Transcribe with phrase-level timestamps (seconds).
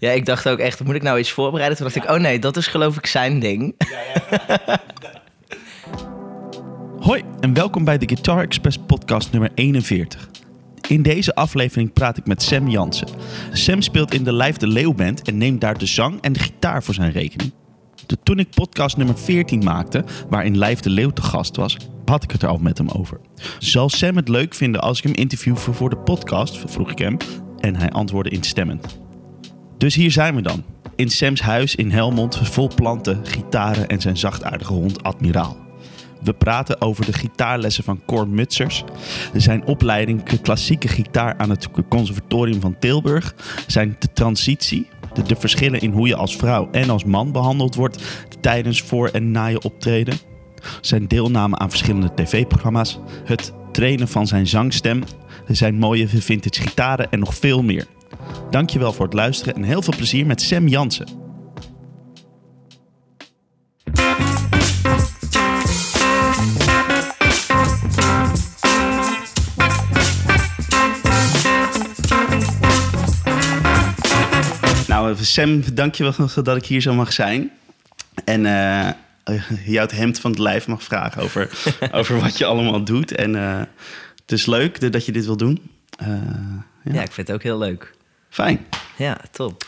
[0.00, 1.78] Ja, ik dacht ook echt, moet ik nou iets voorbereiden?
[1.78, 3.74] Toen dacht ik, oh nee, dat is geloof ik zijn ding.
[7.06, 10.28] Hoi en welkom bij de Guitar Express podcast nummer 41.
[10.88, 13.08] In deze aflevering praat ik met Sam Jansen.
[13.52, 16.40] Sam speelt in de Live de Leeuw Band en neemt daar de zang en de
[16.40, 17.52] gitaar voor zijn rekening.
[18.06, 22.22] De, toen ik podcast nummer 14 maakte, waarin Live de Leeuw te gast was, had
[22.22, 23.20] ik het er al met hem over.
[23.58, 26.98] Zal Sam het leuk vinden als ik hem interview voor, voor de podcast, vroeg ik
[26.98, 27.16] hem,
[27.58, 28.98] en hij antwoordde instemmend.
[29.80, 30.64] Dus hier zijn we dan,
[30.96, 35.56] in Sams huis in Helmond, vol planten, gitaren en zijn zachtaardige hond Admiraal.
[36.22, 38.84] We praten over de gitaarlessen van Cor Mutsers,
[39.34, 43.34] zijn opleiding klassieke gitaar aan het Conservatorium van Tilburg,
[43.66, 47.74] zijn de transitie, de, de verschillen in hoe je als vrouw en als man behandeld
[47.74, 48.02] wordt
[48.40, 50.18] tijdens voor en na je optreden,
[50.80, 55.02] zijn deelname aan verschillende tv-programma's, het trainen van zijn zangstem,
[55.48, 57.86] zijn mooie vintage gitaren en nog veel meer.
[58.50, 61.06] Dankjewel voor het luisteren en heel veel plezier met Sam Jansen.
[74.88, 77.50] Nou, Sam, dankjewel dat ik hier zo mag zijn.
[78.24, 78.88] En uh,
[79.64, 81.50] jou het hemd van het lijf mag vragen over,
[81.92, 83.12] over wat je allemaal doet.
[83.14, 83.60] En uh,
[84.20, 85.70] het is leuk dat je dit wil doen.
[86.02, 86.08] Uh,
[86.84, 86.92] ja.
[86.92, 87.02] ja.
[87.02, 87.92] ik vind het ook heel leuk.
[88.30, 88.66] Fijn.
[88.96, 89.66] Ja, top.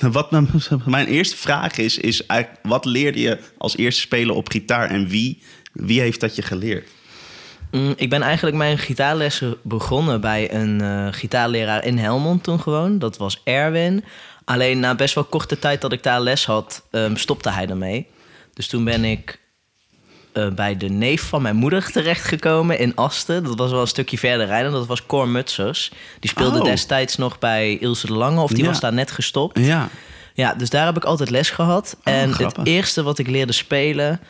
[0.00, 0.30] wat
[0.86, 5.08] mijn eerste vraag is, is eigenlijk, wat leerde je als eerste spelen op gitaar en
[5.08, 5.42] wie,
[5.72, 6.88] wie heeft dat je geleerd?
[7.70, 12.98] Mm, ik ben eigenlijk mijn gitaarlessen begonnen bij een uh, gitaarleraar in Helmond toen gewoon.
[12.98, 14.04] Dat was Erwin.
[14.44, 18.06] Alleen na best wel korte tijd dat ik daar les had, um, stopte hij ermee.
[18.54, 19.38] Dus toen ben ik
[20.38, 23.44] uh, bij de neef van mijn moeder terechtgekomen in Asten.
[23.44, 24.72] Dat was wel een stukje verder rijden.
[24.72, 25.90] Dat was Cor Mutsers.
[26.20, 26.64] Die speelde Oh.
[26.64, 28.68] destijds nog bij Ilse de Lange, of die Ja.
[28.70, 29.58] was daar net gestopt.
[29.58, 29.88] Ja.
[30.34, 31.96] Ja, dus daar heb ik altijd les gehad.
[32.02, 34.20] en het eerste wat ik leerde spelen...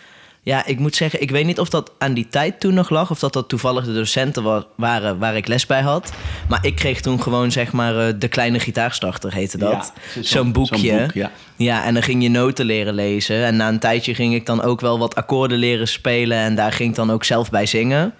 [0.46, 3.10] Ja, ik moet zeggen, ik weet niet of dat aan die tijd toen nog lag...
[3.10, 6.12] of dat dat toevallig de docenten wa- waren waar ik les bij had.
[6.48, 9.92] Maar ik kreeg toen gewoon, zeg maar, eh, de kleine gitaarstarter heette dat.
[10.14, 10.98] Ja, zo'n- boekje.
[11.00, 11.30] boek, ja.
[11.56, 13.44] Ja, en dan ging je noten leren lezen.
[13.44, 16.38] En na een tijdje ging ik dan ook wel wat akkoorden leren spelen...
[16.38, 18.14] en daar ging ik dan ook zelf bij zingen.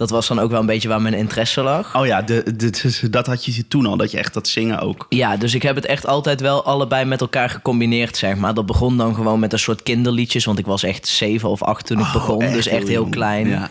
[0.00, 1.96] Dat was dan ook wel een beetje waar mijn interesse lag.
[1.96, 5.06] Oh ja, de, de, dat had je toen al, dat je echt dat zingen ook.
[5.08, 8.54] Ja, dus ik heb het echt altijd wel allebei met elkaar gecombineerd, zeg maar.
[8.54, 11.86] Dat begon dan gewoon met een soort kinderliedjes, want ik was echt zeven of acht
[11.86, 12.38] toen ik Oh, begon.
[12.52, 13.48] dus echt heel klein.
[13.48, 13.70] Ja.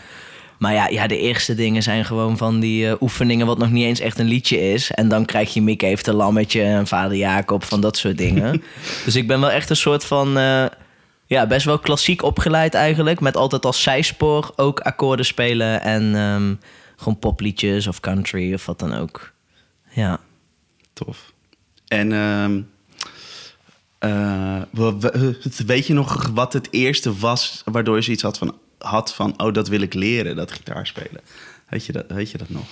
[0.58, 3.84] Maar ja, ja, de eerste dingen zijn gewoon van die eh, oefeningen wat nog niet
[3.84, 4.90] eens echt een liedje is.
[4.90, 8.62] En dan krijg je Mick heeft een lammetje en vader Jacob, van dat soort dingen.
[9.04, 10.38] dus ik ben wel echt een soort van...
[10.38, 10.64] eh,
[11.30, 13.20] ja, best wel klassiek opgeleid eigenlijk.
[13.20, 16.54] Met altijd als zijspoor ook akkoorden spelen en ehm,
[16.96, 19.32] gewoon popliedjes of country of wat dan ook.
[19.90, 20.20] Ja.
[20.92, 21.32] Tof.
[21.88, 22.60] En ehm,
[23.98, 28.58] eh, we- we- weet je nog wat het eerste was waardoor je zoiets had van,
[28.78, 31.20] had van oh, dat wil ik leren, dat gitaarspelen?
[31.68, 32.64] Weet je dat, weet je dat nog?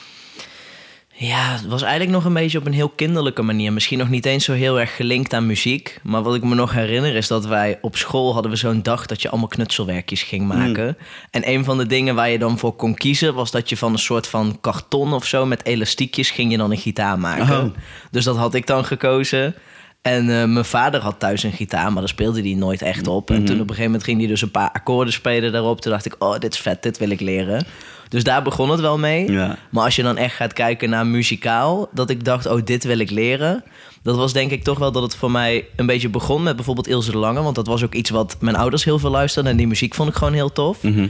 [1.20, 3.72] Ja, het was eigenlijk nog een beetje op een heel kinderlijke manier.
[3.72, 6.00] Misschien nog niet eens zo heel erg gelinkt aan muziek.
[6.02, 9.06] Maar wat ik me nog herinner is dat wij op school hadden we zo'n dag
[9.06, 10.96] dat je allemaal knutselwerkjes ging maken.
[11.30, 13.92] En een van de dingen waar je dan voor kon kiezen was dat je van
[13.92, 17.64] een soort van karton of zo met elastiekjes ging je dan een gitaar maken.
[17.64, 17.74] Oh.
[18.10, 19.54] Dus dat had ik dan gekozen.
[20.02, 23.30] En eh, mijn vader had thuis een gitaar, maar daar speelde hij nooit echt op.
[23.30, 25.80] En toen op een gegeven moment ging hij dus een paar akkoorden spelen daarop.
[25.80, 27.66] Toen dacht ik, oh, dit is vet, dit wil ik leren.
[28.08, 29.30] Dus daar begon het wel mee.
[29.30, 29.58] Ja.
[29.70, 32.98] Maar als je dan echt gaat kijken naar muzikaal, dat ik dacht, oh, dit wil
[32.98, 33.64] ik leren.
[34.02, 36.88] Dat was denk ik toch wel dat het voor mij een beetje begon met bijvoorbeeld
[36.88, 37.42] Ilse de Lange.
[37.42, 39.50] Want dat was ook iets wat mijn ouders heel veel luisterden.
[39.50, 40.82] En die muziek vond ik gewoon heel tof.
[40.82, 41.08] Mhm.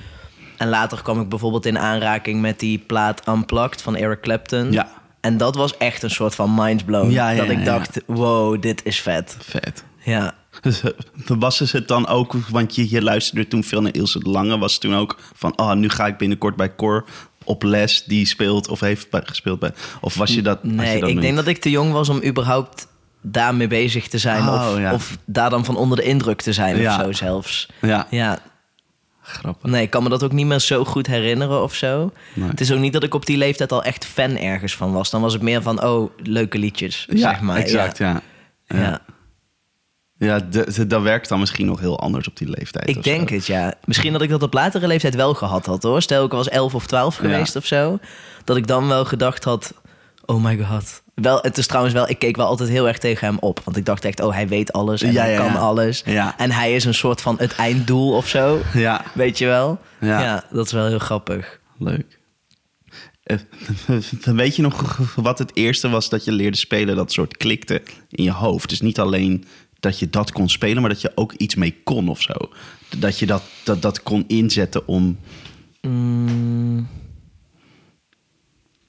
[0.57, 4.73] En later kwam ik bijvoorbeeld in aanraking met die plaat Unplugged van Eric Clapton.
[4.73, 4.89] Ja.
[5.21, 7.11] En dat was echt een soort van mindblown.
[7.11, 9.37] Ja, ja, dat ik dacht, wow, dit is vet.
[9.41, 9.85] Vet.
[9.99, 10.35] Ja.
[10.67, 10.91] Dus, eh,
[11.39, 14.73] was het dan ook, want je, je luisterde toen veel naar Ilse de Lange, was
[14.73, 17.05] het toen ook van, oh, nu ga ik binnenkort bij Cor
[17.45, 20.59] op les die speelt of heeft gespeeld bij, of was je dat?
[20.63, 22.87] was je Nee, dat ik denk dat ik te jong was om überhaupt
[23.23, 24.43] daarmee bezig te zijn.
[24.49, 24.93] Oh, of, ja.
[24.93, 26.97] of daar dan van onder de indruk te zijn Ja.
[26.97, 27.69] of zo zelfs.
[27.81, 28.39] Ja, Ja,
[29.23, 29.71] grappig.
[29.71, 32.13] nee, ik kan me dat ook niet meer zo goed herinneren of zo.
[32.35, 32.49] Nee.
[32.49, 35.11] Het is ook niet dat ik op die leeftijd al echt fan ergens van was.
[35.11, 37.57] Dan was het meer van, oh, leuke liedjes, Ja, zeg maar.
[37.57, 38.21] exact, ja.
[38.67, 39.01] Ja.
[40.19, 40.39] Ja.
[40.41, 42.89] De- de- dat werkt dan misschien nog heel anders op die leeftijd.
[42.89, 43.35] Ik denk zo.
[43.35, 43.75] het, ja.
[43.85, 46.03] Misschien dat ik dat op latere leeftijd wel gehad had, hoor.
[46.03, 47.99] Stel, ik was 11 of 12 geweest of zo.
[48.45, 49.75] Dat ik dan wel gedacht had,
[50.25, 51.03] oh my god.
[51.15, 53.61] Wel, het is trouwens wel, ik keek wel altijd heel erg tegen hem op.
[53.65, 56.03] Want ik dacht echt, oh, hij weet alles en Ja, hij ja, kan alles.
[56.37, 58.61] En hij is een soort van het einddoel of zo.
[58.75, 59.79] Ja, Weet je wel?
[60.01, 60.21] Ja.
[60.23, 61.61] ja dat is wel heel grappig.
[61.79, 62.19] leuk.
[63.23, 63.37] eh,
[64.35, 68.25] weet je nog wat het eerste was dat je leerde spelen dat soort klikte in
[68.25, 68.69] je hoofd?
[68.69, 69.45] Dus niet alleen
[69.81, 72.33] dat je dat kon spelen, maar dat je ook iets mee kon of zo.
[72.99, 75.19] Dat je dat, dat, dat kon inzetten om.
[75.83, 76.89] Mm.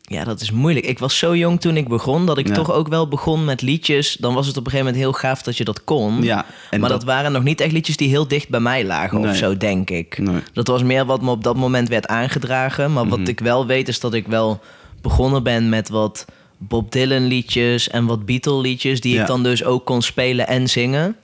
[0.02, 0.86] Ja, dat is moeilijk.
[0.86, 2.54] Ik was zo jong toen ik begon dat ik Ja.
[2.54, 4.14] toch ook wel begon met liedjes.
[4.20, 6.22] Dan was het op een gegeven moment heel gaaf dat je dat kon.
[6.24, 8.86] Ja, en maar dat, dat- waren nog niet echt liedjes die heel dicht bij mij
[8.86, 9.30] lagen Nee.
[9.30, 10.18] of zo, denk ik.
[10.18, 10.42] Nee.
[10.54, 12.94] Dat was meer wat me op dat moment werd aangedragen.
[12.94, 13.18] Maar Mhm.
[13.18, 14.60] wat ik wel weet is dat ik wel
[15.02, 16.26] begonnen ben met wat
[16.62, 19.02] Bob Dylan liedjes en wat Beatle liedjes.
[19.02, 19.22] Die Ja.
[19.22, 21.16] ik dan dus ook kon spelen en zingen.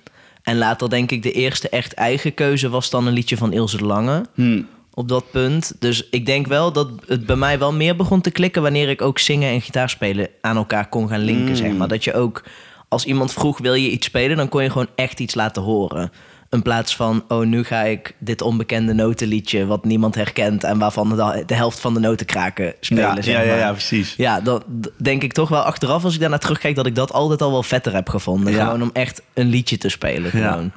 [0.43, 3.77] En later denk ik de eerste echt eigen keuze was dan een liedje van Ilse
[3.77, 4.61] de Lange Hm,
[4.93, 5.73] op dat punt.
[5.79, 9.01] Dus ik denk wel dat het bij mij wel meer begon te klikken wanneer ik
[9.01, 11.55] ook zingen en gitaarspelen aan elkaar kon gaan linken.
[11.55, 11.87] Zeg maar.
[11.87, 12.43] Dat je ook,
[12.89, 16.11] als iemand vroeg wil je iets spelen, dan kon je gewoon echt iets laten horen.
[16.55, 21.09] In plaats van, oh nu ga ik dit onbekende notenliedje wat niemand herkent en waarvan
[21.09, 23.15] de, de helft van de noten kraken spelen.
[23.15, 24.13] ja, zeg ja, ja, precies.
[24.17, 24.63] Ja, dan
[24.97, 27.63] denk ik toch wel achteraf als ik daarnaar terugkijk dat ik dat altijd al wel
[27.63, 28.53] vetter heb gevonden.
[28.53, 28.65] Ja.
[28.65, 30.31] Gewoon om echt een liedje te spelen.
[30.31, 30.71] Gewoon.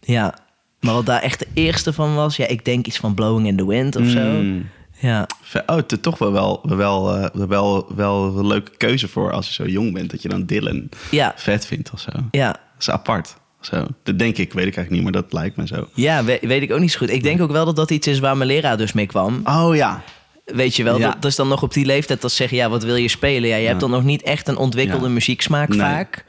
[0.00, 0.34] Ja.
[0.80, 3.56] Maar wat daar echt de eerste van was, ja, ik denk iets van Blowing in
[3.56, 4.20] the Wind of zo.
[4.20, 4.68] Mm.
[4.98, 5.26] Ja.
[5.66, 9.46] Oh, het is toch wel, wel, wel, eh, wel, wel een leuke keuze voor als
[9.46, 10.10] je zo jong bent.
[10.10, 12.10] Dat je dan Dylan Ja, vet vindt of zo.
[12.10, 12.56] Dat ja.
[12.78, 13.34] is apart.
[13.62, 13.86] Zo.
[14.02, 15.88] Dat denk ik, weet ik eigenlijk niet, maar dat lijkt me zo.
[15.94, 17.10] Ja, we- weet ik ook niet zo goed.
[17.10, 19.40] Ik denk ook wel dat dat iets is waar mijn leraar dus mee kwam.
[19.44, 20.02] Oh ja.
[20.44, 21.06] Weet je wel, Ja.
[21.10, 22.56] dat, dat is dan nog op die leeftijd dat ze zeggen...
[22.56, 23.48] ja, wat wil je spelen?
[23.48, 25.12] Ja, je hebt dan nog niet echt een ontwikkelde Ja.
[25.12, 25.78] muzieksmaak Nee.
[25.78, 26.24] vaak.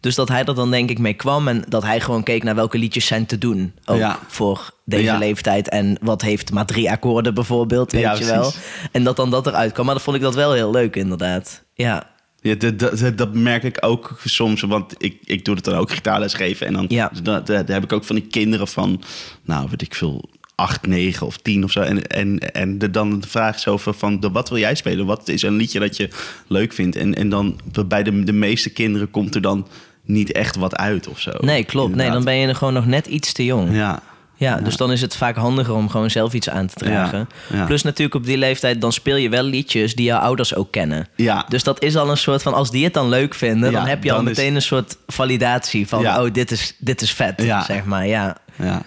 [0.00, 1.48] Dus dat hij er dan denk ik mee kwam...
[1.48, 3.74] en dat hij gewoon keek naar welke liedjes zijn te doen.
[3.84, 4.18] Ook Ja.
[4.26, 5.18] voor deze Ja.
[5.18, 5.68] leeftijd.
[5.68, 8.52] En wat heeft maar drie akkoorden bijvoorbeeld, weet Ja, je wel.
[8.92, 9.84] En dat dan dat eruit kwam.
[9.84, 11.62] Maar dan vond ik dat wel heel leuk, inderdaad.
[11.74, 12.06] Ja,
[12.44, 16.34] Ja, dat, dat, merk ik ook soms, want ik, ik doe het dan ook gitaarles
[16.34, 16.66] geven.
[16.66, 17.10] En dan Ja.
[17.22, 19.02] dat, dat heb ik ook van die kinderen van,
[19.44, 20.24] nou weet ik veel,
[20.54, 21.80] acht, negen of tien of zo.
[21.80, 25.06] En, en, en de, dan de vraag is over van, de, wat wil jij spelen?
[25.06, 26.08] Wat is een liedje dat je
[26.46, 26.96] leuk vindt?
[26.96, 29.66] En, en dan bij de, de meeste kinderen komt er dan
[30.04, 31.30] niet echt wat uit of zo.
[31.40, 31.94] nee, klopt.
[31.94, 33.74] Nee, dan ben je er gewoon nog net iets te jong.
[33.74, 34.02] Ja,
[34.44, 37.28] Ja, dus dan is het vaak handiger om gewoon zelf iets aan te dragen.
[37.66, 41.08] Plus natuurlijk op die leeftijd, dan speel je wel liedjes die jouw ouders ook kennen.
[41.16, 41.44] ja.
[41.48, 44.04] Dus dat is al een soort van, als die het dan leuk vinden, dan heb
[44.04, 47.84] je al is- meteen een soort validatie van, oh, dit is, dit is vet, zeg
[47.84, 48.06] maar.
[48.06, 48.82] Ja, ja.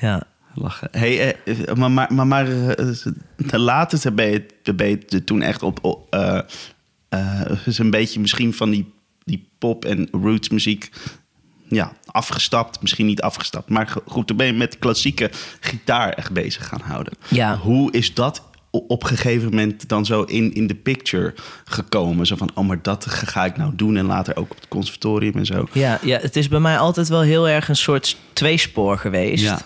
[0.00, 0.22] ja.
[0.56, 0.88] Lachen.
[0.90, 2.86] Hey, eh, maar, maar, maar, maar eh,
[3.36, 5.78] de laatste ben je, ben je toen echt op...
[5.84, 6.38] op, eh,
[7.08, 8.92] eh, is een beetje misschien van die,
[9.24, 10.90] die pop- en roots muziek...
[11.68, 12.80] Ja, afgestapt.
[12.82, 13.68] Misschien niet afgestapt.
[13.68, 15.30] Maar go- goed, toen ben je met de klassieke
[15.60, 17.12] gitaar echt bezig gaan houden.
[17.28, 17.56] Ja.
[17.56, 21.34] Hoe is dat op een gegeven moment dan zo in, in de picture
[21.64, 22.26] gekomen?
[22.26, 23.96] Zo van, oh, maar dat ga ik nou doen.
[23.96, 25.66] En later ook op het conservatorium en zo.
[25.72, 29.42] Ja, ja, het is bij mij altijd wel heel erg een soort tweespoor geweest.
[29.44, 29.60] Ja.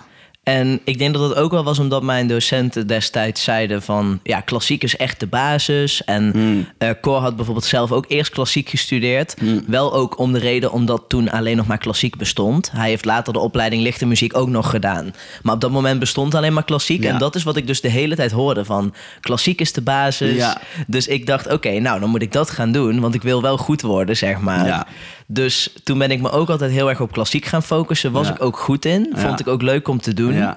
[0.48, 4.20] En ik denk dat het ook wel was omdat mijn docenten destijds zeiden van...
[4.22, 6.04] ja, klassiek is echt de basis.
[6.04, 6.68] En Hmm.
[6.78, 9.34] eh Cor had bijvoorbeeld zelf ook eerst klassiek gestudeerd.
[9.66, 12.70] Wel ook om de reden omdat toen alleen nog maar klassiek bestond.
[12.72, 15.14] Hij heeft later de opleiding lichte muziek ook nog gedaan.
[15.42, 17.02] Maar op dat moment bestond alleen maar klassiek.
[17.02, 17.12] Ja.
[17.12, 18.94] En dat is wat ik dus de hele tijd hoorde van...
[19.20, 20.36] klassiek is de basis.
[20.36, 20.60] Ja.
[20.86, 23.00] Dus ik dacht, oké, nou dan moet ik dat gaan doen.
[23.00, 24.66] Want ik wil wel goed worden, zeg maar.
[24.66, 24.86] Ja.
[25.30, 28.12] Dus toen ben ik me ook altijd heel erg op klassiek gaan focussen.
[28.12, 29.12] Was ik ook goed in.
[29.14, 30.37] Vond ik ook leuk om te doen.
[30.38, 30.56] Ja.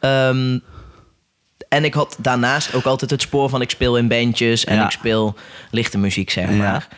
[0.00, 0.58] Ehm,
[1.68, 4.84] en ik had daarnaast ook altijd het spoor van ik speel in bandjes en Ja.
[4.84, 5.34] ik speel
[5.70, 6.56] lichte muziek, zeg Ja.
[6.56, 6.88] maar.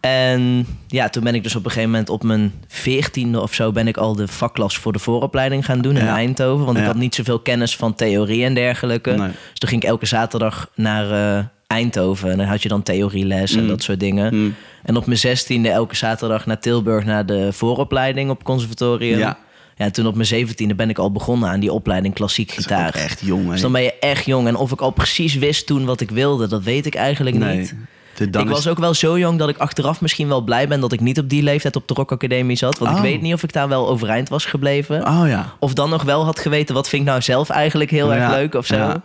[0.00, 3.72] En ja, toen ben ik dus op een gegeven moment op mijn veertiende of zo...
[3.72, 6.14] ben ik al de vakklas voor de vooropleiding gaan doen in Ja.
[6.16, 6.64] Eindhoven.
[6.66, 9.10] Want ik had niet zoveel kennis van theorie en dergelijke.
[9.10, 9.28] Nee.
[9.28, 12.30] Dus toen ging ik elke zaterdag naar eh, Eindhoven.
[12.30, 13.68] En dan had je dan theorieles en Mm.
[13.68, 14.34] dat soort dingen.
[14.34, 14.54] Mm.
[14.82, 17.04] En op mijn zestiende elke zaterdag naar Tilburg...
[17.04, 19.18] naar de vooropleiding op conservatorium.
[19.18, 19.38] Ja.
[19.76, 22.58] Ja, en toen op mijn zeventiende ben ik al begonnen aan die opleiding klassiek Dat
[22.58, 22.94] is gitaar.
[22.94, 23.50] echt jong, hè?
[23.50, 24.46] Dus dan ben je echt jong.
[24.46, 27.56] En of ik al precies wist toen wat ik wilde, dat weet ik eigenlijk Nee.
[27.58, 27.74] niet.
[28.18, 30.92] Ik is- was ook wel zo jong dat ik achteraf misschien wel blij ben dat
[30.92, 32.78] ik niet op die leeftijd op de Rock Academie zat.
[32.78, 32.96] Want Oh.
[32.96, 35.06] ik weet niet of ik daar wel overeind was gebleven.
[35.06, 35.52] Oh ja.
[35.58, 38.30] Of dan nog wel had geweten, wat vind ik nou zelf eigenlijk heel Ja, erg
[38.30, 38.74] leuk of zo.
[38.76, 39.02] ja.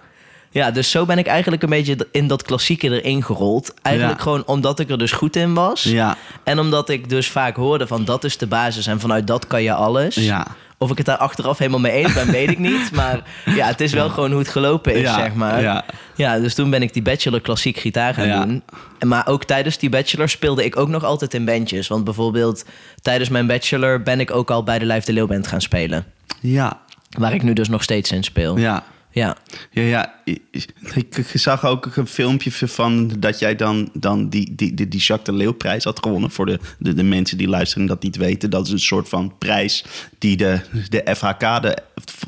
[0.51, 0.71] Ja.
[0.71, 3.73] dus zo ben ik eigenlijk een beetje in dat klassieke erin gerold.
[3.81, 4.23] Eigenlijk Ja.
[4.23, 5.83] gewoon omdat ik er dus goed in was.
[5.83, 6.17] Ja.
[6.43, 9.63] En omdat ik dus vaak hoorde van dat is de basis en vanuit dat kan
[9.63, 10.15] je alles.
[10.15, 10.47] Ja.
[10.77, 12.91] Of ik het daar achteraf helemaal mee eens ben, weet ik niet.
[12.91, 15.61] Maar ja, het is wel gewoon hoe het gelopen is, Ja, zeg maar.
[15.61, 15.85] ja.
[16.15, 18.45] Ja, dus toen ben ik die bachelor klassiek gitaar gaan Ja.
[18.45, 18.63] doen.
[18.99, 21.87] En Maar ook tijdens die bachelor speelde ik ook nog altijd in bandjes.
[21.87, 22.65] Want bijvoorbeeld
[23.01, 26.05] tijdens mijn bachelor ben ik ook al bij de Live de Leeuw Band gaan spelen.
[26.41, 26.79] Ja.
[27.09, 28.57] Waar ik nu dus nog steeds in speel.
[28.57, 28.83] Ja.
[29.11, 29.37] Ja.
[29.71, 30.13] Ja, ja.
[30.23, 35.25] Ik, zag ook een filmpje van dat jij dan, dan die, die, die, die Jacques
[35.25, 36.31] de Leeuwprijs had gewonnen.
[36.31, 38.49] Voor de, de, de mensen die luisteren en dat niet weten.
[38.49, 39.85] Dat is een soort van prijs
[40.17, 41.77] die de, de FHK, de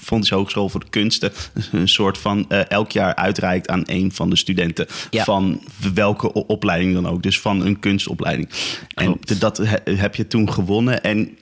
[0.01, 1.31] Fonds Hogeschool voor de Kunsten,
[1.71, 4.87] een soort van eh, elk jaar uitreikt aan een van de studenten.
[5.09, 5.23] Ja.
[5.23, 5.61] Van
[5.93, 7.23] welke opleiding dan ook.
[7.23, 8.49] Dus van een kunstopleiding.
[8.93, 9.31] Klopt.
[9.31, 11.03] En dat he- heb je toen gewonnen.
[11.03, 11.37] En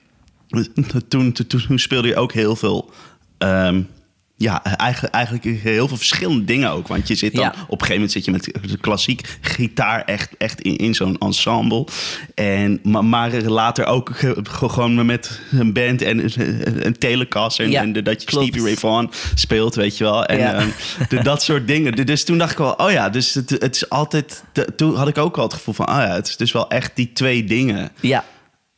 [0.47, 2.91] toen, toen, toen speelde je ook heel veel.
[3.37, 3.81] ehm,
[4.41, 6.87] ja, eigenlijk, eigenlijk heel veel verschillende dingen ook.
[6.87, 7.49] Want je zit dan Ja.
[7.49, 11.17] op een gegeven moment zit je met de klassiek gitaar echt, echt in, in zo'n
[11.17, 11.87] ensemble.
[12.35, 17.65] En, maar, maar later ook ge- gewoon met een band en een, een telecaster.
[17.65, 18.45] En, Ja, en dat je klopt.
[18.47, 20.25] Stevie Ray Vaughan speelt, weet je wel.
[20.25, 20.53] En Ja.
[20.53, 20.67] ehm,
[21.09, 22.05] de- dat soort dingen.
[22.05, 24.43] Dus toen dacht ik wel, oh ja, dus het, het is altijd...
[24.53, 26.69] de- toen had ik ook al het gevoel van, oh ja, het is dus wel
[26.69, 27.91] echt die twee dingen.
[27.99, 28.23] Ja,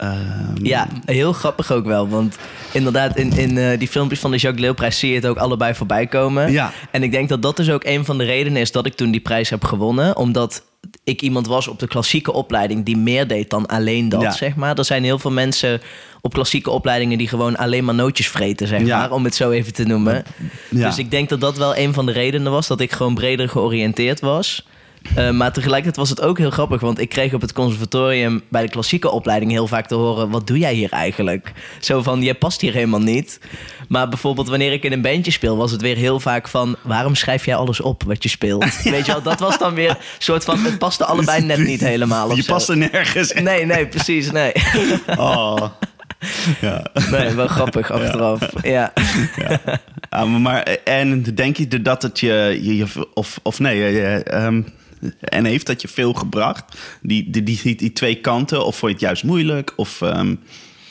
[0.01, 2.07] Ehm, ja, heel grappig ook wel.
[2.09, 2.37] Want
[2.71, 5.73] inderdaad, in, in eh, die filmpjes van de Jacques Leeuwprijs zie je het ook allebei
[5.73, 6.51] voorbij komen.
[6.51, 6.71] Ja.
[6.91, 9.11] En ik denk dat dat dus ook een van de redenen is dat ik toen
[9.11, 10.17] die prijs heb gewonnen.
[10.17, 10.63] Omdat
[11.03, 14.31] ik iemand was op de klassieke opleiding die meer deed dan alleen dat, Ja.
[14.31, 14.77] zeg maar.
[14.77, 15.81] Er zijn heel veel mensen
[16.21, 18.97] op klassieke opleidingen die gewoon alleen maar nootjes vreten, zeg Ja.
[18.97, 19.11] maar.
[19.11, 20.23] Om het zo even te noemen.
[20.69, 20.87] Ja.
[20.87, 23.49] Dus ik denk dat dat wel een van de redenen was dat ik gewoon breder
[23.49, 24.65] georiënteerd was.
[25.15, 28.61] Eh, maar tegelijkertijd was het ook heel grappig, want ik kreeg op het conservatorium bij
[28.61, 31.51] de klassieke opleiding heel vaak te horen: wat doe jij hier eigenlijk?
[31.79, 33.39] Zo van: je past hier helemaal niet.
[33.87, 37.15] Maar bijvoorbeeld wanneer ik in een bandje speel, was het weer heel vaak van: waarom
[37.15, 38.81] schrijf jij alles op wat je speelt?
[38.83, 41.79] Weet je wel, dat was dan weer een soort van: het paste allebei net niet
[41.81, 42.35] helemaal.
[42.35, 42.53] Je zo.
[42.53, 43.33] past er nergens.
[43.33, 44.51] Nee, nee, precies, nee.
[45.17, 45.57] Oh.
[46.61, 46.85] Ja.
[47.11, 48.49] Nee, wel grappig achteraf.
[48.63, 48.93] Ja.
[50.09, 54.61] Ja, maar en denk je dat het je, je, je- of, of nee, je, ehm,
[55.19, 56.63] en heeft dat je veel gebracht?
[57.01, 59.73] Die, die, die, die twee kanten, of vond je het juist moeilijk?
[59.75, 60.35] Of ehm,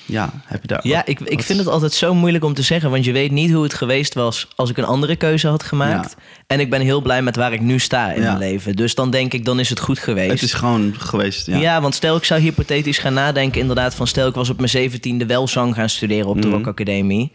[0.07, 0.81] ja, heb je daar.
[0.87, 2.90] Ja, wat- ik, ik wat- vind het altijd zo moeilijk om te zeggen.
[2.90, 6.17] Want je weet niet hoe het geweest was als ik een andere keuze had gemaakt.
[6.47, 8.26] En ik ben heel blij met waar ik nu sta in Ja.
[8.26, 8.76] mijn leven.
[8.76, 10.31] Dus dan denk ik, dan is het goed geweest.
[10.31, 11.47] Het is gewoon geweest.
[11.47, 11.57] Ja.
[11.59, 11.81] ja.
[11.81, 13.61] want stel ik zou hypothetisch gaan nadenken...
[13.61, 16.57] inderdaad van stel ik was op mijn zeventiende wel zang gaan studeren op de Mhm.
[16.57, 17.33] Rock Academie...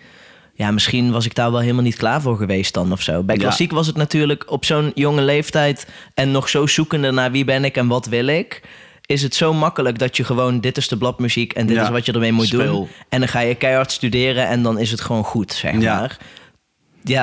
[0.57, 3.23] Ja, misschien was ik daar wel helemaal niet klaar voor geweest dan of zo.
[3.23, 3.41] Bij Ja.
[3.41, 5.87] klassiek was het natuurlijk op zo'n jonge leeftijd...
[6.13, 8.61] en nog zo zoekende naar wie ben ik en wat wil ik...
[9.05, 10.59] is het zo makkelijk dat je gewoon...
[10.59, 11.83] dit is de bladmuziek en dit Ja.
[11.83, 12.87] is wat je ermee moet doen.
[13.09, 15.81] En dan ga je keihard studeren en dan is het gewoon goed, zeg maar.
[15.81, 16.09] Ja,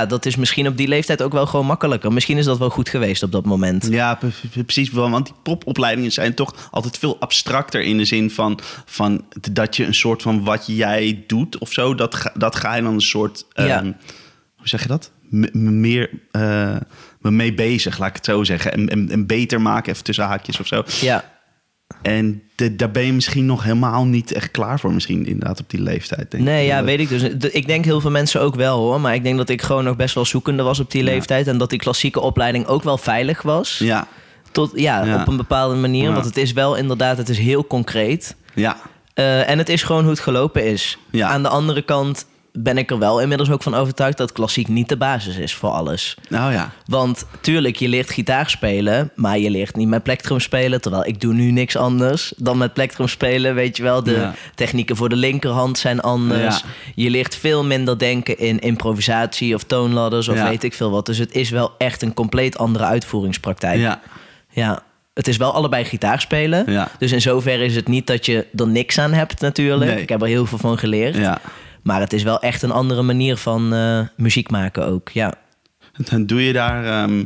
[0.08, 2.12] dat is misschien op die leeftijd ook wel gewoon makkelijker.
[2.12, 3.86] Misschien is dat wel goed geweest op dat moment.
[3.90, 4.90] Ja, pre- pre- precies.
[4.90, 9.84] Want die popopleidingen zijn toch altijd veel abstracter in de zin van, van dat je
[9.84, 13.00] een soort van wat jij doet of zo, dat, ga- dat ga je dan een
[13.00, 13.44] soort.
[13.52, 13.64] Ja.
[13.78, 13.92] ehm,
[14.56, 15.10] hoe zeg je dat?
[15.30, 16.76] M- meer eh,
[17.20, 18.72] mee bezig, laat ik het zo zeggen.
[18.72, 20.82] En, en, en beter maken, even tussen haakjes of zo.
[21.00, 21.31] Ja,
[22.02, 25.70] En de- daar ben je misschien nog helemaal niet echt klaar voor, misschien inderdaad op
[25.70, 26.30] die leeftijd.
[26.30, 26.68] Denk nee, ik.
[26.70, 27.22] ja, weet ik dus.
[27.52, 29.00] Ik denk heel veel mensen ook wel hoor.
[29.00, 31.10] Maar ik denk dat ik gewoon nog best wel zoekende was op die Ja.
[31.10, 31.46] leeftijd.
[31.46, 33.78] En dat die klassieke opleiding ook wel veilig was.
[33.78, 34.06] Ja,
[34.52, 35.20] Tot, ja, Ja.
[35.20, 36.08] op een bepaalde manier.
[36.08, 36.12] Ja.
[36.12, 38.36] Want het is wel inderdaad, het is heel concreet.
[38.54, 38.76] ja,
[39.14, 40.98] Eh, en het is gewoon hoe het gelopen is.
[41.10, 41.28] Ja.
[41.28, 44.88] Aan de andere kant ben ik er wel inmiddels ook van overtuigd dat klassiek niet
[44.88, 46.16] de basis is voor alles.
[46.28, 46.70] nou ja.
[46.86, 50.80] Want tuurlijk, je leert gitaar spelen, maar je leert niet met plektrum spelen.
[50.80, 53.54] Terwijl ik doe nu niks anders dan met plektrum spelen.
[53.54, 54.34] Weet je wel, de Ja.
[54.54, 56.56] technieken voor de linkerhand zijn anders.
[56.58, 56.62] Ja.
[56.94, 60.48] Je leert veel minder denken in improvisatie of toonladders of Ja.
[60.48, 61.06] weet ik veel wat.
[61.06, 63.78] Dus het is wel echt een compleet andere uitvoeringspraktijk.
[63.80, 64.00] Ja,
[64.50, 64.82] Ja,
[65.14, 66.72] het is wel allebei gitaar spelen.
[66.72, 66.88] Ja.
[66.98, 69.90] Dus in zoverre is het niet dat je er niks aan hebt natuurlijk.
[69.90, 70.02] Nee.
[70.02, 71.16] Ik heb er heel veel van geleerd.
[71.16, 71.40] ja.
[71.82, 75.08] Maar het is wel echt een andere manier van eh, muziek maken ook.
[75.08, 75.34] Ja.
[76.10, 77.24] Dan doe je daar, ehm,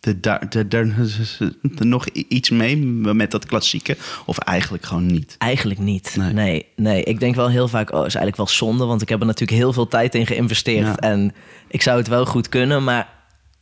[0.00, 1.44] de, daar, de, de-
[1.78, 3.96] nog iets mee met dat klassieke?
[4.26, 5.34] Of eigenlijk gewoon niet?
[5.38, 6.14] Eigenlijk niet.
[6.18, 6.32] Nee.
[6.32, 6.66] Nee.
[6.76, 8.84] nee, Ik denk wel heel vaak, oh, is eigenlijk wel zonde.
[8.84, 10.86] Want ik heb er natuurlijk heel veel tijd in geïnvesteerd.
[10.86, 10.96] Ja.
[10.96, 11.32] En
[11.68, 12.84] ik zou het wel goed kunnen.
[12.84, 13.08] Maar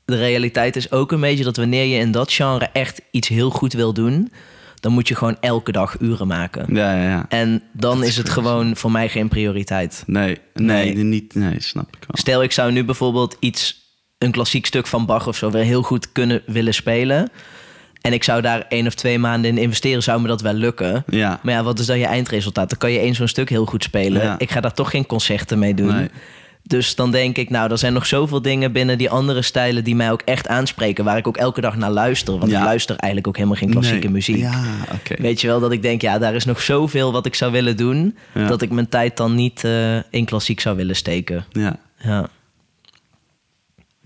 [0.05, 3.51] de realiteit is ook een beetje dat wanneer je in dat genre echt iets heel
[3.51, 4.33] goed wil doen...
[4.81, 6.75] dan moet je gewoon elke dag uren maken.
[6.75, 7.27] Ja, ja, ja.
[7.29, 10.03] En dan is is het gewoon voor mij geen prioriteit.
[10.07, 11.05] Nee, nee, Nee.
[11.05, 12.09] niet, nee, snap ik wel.
[12.17, 13.83] Stel, ik zou nu bijvoorbeeld iets,
[14.19, 17.31] een klassiek stuk van Bach of zo, weer heel goed kunnen willen spelen.
[18.01, 21.05] En ik zou daar één of twee maanden in investeren, zou me dat wel lukken.
[21.07, 22.69] Ja, Maar ja, wat is dan je eindresultaat?
[22.69, 24.23] Dan kan je één zo'n stuk heel goed spelen.
[24.23, 24.35] Ja.
[24.39, 25.95] Ik ga daar toch geen concerten mee doen.
[25.97, 26.09] Nee.
[26.69, 29.97] Dus dan denk ik, nou, er zijn nog zoveel dingen binnen die andere stijlen die
[29.97, 31.05] mij ook echt aanspreken.
[31.05, 32.39] Waar ik ook elke dag naar luister.
[32.39, 32.59] Want Ja.
[32.59, 34.11] ik luister eigenlijk ook helemaal geen klassieke Nee.
[34.13, 34.37] muziek.
[34.37, 34.63] Ja.
[35.19, 37.77] Weet je wel, dat ik denk, ja, daar is nog zoveel wat ik zou willen
[37.77, 38.17] doen.
[38.35, 38.47] Ja.
[38.47, 41.45] Dat ik mijn tijd dan niet eh, in klassiek zou willen steken.
[41.51, 42.29] Ja.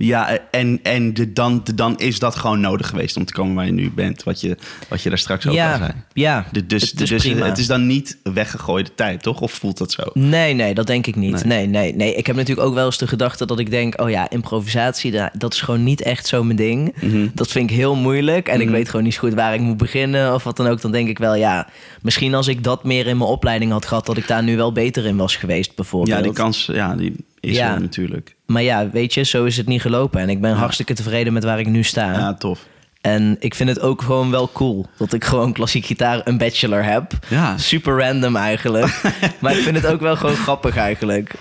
[0.07, 0.39] Ja.
[0.51, 3.67] En, en de, dan, de, dan is dat gewoon nodig geweest om te komen waar
[3.67, 4.23] je nu bent.
[4.23, 4.57] Wat je,
[4.89, 5.91] wat je daar straks ook al Ja, zei.
[6.13, 6.47] ja.
[6.53, 7.47] De- dus het is dus prima.
[7.47, 9.41] het is dan niet weggegooide tijd, toch?
[9.41, 10.03] Of voelt dat zo?
[10.15, 11.45] Nee, nee, dat denk ik niet.
[11.45, 11.67] Nee.
[11.67, 11.67] Nee.
[11.67, 14.01] nee, nee, Ik heb natuurlijk ook wel eens de gedachte dat ik denk...
[14.01, 16.95] oh ja, improvisatie, da- dat is gewoon niet echt zo mijn ding.
[17.01, 17.27] Mhm.
[17.35, 18.49] Dat vind ik heel moeilijk.
[18.49, 20.81] En ik weet gewoon niet zo goed waar ik moet beginnen of wat dan ook.
[20.81, 21.69] Dan denk ik wel, ja,
[22.03, 24.07] misschien als ik dat meer in mijn opleiding had gehad...
[24.07, 26.17] dat ik daar nu wel beter in was geweest, bijvoorbeeld.
[26.17, 27.75] Ja, die kans ja, die is Ja.
[27.75, 28.37] er natuurlijk.
[28.47, 30.21] Maar ja, weet je, zo is het niet gelopen.
[30.21, 32.13] En ik ben hartstikke tevreden met waar ik nu sta.
[32.13, 32.67] Ja, tof.
[33.01, 36.85] En ik vind het ook gewoon wel cool dat ik gewoon klassiek gitaar een bachelor
[36.85, 37.13] heb.
[37.29, 37.59] Ja.
[37.59, 39.03] Super random eigenlijk.
[39.41, 41.35] maar ik vind het ook wel gewoon grappig eigenlijk.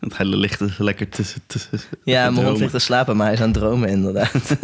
[0.00, 1.58] Het hele ligt er lekker te, te
[2.04, 4.56] Ja, mijn hond ligt te slapen, maar hij is aan het dromen inderdaad.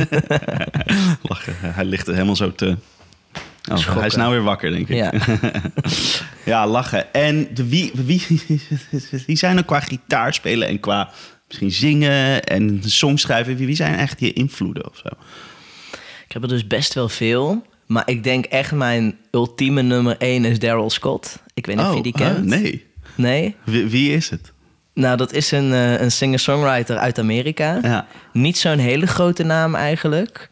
[1.29, 1.55] Lachen.
[1.59, 2.77] Hij ligt er helemaal zo te...
[3.71, 4.97] Oh, hij is nou weer wakker, denk ik.
[4.97, 5.13] Ja.
[6.45, 7.13] Ja, lachen.
[7.13, 8.23] En de, wie, wie,
[9.27, 11.11] wie zijn er qua gitaar spelen en qua
[11.47, 13.57] misschien zingen en songschrijven?
[13.57, 15.09] Wie, wie zijn echt je invloeden of zo?
[16.29, 17.67] ik heb er dus best wel veel.
[17.87, 21.43] Maar ik denk echt mijn ultieme nummer één is Daryl Scott.
[21.55, 22.45] Ik weet niet of je die oh, kent.
[22.45, 22.87] nee.
[23.15, 23.55] Nee?
[23.65, 24.53] Wie, wie is het?
[24.95, 27.79] Nou, dat is een, eh, een singer-songwriter uit Amerika.
[27.83, 28.07] Ja.
[28.33, 30.51] Niet zo'n hele grote naam eigenlijk.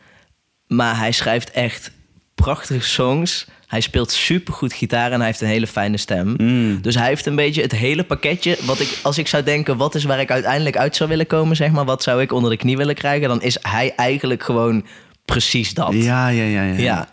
[0.67, 1.91] Maar hij schrijft echt
[2.37, 3.47] prachtige songs.
[3.67, 6.35] Hij speelt supergoed gitaar en hij heeft een hele fijne stem.
[6.37, 6.81] Mm.
[6.83, 8.57] Dus hij heeft een beetje het hele pakketje.
[8.65, 11.57] Wat ik, als ik zou denken, wat is waar ik uiteindelijk uit zou willen komen,
[11.57, 14.87] zeg maar, wat zou ik onder de knie willen krijgen, dan is hij eigenlijk gewoon
[15.25, 15.93] precies dat.
[15.93, 16.63] Ja, ja, ja.
[16.63, 16.75] ja.
[16.79, 17.09] ja.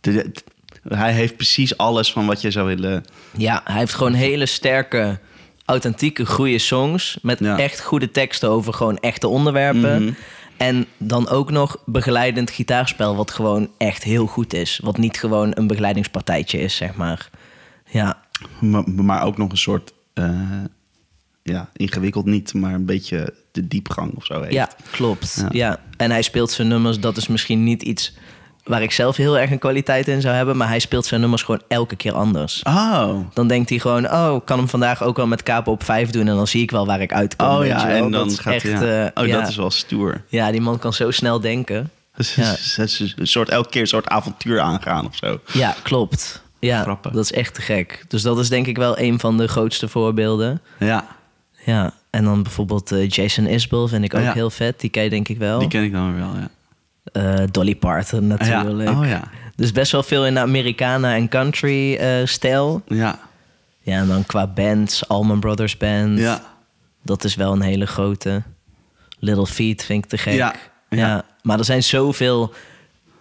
[0.00, 0.32] De- de-
[0.96, 3.04] hij heeft precies alles van wat je zou willen.
[3.36, 5.18] Ja, hij heeft gewoon hele sterke,
[5.64, 7.18] authentieke, goede songs.
[7.22, 7.58] Met Ja.
[7.58, 10.02] echt goede teksten over gewoon echte onderwerpen.
[10.02, 10.12] Mhm.
[10.56, 14.80] En dan ook nog begeleidend gitaarspel, wat gewoon echt heel goed is.
[14.82, 17.30] Wat niet gewoon een begeleidingspartijtje is, zeg maar.
[17.90, 18.22] Ja,
[18.60, 19.92] Maar, maar ook nog een soort.
[20.14, 20.40] eh,
[21.42, 24.52] ja, ingewikkeld niet, maar een beetje de diepgang of zo heeft.
[24.52, 25.36] ja klopt.
[25.40, 25.48] Ja.
[25.50, 25.80] Ja.
[25.96, 28.12] En hij speelt zijn nummers, dat is misschien niet iets
[28.66, 30.56] waar ik zelf heel erg een kwaliteit in zou hebben.
[30.56, 32.62] Maar hij speelt zijn nummers gewoon elke keer anders.
[32.62, 33.14] Oh.
[33.34, 36.10] Dan denkt hij gewoon, oh, ik kan hem vandaag ook wel met kapen op vijf
[36.10, 36.28] doen.
[36.28, 37.48] En dan zie ik wel waar ik uitkom.
[37.48, 39.10] Oh ja, en dan gaat echt, ja.
[39.12, 39.38] eh, oh, ja.
[39.40, 40.22] dat is wel stoer.
[40.28, 41.90] Ja, die man kan zo snel denken.
[42.16, 42.54] Dus Ja.
[43.16, 45.40] een soort elke keer een soort avontuur aangaan of zo.
[45.52, 46.42] Ja, klopt.
[46.58, 47.12] Ja, Grappig.
[47.12, 48.04] dat is echt te gek.
[48.08, 50.60] Dus dat is denk ik wel een van de grootste voorbeelden.
[50.78, 51.06] Ja,
[51.64, 54.80] Ja, en dan bijvoorbeeld eh, Jason Isbell vind ik ook heel vet.
[54.80, 55.58] Die ken je denk ik wel.
[55.58, 56.28] die ken ik dan wel.
[56.40, 56.48] Ja.
[57.12, 58.88] Eh, Dolly Parton natuurlijk.
[58.88, 58.98] Ja.
[59.00, 59.30] Oh ja.
[59.54, 62.82] Dus best wel veel in de Americana en country eh, stijl.
[62.86, 63.18] Ja.
[63.80, 66.18] Ja, en dan qua bands, Allman Brothers Band.
[66.18, 66.42] Ja.
[67.02, 68.42] Dat is wel een hele grote.
[69.18, 70.34] Little Feat vind ik te gek.
[70.34, 70.54] Ja,
[70.88, 71.24] ja.
[71.42, 72.54] Maar er zijn zoveel...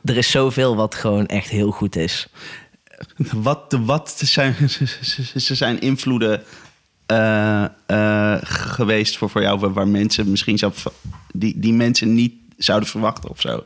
[0.04, 2.28] Er is zoveel wat gewoon echt heel goed is.
[3.34, 4.56] Wat, wat zijn,
[5.36, 6.44] ze zijn invloeden
[7.06, 7.66] eh,
[8.44, 10.74] geweest voor, voor jou waar, mensen misschien zou,
[11.34, 13.64] die, die mensen niet zouden verwachten of zo?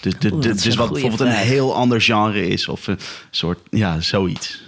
[0.00, 2.68] Dus, de, Oeh, de- dat is dus een wat bijvoorbeeld een heel ander genre is
[2.68, 2.98] of een
[3.30, 4.62] soort, ja, zoiets.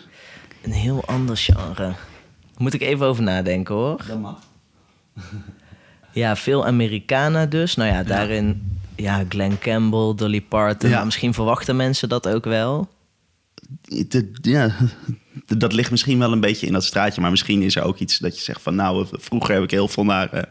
[0.62, 1.94] Een heel ander genre.
[2.56, 4.04] Moet ik even over nadenken hoor.
[4.06, 4.38] Dat mag.
[6.12, 7.74] Ja, veel Americana dus.
[7.74, 8.78] Nou ja, daarin...
[8.96, 10.90] Ja, Glenn Campbell, Dolly Parton.
[10.90, 11.04] Ja.
[11.04, 12.88] Misschien verwachten mensen dat ook wel.
[14.40, 14.70] Ja,
[15.58, 18.18] dat ligt misschien wel een beetje in dat straatje, maar misschien is er ook iets
[18.18, 20.42] dat je zegt van, nou, vroeger heb ik heel veel naar, eh,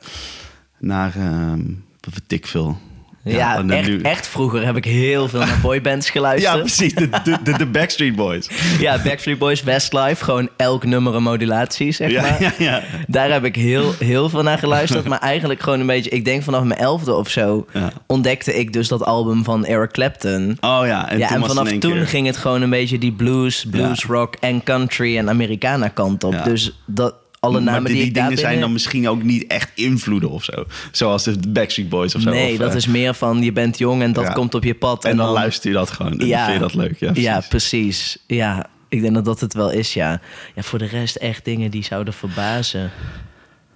[0.80, 1.63] naar, ehm,
[2.13, 2.77] wat weet ik veel.
[3.23, 6.55] Ja, echt, nu- echt vroeger heb ik heel veel naar boybands geluisterd.
[6.55, 6.93] Ja, precies.
[6.93, 7.09] De,
[7.57, 8.49] de, Backstreet Boys.
[8.79, 10.23] Ja, Backstreet Boys, Westlife.
[10.23, 12.41] Gewoon elk nummer een modulatie, zeg Ja, maar.
[12.43, 12.83] ja, ja.
[13.07, 15.05] Daar heb ik heel, heel veel naar geluisterd.
[15.07, 16.09] Maar eigenlijk gewoon een beetje...
[16.09, 17.65] Ik denk vanaf mijn elfde of zo...
[17.73, 17.89] Ja.
[18.05, 20.57] ontdekte ik dus dat album van Eric Clapton.
[20.61, 23.11] Oh ja, en ja, toen en vanaf toen keer- ging het gewoon een beetje die
[23.13, 26.41] blues, blues rock en country en Americana kant op.
[26.43, 27.15] Dus dat,
[27.47, 30.65] alle namen maar die, dingen zijn dan misschien ook niet echt invloeden of zo.
[30.91, 32.29] Zoals de Backstreet Boys of zo.
[32.29, 34.31] Nee, Of, dat eh, is meer van je bent jong en dat Ja.
[34.33, 35.05] komt op je pad.
[35.05, 36.12] En dan luister je dat gewoon.
[36.12, 36.99] En dan vind je dat leuk.
[36.99, 37.47] Ja, ja, precies.
[37.49, 38.17] precies.
[38.27, 40.21] Ja, ik denk dat dat het wel is, ja.
[40.55, 42.91] Ja, voor de rest echt dingen die zouden verbazen.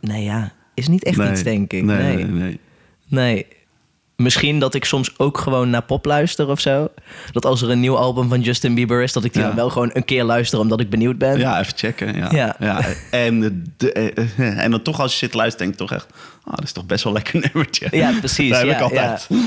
[0.01, 1.83] Nee, ja, is niet echt Nee, iets, denk ik.
[1.83, 2.59] Nee, Nee, nee, nee.
[3.07, 3.45] nee.
[4.21, 6.87] Misschien dat ik soms ook gewoon naar pop luister of zo.
[7.31, 9.13] Dat als er een nieuw album van Justin Bieber is...
[9.13, 9.47] dat ik die Ja.
[9.47, 11.37] dan wel gewoon een keer luister omdat ik benieuwd ben.
[11.37, 12.15] Ja, even checken.
[12.15, 12.27] Ja.
[12.31, 12.55] Ja.
[12.59, 12.81] Ja.
[13.11, 16.07] En, de, eh, en dan toch als je zit te luisteren, denk ik toch echt...
[16.43, 17.87] Ah, dat is toch best wel lekker nummertje.
[17.91, 18.49] Ja, precies.
[18.49, 19.25] Dat heb ja, ik altijd.
[19.29, 19.37] Ja.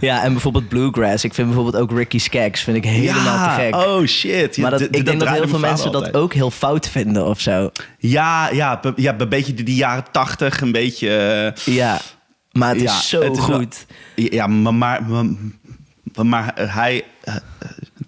[0.00, 1.24] ja, en bijvoorbeeld Bluegrass.
[1.24, 3.74] Ik vind bijvoorbeeld ook Ricky Skaggs vind ik helemaal te gek.
[3.74, 4.56] Oh shit.
[4.58, 7.70] Maar dat, ik denk dat heel veel mensen dat ook heel fout vinden of zo.
[7.98, 11.08] Ja, ja, ja, een beetje die, die jaren tachtig, een beetje...
[11.64, 12.00] eh, Ja,
[12.52, 13.86] maar het is Ja, zo het is wel- goed.
[14.14, 17.34] Ja, maar, maar, maar, maar hij eh,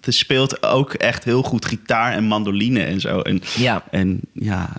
[0.01, 3.19] speelt ook echt heel goed gitaar en mandoline en zo.
[3.19, 3.83] En, Ja.
[3.91, 4.69] en ja,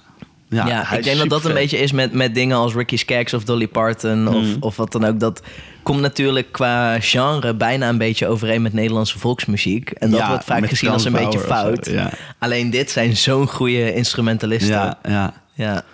[0.49, 3.35] Ja, hij ik denk dat dat een beetje is met, met dingen als Ricky Skaggs
[3.35, 4.57] of Dolly Parton of, Mm.
[4.61, 5.21] of wat dan ook.
[5.21, 5.43] Dat
[5.83, 9.91] komt natuurlijk qua genre bijna een beetje overeen met Nederlandse volksmuziek.
[9.91, 11.85] En dat Ja, wordt vaak gezien als een beetje fout.
[11.85, 12.11] zo, ja.
[12.39, 14.75] Alleen dit zijn zo'n goede instrumentalisten.
[14.75, 15.35] Ja, ja.
[15.55, 15.85] ja.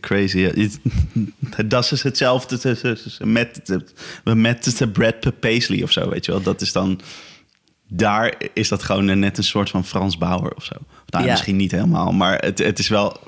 [0.00, 0.38] Crazy.
[0.40, 0.78] Het-
[1.70, 2.76] Dat is hetzelfde
[3.24, 3.60] met,
[4.24, 6.42] met de Brad Paisley of zo, weet je wel.
[6.42, 7.00] Dat is dan...
[7.88, 10.74] Daar is dat gewoon net een soort van Frans Bauer of zo.
[11.06, 11.30] Nou, Ja.
[11.30, 13.20] misschien niet helemaal, maar het, het is wel...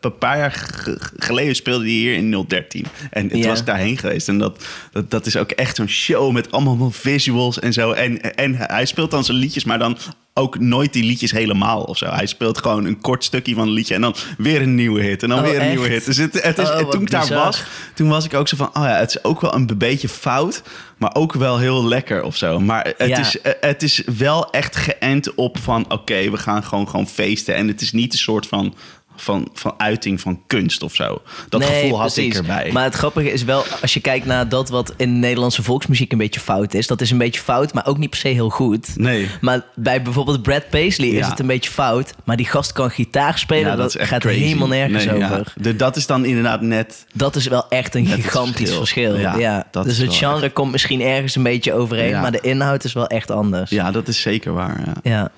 [0.00, 0.68] Een paar jaar
[1.16, 2.86] geleden speelde hij hier in 013.
[3.10, 3.46] En het Ja.
[3.48, 4.28] was daarheen geweest.
[4.28, 7.92] En dat, dat, dat is ook echt zo'n show met allemaal visuals en zo.
[7.92, 9.98] En, en hij speelt dan zijn liedjes, maar dan
[10.38, 12.06] ook nooit die liedjes helemaal of zo.
[12.06, 15.22] Hij speelt gewoon een kort stukje van een liedje en dan weer een nieuwe hit
[15.22, 15.70] en dan Oh, weer een echt?
[15.70, 16.04] nieuwe hit.
[16.04, 17.44] Dus het, het is, Oh, toen ik daar bizar.
[17.44, 17.62] was,
[17.94, 20.62] toen was ik ook zo van, oh ja, het is ook wel een beetje fout,
[20.98, 22.60] maar ook wel heel lekker of zo.
[22.60, 23.18] Maar het, Ja.
[23.18, 27.54] is, het is wel echt geënt op van, oké, we gaan gewoon, gewoon feesten.
[27.54, 28.74] En het is niet een soort van,
[29.20, 31.22] van, van uiting van kunst of zo.
[31.48, 32.32] Dat Nee, gevoel had precies.
[32.34, 32.70] ik erbij.
[32.72, 36.12] Maar het grappige is wel, als je kijkt naar dat wat in de Nederlandse volksmuziek
[36.12, 36.86] een beetje fout is.
[36.86, 38.96] Dat is een beetje fout, maar ook niet per se heel goed.
[38.96, 39.28] Nee.
[39.40, 42.14] Maar bij bijvoorbeeld Brad Paisley is het een beetje fout.
[42.24, 43.66] Maar die gast kan gitaar spelen.
[43.70, 44.38] Ja, dat gaat crazy.
[44.38, 45.30] helemaal nergens Nee, ja.
[45.30, 45.52] over.
[45.56, 47.06] De- dat is dan inderdaad net...
[47.12, 49.10] Dat is wel echt een gigantisch verschil.
[49.14, 49.38] verschil.
[49.40, 52.12] Ja, dus het genre komt misschien ergens een beetje overeen.
[52.20, 53.70] Maar de inhoud is wel echt anders.
[53.70, 54.80] Ja, dat is zeker waar.
[55.02, 55.30] Ja, Ja.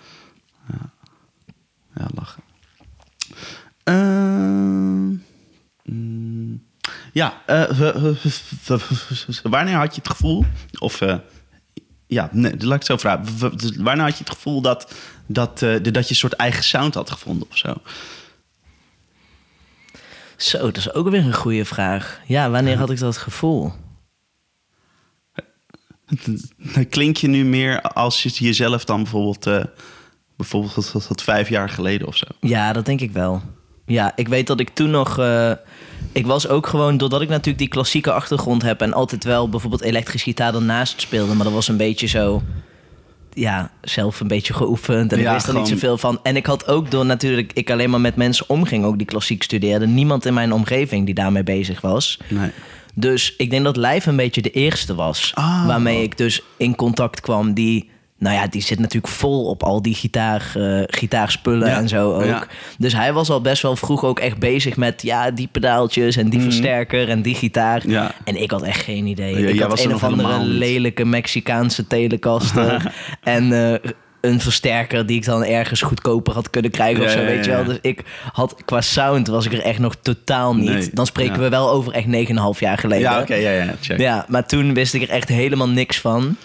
[1.97, 2.43] ja lachen.
[5.85, 6.63] Mm,
[7.13, 7.43] ja,
[9.43, 10.45] wanneer had je het gevoel...
[10.79, 11.17] Of eh,
[12.07, 13.39] ja, nee, laat ik het zo vragen.
[13.39, 14.95] W- Wanneer had je het gevoel dat,
[15.27, 17.75] dat, eh, dat je een soort eigen sound had gevonden of zo?
[20.37, 22.21] Zo, dat is ook weer een goede vraag.
[22.27, 23.73] Ja, wanneer had ik dat gevoel?
[26.91, 29.47] Klink je nu meer als je jezelf dan bijvoorbeeld...
[29.47, 29.65] eh,
[30.37, 32.27] bijvoorbeeld tot vijf jaar geleden of zo?
[32.41, 33.43] Ja, dat denk ik wel.
[33.91, 35.19] Ja, ik weet dat ik toen nog.
[35.19, 35.51] eh,
[36.13, 39.83] ik was ook gewoon, doordat ik natuurlijk die klassieke achtergrond heb en altijd wel bijvoorbeeld
[39.83, 42.43] elektrisch gitaar ernaast speelde, maar dat was een beetje zo.
[43.33, 46.21] Ja, zelf een beetje geoefend en Ja, ik wist er niet zoveel van.
[46.23, 49.43] En ik had ook door natuurlijk, ik alleen maar met mensen omging, ook die klassiek
[49.43, 52.19] studeerde, niemand in mijn omgeving die daarmee bezig was.
[52.29, 52.51] Nee.
[52.95, 55.33] Dus ik denk dat Lijf een beetje de eerste was.
[55.35, 55.67] Ah.
[55.67, 57.55] Waarmee ik dus in contact kwam.
[57.55, 61.89] Die, nou ja, die zit natuurlijk vol op al die gitaar, eh, gitaarspullen Ja, en
[61.89, 62.25] zo ook.
[62.25, 62.45] ja.
[62.79, 65.03] Dus hij was al best wel vroeg ook echt bezig met...
[65.03, 67.81] ja, die pedaaltjes en die versterker en die gitaar.
[67.85, 67.91] Mhm.
[67.91, 68.13] Ja.
[68.25, 69.49] En ik had echt geen idee.
[69.53, 72.93] Ik had een of andere lelijke Mexicaanse telecaster.
[73.23, 73.53] en...
[73.53, 77.51] eh, een versterker die ik dan ergens goedkoper had kunnen krijgen of zo, weet je
[77.51, 77.65] wel.
[77.65, 78.03] Dus ik
[78.33, 80.69] had, qua sound was ik er echt nog totaal niet.
[80.71, 83.11] Nee, Dan spreken we wel over echt 9,5 jaar geleden.
[83.11, 83.99] Ja, oké, ja, ja, check.
[83.99, 86.37] Ja, maar toen wist ik er echt helemaal niks van.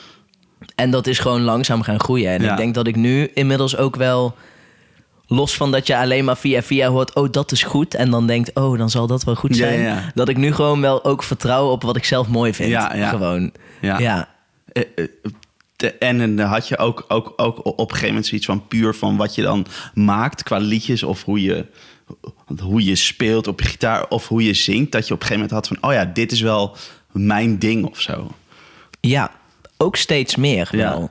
[0.76, 2.32] En dat is gewoon langzaam gaan groeien.
[2.32, 2.52] En Ja.
[2.52, 4.36] ik denk dat ik nu inmiddels ook wel...
[5.28, 7.16] Los van dat je alleen maar via via hoort...
[7.16, 7.94] oh, dat is goed.
[7.94, 9.80] En dan denkt, oh, dan zal dat wel goed zijn.
[9.80, 10.12] ja, ja.
[10.14, 12.70] Dat ik nu gewoon wel ook vertrouw op wat ik zelf mooi vind.
[12.70, 13.10] Ja, ja.
[13.10, 13.52] Gewoon.
[13.82, 14.00] Ja.
[14.00, 14.30] Ja.
[14.72, 18.68] Eh, eh, En, dan had je ook, ook, ook op een gegeven moment zoiets van
[18.68, 21.66] puur van wat je dan maakt qua liedjes of hoe je,
[22.62, 24.92] hoe je speelt op je gitaar of hoe je zingt.
[24.92, 26.76] Dat je op een gegeven moment had van, oh ja, dit is wel
[27.12, 28.32] mijn ding of zo.
[29.00, 29.32] Ja,
[29.78, 30.78] ook steeds meer Ja.
[30.90, 31.10] wel.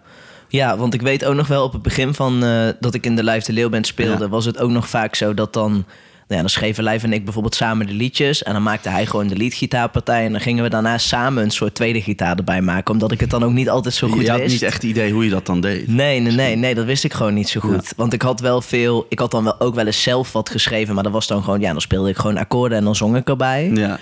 [0.49, 3.17] Ja, want ik weet ook nog wel op het begin van eh, dat ik in
[3.17, 4.29] de Live de Leeuwband speelde, Ja.
[4.29, 5.85] was het ook nog vaak zo dat dan, nou
[6.29, 9.27] ja, dan schreven Live en ik bijvoorbeeld samen de liedjes en dan maakte hij gewoon
[9.27, 13.13] de leadgitaarpartij en dan gingen we daarna samen een soort tweede gitaar erbij maken, omdat
[13.13, 14.53] ik het dan ook niet altijd zo goed je had wist.
[14.53, 15.89] niet echt idee hoe je dat dan deed.
[15.89, 17.93] Nee, nee, nee, nee, dat wist ik gewoon niet zo goed.
[17.97, 20.95] Want ik had wel veel, ik had dan wel ook wel eens zelf wat geschreven,
[20.95, 23.29] maar dat was dan gewoon, ja, dan speelde ik gewoon akkoorden en dan zong ik
[23.29, 23.71] erbij.
[23.75, 23.99] Ja,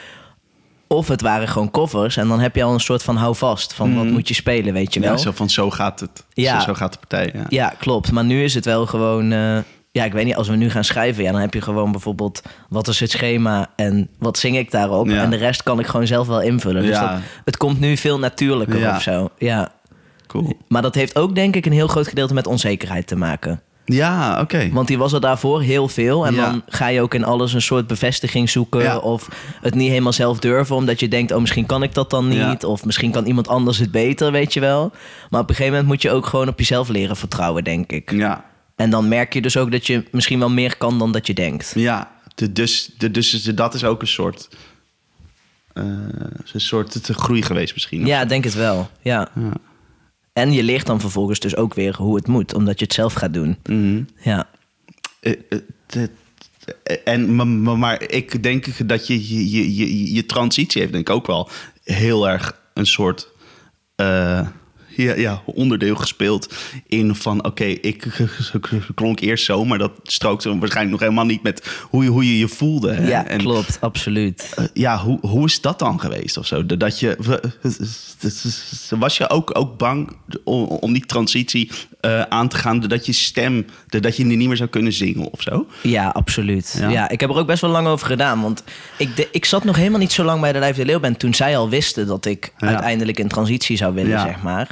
[0.93, 3.97] Of het waren gewoon covers en dan heb je al een soort van houvast van
[3.97, 5.11] wat moet je spelen, weet je wel.
[5.11, 6.25] ja zo van zo gaat het.
[6.33, 6.59] Ja.
[6.61, 7.31] Zo, zo gaat de partij.
[7.35, 7.45] Ja.
[7.49, 8.13] Ja, klopt.
[8.13, 9.33] Maar nu is het wel gewoon.
[9.33, 9.59] eh,
[9.91, 12.43] ja, ik weet niet, als we nu gaan schrijven, ja, dan heb je gewoon bijvoorbeeld
[12.69, 15.07] wat is het schema en wat zing ik daarop.
[15.09, 15.23] Ja.
[15.23, 16.83] En de rest kan ik gewoon zelf wel invullen.
[16.83, 17.11] Dus dat,
[17.45, 18.97] het komt nu veel natuurlijker Ja.
[18.97, 19.29] of zo.
[19.39, 19.73] Ja.
[20.27, 20.53] Cool.
[20.69, 23.61] Maar dat heeft ook denk ik een heel groot gedeelte met onzekerheid te maken.
[23.85, 24.71] Ja, oké.
[24.73, 26.27] Want die was er daarvoor heel veel.
[26.27, 26.51] En Ja.
[26.51, 28.83] dan ga je ook in alles een soort bevestiging zoeken.
[28.83, 28.99] Ja.
[28.99, 29.29] Of
[29.61, 30.77] het niet helemaal zelf durven.
[30.77, 32.39] Omdat je denkt, oh misschien kan ik dat dan niet.
[32.39, 32.57] Ja.
[32.69, 34.93] Of misschien kan iemand anders het beter, weet je wel.
[35.31, 38.11] Maar op een gegeven moment moet je ook gewoon op jezelf leren vertrouwen, denk ik.
[38.11, 38.45] Ja,
[38.77, 41.35] En dan merk je dus ook dat je misschien wel meer kan dan dat je
[41.35, 41.73] denkt.
[41.75, 42.11] ja.
[42.35, 44.49] De, dus, de, dus dat is ook een soort,
[45.73, 45.85] eh,
[46.53, 48.07] een soort te groei geweest misschien.
[48.07, 48.91] Ja, ik denk het wel.
[49.01, 49.29] Ja.
[50.33, 53.13] En je leert dan vervolgens dus ook weer hoe het moet, omdat je het zelf
[53.13, 53.57] gaat doen.
[53.67, 54.03] Mhm.
[54.23, 54.49] Ja.
[55.21, 56.11] Eh, eh, te-
[57.05, 57.35] En,
[57.79, 61.49] maar, ik denk dat je je, je, je, je transitie heeft denk ik ook wel
[61.85, 63.29] heel erg een soort...
[63.95, 64.47] eh,
[65.03, 66.55] ja, ja, onderdeel gespeeld
[66.87, 67.45] in van...
[67.45, 68.07] oké, ik
[68.95, 71.43] klonk eerst zo, maar dat strookte waarschijnlijk nog helemaal niet...
[71.43, 72.93] met hoe je hoe je, je voelde.
[72.93, 73.09] Hè?
[73.09, 74.53] Ja, En, klopt, absoluut.
[74.57, 76.67] eh, ja, hoe, hoe is dat dan geweest of zo?
[76.67, 77.17] Dat je,
[78.99, 81.71] was je ook, ook bang om, om die transitie
[82.03, 82.81] eh, aan te gaan...
[82.81, 85.67] dat je stem, dat je niet meer zou kunnen zingen of zo?
[85.83, 86.77] Ja, absoluut.
[86.79, 86.89] Ja?
[86.89, 87.09] Ja?
[87.09, 88.41] ik heb er ook best wel lang over gedaan.
[88.43, 88.65] Want
[88.99, 91.19] ik, de- ik zat nog helemaal niet zo lang bij de Lijf de Leeuw band...
[91.19, 92.67] toen zij al wisten dat ik Ja.
[92.67, 94.69] uiteindelijk in transitie zou willen, zeg maar.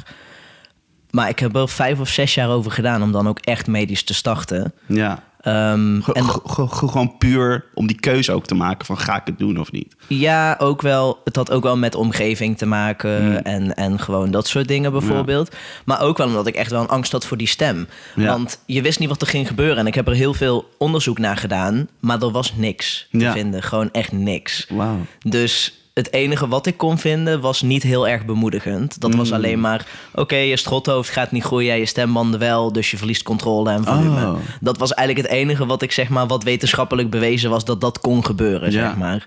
[1.10, 3.02] Maar ik heb er vijf of zes jaar over gedaan...
[3.02, 4.72] om dan ook echt medisch te starten.
[4.86, 5.22] Ja.
[5.40, 9.22] Ehm, en ge- ge- gewoon puur om die keuze ook te maken van ga ik
[9.24, 9.94] het doen of niet?
[10.06, 13.24] ja, ook wel, het had ook wel met omgeving te maken...
[13.24, 13.36] Hmm.
[13.36, 15.56] En, en gewoon dat soort dingen bijvoorbeeld.
[15.84, 17.88] Maar ook wel omdat ik echt wel een angst had voor die stem.
[18.16, 18.26] Ja.
[18.26, 19.76] Want je wist niet wat er ging gebeuren.
[19.78, 21.88] En ik heb er heel veel onderzoek naar gedaan...
[22.00, 23.32] maar er was niks te Ja.
[23.32, 23.62] vinden.
[23.62, 24.66] Gewoon echt niks.
[24.70, 24.96] Wauw.
[25.22, 29.00] Dus het enige wat ik kon vinden was niet heel erg bemoedigend.
[29.00, 29.16] Dat Mm.
[29.16, 33.22] was alleen maar, oké, je strothoofd gaat niet groeien, je stembanden wel, dus je verliest
[33.22, 34.26] controle en volume.
[34.26, 34.36] Oh.
[34.60, 38.00] Dat was eigenlijk het enige wat ik zeg maar, wat wetenschappelijk bewezen was dat dat
[38.00, 38.86] kon gebeuren, Ja.
[38.88, 39.26] zeg maar.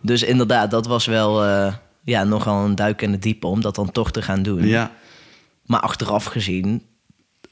[0.00, 1.72] Dus inderdaad, dat was wel eh,
[2.04, 4.66] ja, nogal een duik in het diepe om dat dan toch te gaan doen.
[4.66, 4.90] Ja.
[5.66, 6.82] Maar achteraf gezien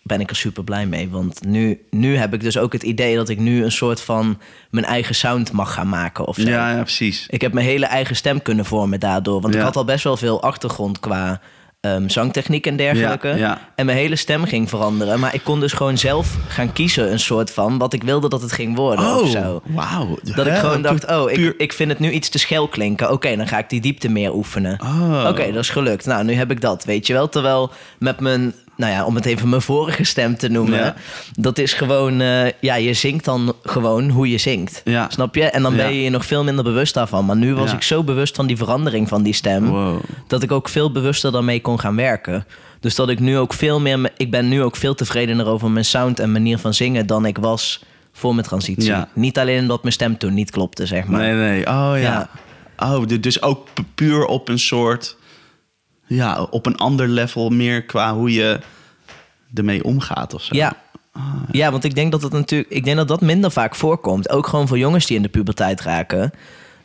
[0.03, 1.09] ben ik er super blij mee.
[1.11, 4.39] Want nu, nu heb ik dus ook het idee dat ik nu een soort van
[4.71, 6.49] mijn eigen sound mag gaan maken of zo.
[6.49, 7.27] Ja, ja, precies.
[7.31, 9.41] Ik heb mijn hele eigen stem kunnen vormen daardoor.
[9.41, 9.61] Want Ja.
[9.61, 11.41] ik had al best wel veel achtergrond qua
[11.81, 13.29] ehm, zangtechniek en dergelijke.
[13.29, 13.59] Ja.
[13.75, 15.21] En mijn hele stem ging veranderen.
[15.21, 18.43] Maar ik kon dus gewoon zelf gaan kiezen, een soort van, wat ik wilde dat
[18.43, 19.63] het ging worden of zo.
[19.67, 20.19] wauw.
[20.23, 23.11] Dat ik gewoon dacht, oh, ik, ik vind het nu iets te schel klinken.
[23.13, 24.79] Oké, dan ga ik die diepte meer oefenen.
[24.83, 25.25] Oh.
[25.29, 26.07] Oké, dat is gelukt.
[26.07, 27.29] Nou, nu heb ik dat, weet je wel.
[27.29, 30.79] Terwijl met mijn, nou ja, om het even mijn vorige stem te noemen.
[30.79, 30.95] Ja.
[31.33, 34.81] Dat is gewoon, eh, ja, je zingt dan gewoon hoe je zingt.
[34.85, 35.07] Ja.
[35.11, 35.45] Snap je?
[35.45, 37.27] En dan ben je je nog veel minder bewust daarvan.
[37.27, 39.67] Maar nu was ik zo bewust van die verandering van die stem.
[39.69, 40.01] Wow.
[40.27, 42.47] Dat ik ook veel bewuster daarmee kon gaan werken.
[42.81, 45.71] Dus dat ik nu ook veel meer, me- ik ben nu ook veel tevredener over
[45.71, 48.85] mijn sound en manier van zingen dan ik was voor mijn transitie.
[49.15, 51.21] Niet alleen omdat mijn stem toen niet klopte, zeg maar.
[51.21, 51.67] Nee, nee.
[51.67, 52.29] Oh ja.
[52.79, 55.17] Oh, du- dus ook pu- puur op een soort...
[56.17, 58.59] Ja, op een ander level meer qua hoe je
[59.55, 60.55] ermee omgaat of zo.
[60.57, 60.77] Ja.
[61.51, 64.31] Ja, want ik denk dat het natuurlijk, ik denk dat dat minder vaak voorkomt.
[64.31, 66.33] Ook gewoon voor jongens die in de puberteit raken.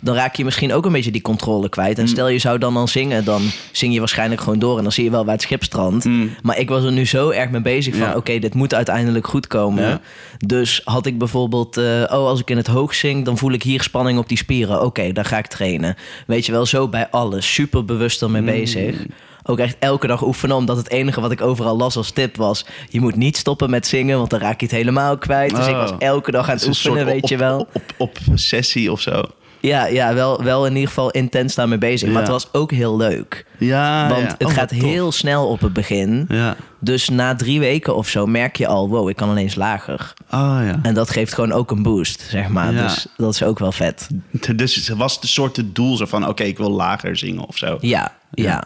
[0.05, 1.95] Dan raak je misschien ook een beetje die controle kwijt.
[1.97, 2.03] Mm.
[2.03, 3.41] En stel je zou dan al zingen, dan
[3.71, 4.77] zing je waarschijnlijk gewoon door.
[4.77, 6.05] En dan zie je wel waar het schip strandt.
[6.41, 8.03] Maar ik was er nu zo erg mee bezig van...
[8.03, 8.09] Mm.
[8.11, 8.17] Ja.
[8.17, 9.83] oké, dit moet uiteindelijk goed komen.
[9.87, 10.01] Ja.
[10.45, 11.77] Dus had ik bijvoorbeeld...
[11.77, 14.37] eh, oh, als ik in het hoog zing, dan voel ik hier spanning op die
[14.37, 14.81] spieren.
[14.81, 15.95] Oké, dan ga ik trainen.
[16.27, 17.53] Weet je wel, zo bij alles.
[17.53, 18.47] Super bewust ermee Mm.
[18.47, 19.05] bezig.
[19.47, 22.65] Ook echt elke dag oefenen, omdat het enige wat ik overal las als tip was...
[22.89, 25.55] je moet niet stoppen met zingen, want dan raak je het helemaal kwijt.
[25.55, 25.79] Dus ik Oh.
[25.81, 27.59] was elke dag aan het oefenen, weet je wel.
[27.59, 29.21] Op, op, op sessie of zo.
[29.65, 32.07] Ja, ja wel, wel in ieder geval intens daarmee bezig.
[32.07, 32.21] Maar Ja.
[32.21, 33.45] het was ook heel leuk.
[33.59, 34.27] Ja, Want ja.
[34.37, 36.25] het Oh, gaat heel snel op het begin.
[36.29, 36.55] Ja.
[36.79, 38.89] Dus na drie weken of zo merk je al...
[38.89, 40.13] wow, ik kan ineens lager.
[40.31, 40.79] Oh ja.
[40.81, 42.73] En dat geeft gewoon ook een boost, zeg maar.
[42.73, 42.81] Ja.
[42.81, 44.07] Dus dat is ook wel vet.
[44.55, 46.27] Dus het was de soort het doel zo van...
[46.27, 47.77] oké, ik wil lager zingen of zo.
[47.81, 48.63] Ja, ja.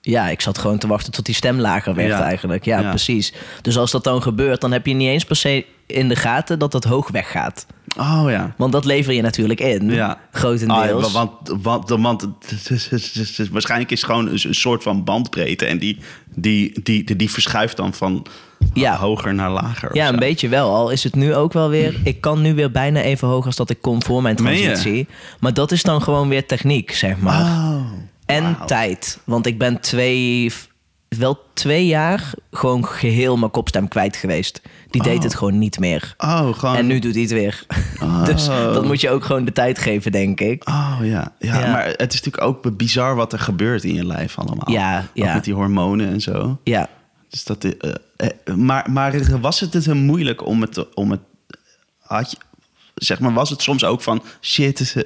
[0.00, 2.22] Ja, ik zat gewoon te wachten tot die stem lager werd Ja.
[2.22, 2.64] eigenlijk.
[2.64, 2.88] Ja, Ja.
[2.88, 3.32] precies.
[3.62, 6.58] Dus als dat dan gebeurt, dan heb je niet eens per se in de gaten
[6.58, 7.66] dat het hoog weggaat.
[7.96, 8.54] Oh ja.
[8.56, 10.18] Want dat lever je natuurlijk in, Ja.
[10.32, 11.06] grotendeels.
[11.06, 11.30] Ah, want,
[11.62, 15.04] want, want het is- het is- het is- waarschijnlijk is het gewoon een, soort van
[15.04, 15.64] bandbreedte.
[15.64, 15.98] En die,
[16.34, 18.26] die, die, die, die verschuift dan van
[18.72, 18.96] Ja.
[18.96, 19.94] hoger naar lager.
[19.96, 20.74] Ja, een beetje wel.
[20.74, 21.94] Al is het nu ook wel weer...
[22.04, 25.06] Ik kan nu weer bijna even hoog als dat ik kon voor mijn transitie.
[25.40, 27.40] Maar dat is dan gewoon weer techniek, zeg maar.
[27.40, 27.82] Oh.
[28.26, 29.18] en tijd.
[29.24, 30.52] Want ik ben twee...
[31.16, 34.60] Wel twee jaar gewoon geheel mijn kopstem kwijt geweest.
[34.90, 35.22] Die deed Oh.
[35.22, 36.14] het gewoon niet meer.
[36.18, 36.76] Oh, gewoon.
[36.76, 37.64] En nu doet hij het weer.
[38.02, 38.24] Oh.
[38.24, 40.68] Dus dat moet je ook gewoon de tijd geven, denk ik.
[40.68, 41.32] Oh ja.
[41.38, 41.58] ja.
[41.60, 41.72] Ja.
[41.72, 44.70] Maar het is natuurlijk ook bizar wat er gebeurt in je lijf allemaal.
[44.70, 45.34] Ja, Ook ja.
[45.34, 46.58] met die hormonen en zo.
[46.64, 46.88] Ja.
[47.28, 51.20] Dus dat, eh, maar, maar was het het moeilijk om het, om het
[51.98, 52.36] had je,
[52.94, 55.04] zeg maar, was het soms ook van shit,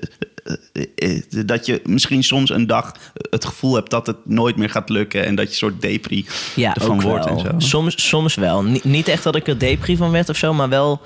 [1.46, 2.92] dat je misschien soms een dag
[3.30, 6.26] het gevoel hebt dat het nooit meer gaat lukken en dat je een soort depri
[6.54, 7.38] Ja, ervan wordt wel.
[7.38, 7.68] en zo.
[7.68, 8.62] Soms, soms wel.
[8.62, 11.00] Ni- niet echt dat ik er depri van werd of zo, maar wel...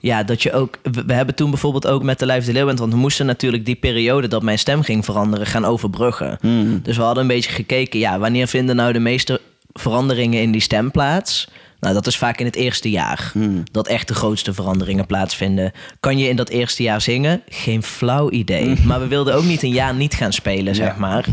[0.00, 0.78] Ja, dat je ook...
[1.06, 2.78] We, hebben toen bijvoorbeeld ook met de Lijf de Leeuwend...
[2.78, 5.46] want we moesten natuurlijk die periode dat mijn stem ging veranderen...
[5.46, 6.38] gaan overbruggen.
[6.40, 6.80] Hmm.
[6.82, 7.98] Dus we hadden een beetje gekeken...
[7.98, 9.40] ja, wanneer vinden nou de meeste
[9.72, 11.48] veranderingen in die stem plaats?
[11.80, 13.30] Nou, dat is vaak in het eerste jaar.
[13.32, 13.62] Hmm.
[13.72, 15.72] Dat echt de grootste veranderingen plaatsvinden.
[16.00, 17.42] Kan je in dat eerste jaar zingen?
[17.48, 18.76] Geen flauw idee.
[18.84, 21.02] Maar we wilden ook niet een jaar niet gaan spelen, zeg Hmm.
[21.04, 21.08] Ja.
[21.08, 21.24] maar.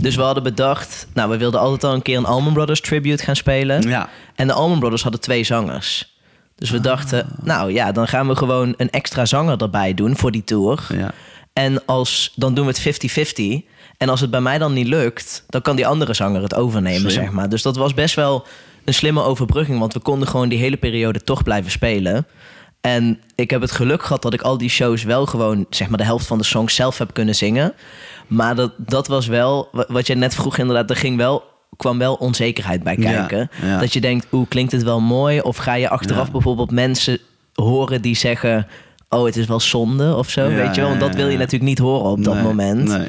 [0.00, 1.06] Dus we hadden bedacht...
[1.14, 3.88] Nou, we wilden altijd al een keer een Allman Brothers tribute gaan spelen.
[3.88, 4.08] Ja.
[4.34, 6.18] En de Allman Brothers hadden twee zangers.
[6.54, 10.30] Dus we dachten, nou ja, dan gaan we gewoon een extra zanger erbij doen voor
[10.30, 10.86] die tour.
[10.92, 11.10] Ja.
[11.52, 13.68] En als, dan doen we het 50-50.
[13.96, 17.10] En als het bij mij dan niet lukt, dan kan die andere zanger het overnemen,
[17.10, 17.24] Slim.
[17.24, 17.48] zeg maar.
[17.48, 18.46] Dus dat was best wel
[18.90, 22.26] een slimme overbrugging, want we konden gewoon die hele periode toch blijven spelen.
[22.80, 25.98] En ik heb het geluk gehad dat ik al die shows wel gewoon, zeg maar,
[25.98, 27.72] de helft van de songs zelf heb kunnen zingen.
[28.26, 31.42] Maar dat, dat was wel, wa- wat je net vroeg inderdaad, er ging wel,
[31.76, 33.50] kwam wel onzekerheid bij kijken.
[33.62, 33.78] ja.
[33.78, 35.40] Dat je denkt, hoe klinkt het wel mooi?
[35.40, 36.32] Of ga je achteraf Ja.
[36.32, 37.18] bijvoorbeeld mensen
[37.54, 38.66] horen die zeggen,
[39.08, 40.88] oh, het is wel zonde of zo, weet je wel?
[40.90, 42.88] Want dat wil je natuurlijk niet horen op dat Nee, moment.
[42.88, 43.08] Nee.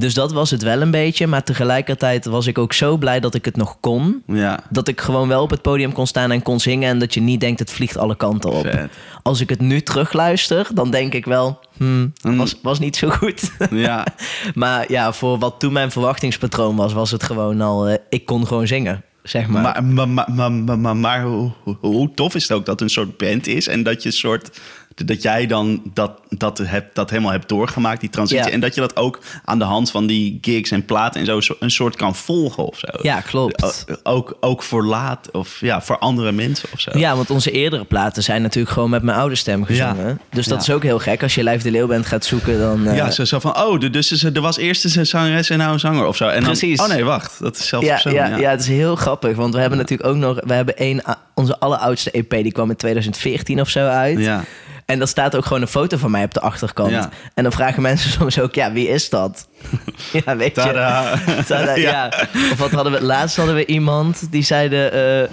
[0.00, 1.26] Dus dat was het wel een beetje.
[1.26, 4.22] Maar tegelijkertijd was ik ook zo blij dat ik het nog kon.
[4.26, 4.60] Ja.
[4.70, 6.88] Dat ik gewoon wel op het podium kon staan en kon zingen.
[6.88, 8.60] En dat je niet denkt, het vliegt alle kanten op.
[8.60, 8.90] Vet.
[9.22, 12.36] Als ik het nu terugluister, dan denk ik wel, hmm, Mm.
[12.36, 13.50] was, was niet zo goed.
[13.70, 14.06] Ja.
[14.54, 18.46] maar ja, voor wat toen mijn verwachtingspatroon was, was het gewoon al, eh, ik kon
[18.46, 19.62] gewoon zingen, zeg maar.
[19.62, 22.80] Maar, maar, maar, maar, maar, maar, maar hoe, hoe- tof is het ook dat het
[22.88, 24.60] een soort band is en dat je een soort
[24.94, 28.46] dat jij dan dat, dat, hebt, dat helemaal hebt doorgemaakt, die transitie.
[28.46, 28.50] Ja.
[28.52, 31.54] En dat je dat ook aan de hand van die gigs en platen en zo
[31.60, 32.86] een soort kan volgen of zo.
[33.02, 33.62] Ja, klopt.
[33.64, 36.90] O- Ook, ook voor laat of ja, voor andere mensen of zo.
[36.98, 40.20] Ja, want onze eerdere platen zijn natuurlijk gewoon met mijn oude stem gezongen.
[40.30, 40.68] Dus dat Ja.
[40.68, 41.22] is ook heel gek.
[41.22, 42.86] Als je Live de Leeuw bent gaat zoeken, dan...
[42.86, 45.80] eh, Ja, zo, zo van, oh, dus er was eerst een zangeres en nou een
[45.80, 46.24] zanger of zo.
[46.28, 46.80] En dan, Precies.
[46.80, 48.50] oh nee, wacht, dat is zelfs ja, ja, ja.
[48.50, 49.36] het is heel grappig.
[49.36, 50.40] Want we hebben natuurlijk ook nog...
[50.46, 51.02] We hebben één...
[51.34, 54.18] Onze alleroudste EP, die kwam in 2014 of zo uit.
[54.18, 54.44] Ja.
[54.90, 56.90] En dan staat ook gewoon een foto van mij op de achterkant.
[56.90, 57.10] Ja.
[57.34, 59.48] En dan vragen mensen soms ook, ja, wie is dat?
[60.24, 60.60] ja, weet je.
[60.60, 61.14] Tada.
[61.48, 62.12] Tada, ja.
[62.52, 63.02] Of wat hadden we...
[63.02, 64.92] Laatst hadden we iemand die zeiden...
[64.92, 65.28] eh,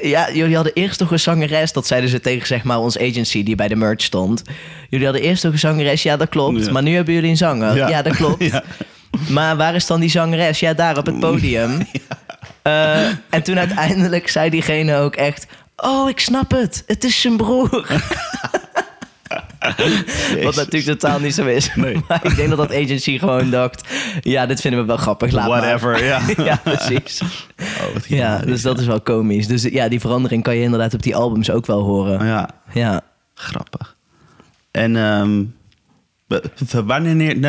[0.00, 1.72] ja, jullie hadden eerst toch een zangeres.
[1.72, 4.42] Dat zeiden ze tegen zeg maar ons agency die bij de merch stond.
[4.88, 6.02] Jullie hadden eerst toch een zangeres.
[6.02, 6.64] Ja, dat klopt.
[6.64, 6.72] Ja.
[6.72, 7.76] Maar nu hebben jullie een zanger.
[7.76, 7.88] Ja.
[7.88, 8.44] Ja, dat klopt.
[8.50, 8.62] Ja.
[9.28, 10.60] Maar waar is dan die zangeres?
[10.60, 11.86] Ja, daar op het podium.
[12.62, 15.46] Eh, en toen uiteindelijk zei diegene ook echt...
[15.76, 16.82] Oh, ik snap het.
[16.86, 17.86] Het is zijn broer.
[20.44, 21.74] Wat natuurlijk totaal niet zo is.
[21.74, 21.96] Nee.
[22.08, 23.88] Maar ik denk dat dat agency gewoon dacht...
[24.20, 25.32] Ja, dit vinden we wel grappig.
[25.32, 25.60] Laat maar.
[25.60, 26.20] Whatever, ja.
[26.44, 27.20] ja, precies.
[27.58, 29.46] Oh, Ja, dus dat is wel komisch.
[29.46, 32.26] Dus ja, die verandering kan je inderdaad op die albums ook wel horen.
[32.26, 33.00] Ja, Ja.
[33.34, 33.96] grappig.
[34.70, 34.92] En
[36.26, 36.36] w-
[36.86, 37.40] wanneer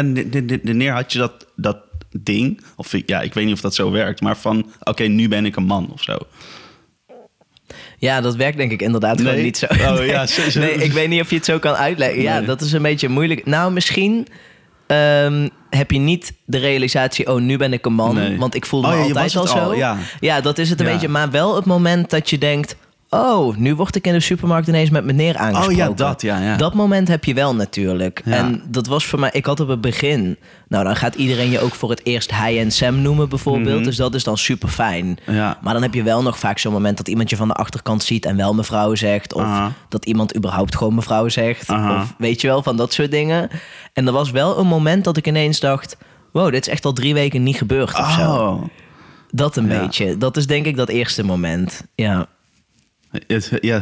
[0.63, 1.77] wanneer had je dat, dat
[2.19, 2.61] ding?
[2.75, 5.55] Of ja, ik weet niet of dat zo werkt, maar van oké, nu ben ik
[5.55, 6.17] een man of zo.
[8.03, 9.43] Ja, dat werkt denk ik inderdaad gewoon Nee?
[9.43, 9.65] niet zo.
[9.69, 12.21] Oh, ja, zo- zo- nee, ik weet niet of je het zo kan uitleggen.
[12.21, 12.45] Ja, Nee.
[12.47, 13.45] dat is een beetje moeilijk.
[13.45, 14.27] Nou, misschien
[14.87, 17.31] ehm, heb je niet de realisatie...
[17.33, 18.15] oh, nu ben ik een man.
[18.15, 18.37] Nee.
[18.37, 19.57] Want ik voelde Oh me ja, je altijd al het zo.
[19.57, 19.97] al, ja.
[20.19, 20.91] ja, dat is het een Ja.
[20.91, 21.07] beetje.
[21.07, 22.75] Maar wel het moment dat je denkt...
[23.13, 25.71] oh, nu word ik in de supermarkt ineens met meneer aangesproken.
[25.71, 26.55] Oh ja, dat, ja, ja.
[26.57, 28.21] Dat moment heb je wel natuurlijk.
[28.25, 28.31] Ja.
[28.31, 29.29] En dat was voor mij...
[29.33, 30.37] Ik had op het begin...
[30.67, 33.75] Nou, dan gaat iedereen je ook voor het eerst hij en Sam noemen bijvoorbeeld.
[33.75, 33.83] Mhm.
[33.83, 35.17] Dus dat is dan super fijn.
[35.25, 35.57] Ja.
[35.61, 38.03] Maar dan heb je wel nog vaak zo'n moment dat iemand je van de achterkant
[38.03, 39.33] ziet en wel mevrouw zegt.
[39.33, 39.47] Of
[39.89, 41.69] dat iemand überhaupt gewoon mevrouw zegt.
[41.69, 43.49] Of weet je wel, van dat soort dingen.
[43.93, 45.97] En er was wel een moment dat ik ineens dacht...
[46.31, 48.21] Wow, dit is echt al drie weken niet gebeurd of zo.
[48.21, 48.63] Oh,
[49.31, 50.17] Dat een beetje.
[50.17, 51.83] Dat is denk ik dat eerste moment.
[51.95, 52.27] Ja.
[53.61, 53.81] Ja,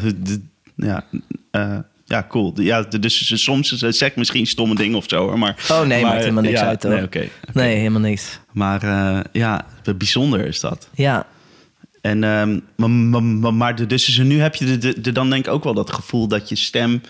[0.75, 1.03] ja,
[1.51, 2.53] eh, ja, cool.
[2.61, 5.65] Ja, dus soms zeg ik misschien stomme dingen of zo, hoor, maar...
[5.71, 6.91] Oh nee, maar, maakt helemaal niks ja, uit hoor.
[6.93, 7.27] Nee, oké.
[7.53, 8.39] Nee, helemaal niks.
[8.51, 9.65] Maar eh, ja,
[9.97, 10.89] bijzonder is dat.
[10.95, 11.25] Ja.
[12.01, 12.89] En, ehm, maar,
[13.21, 15.73] maar, maar, de- dus nu heb je de, de, de- dan denk ik ook wel
[15.73, 17.01] dat gevoel dat je stem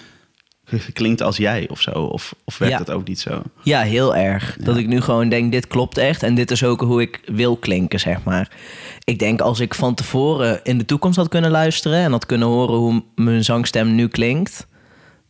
[0.93, 1.91] klinkt als jij of zo.
[1.91, 2.83] Of, of werkt Ja.
[2.83, 3.41] dat ook niet zo?
[3.63, 4.57] Ja, heel erg.
[4.59, 6.23] Dat ik nu gewoon denk, dit klopt echt.
[6.23, 8.51] En dit is ook hoe ik wil klinken, zeg maar.
[9.03, 11.99] Ik denk als ik van tevoren in de toekomst had kunnen luisteren...
[11.99, 14.69] en had kunnen horen hoe mijn zangstem nu klinkt...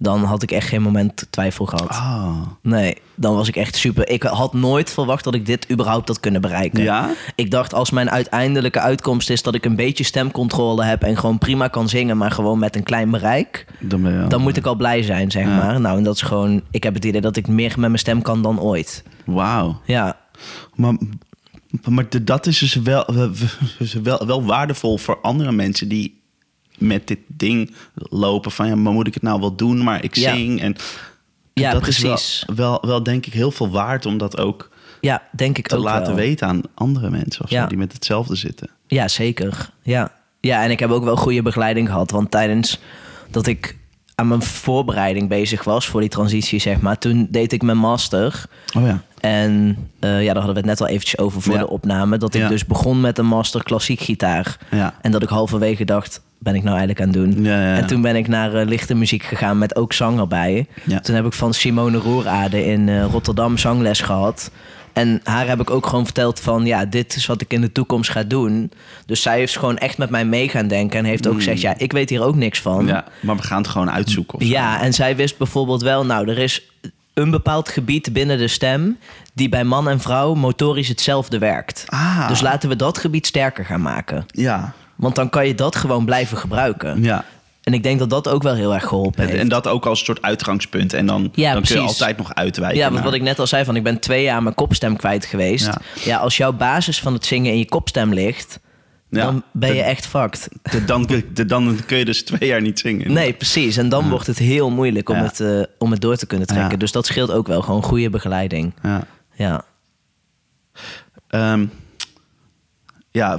[0.03, 1.89] dan had ik echt geen moment twijfel gehad.
[1.89, 2.41] Oh.
[2.61, 4.09] Nee, dan was ik echt super.
[4.09, 6.83] Ik had nooit verwacht dat ik dit überhaupt had kunnen bereiken.
[6.83, 7.09] Ja?
[7.35, 11.03] Ik dacht, als mijn uiteindelijke uitkomst is dat ik een beetje stemcontrole heb...
[11.03, 13.65] en gewoon prima kan zingen, maar gewoon met een klein bereik...
[13.79, 15.55] Dan, ben je, dan moet ik al blij zijn, zeg Ja.
[15.57, 15.81] maar.
[15.81, 16.61] Nou, en dat is gewoon...
[16.71, 19.03] Ik heb het idee dat ik meer met mijn stem kan dan ooit.
[19.25, 19.81] Wauw.
[19.85, 20.17] Ja,
[20.75, 20.93] Maar,
[21.89, 23.05] maar de- dat is dus wel,
[24.03, 26.20] wel, wel waardevol voor andere mensen die
[26.81, 28.51] met dit ding lopen.
[28.51, 29.83] Van ja, maar moet ik het nou wel doen?
[29.83, 30.33] Maar ik Ja.
[30.35, 30.61] zing.
[30.61, 30.75] En
[31.53, 32.03] Ja, dat precies.
[32.13, 34.69] is wel, wel, wel, denk ik, heel veel waard om dat ook
[35.01, 36.15] ja denk ik te ook laten wel.
[36.15, 37.65] weten aan andere mensen of zo, Ja.
[37.67, 38.69] die met hetzelfde zitten.
[38.87, 39.69] Ja, zeker.
[39.81, 40.11] Ja.
[40.39, 42.11] ja, en ik heb ook wel goede begeleiding gehad.
[42.11, 42.79] Want tijdens
[43.29, 43.77] dat ik
[44.15, 46.97] aan mijn voorbereiding bezig was voor die transitie, zeg maar...
[46.97, 48.45] toen deed ik mijn master...
[48.77, 49.01] Oh ja.
[49.19, 51.59] En eh, ja, daar hadden we het net al eventjes over voor Ja.
[51.59, 52.17] de opname.
[52.17, 52.47] Dat ik Ja.
[52.47, 54.57] dus begon met een master klassiek gitaar.
[54.71, 54.93] Ja.
[55.01, 57.43] En dat ik halverwege dacht, ben ik nou eigenlijk aan het doen?
[57.43, 57.75] Ja, ja, ja.
[57.75, 60.67] En toen ben ik naar eh, lichte muziek gegaan met ook zang erbij.
[61.01, 64.51] Toen heb ik van Simone Roerade in eh, Rotterdam zangles gehad.
[64.93, 66.65] En haar heb ik ook gewoon verteld van...
[66.65, 68.71] ja, dit is wat ik in de toekomst ga doen.
[69.05, 70.99] Dus zij heeft gewoon echt met mij mee gaan denken...
[70.99, 72.85] en heeft ook gezegd, ja, ik weet hier ook niks van.
[72.85, 74.37] Ja, maar we gaan het gewoon uitzoeken.
[74.37, 74.49] Of zo.
[74.49, 76.71] Ja, en zij wist bijvoorbeeld wel, nou, er is
[77.13, 78.97] een bepaald gebied binnen de stem
[79.33, 81.85] die bij man en vrouw motorisch hetzelfde werkt.
[81.87, 82.27] Ah.
[82.27, 84.25] Dus laten we dat gebied sterker gaan maken.
[84.27, 87.03] Ja, Want dan kan je dat gewoon blijven gebruiken.
[87.03, 87.25] ja.
[87.61, 89.39] En ik denk dat dat ook wel heel erg geholpen En, heeft.
[89.41, 90.93] en dat ook als een soort uitgangspunt.
[90.93, 92.77] En dan, Ja, dan kun je altijd nog uitwijken.
[92.77, 94.95] Ja, want naar- wat ik net al zei, van ik ben twee jaar mijn kopstem
[94.95, 95.65] kwijt geweest.
[95.65, 95.77] Ja.
[96.03, 98.59] Ja, als jouw basis van het zingen in je kopstem ligt,
[99.09, 99.23] Ja.
[99.23, 100.47] dan ben je echt fucked.
[100.61, 103.13] de- dan, de- dan kun je dus twee jaar niet zingen.
[103.13, 103.77] Nee, precies.
[103.77, 106.79] En dan wordt het heel moeilijk om, het, eh, om het door te kunnen trekken.
[106.79, 107.61] Dus dat scheelt ook wel.
[107.61, 108.73] Gewoon goede begeleiding.
[108.83, 109.03] Ja.
[109.33, 109.63] Ja.
[111.27, 111.65] Ehm,
[113.11, 113.37] ja,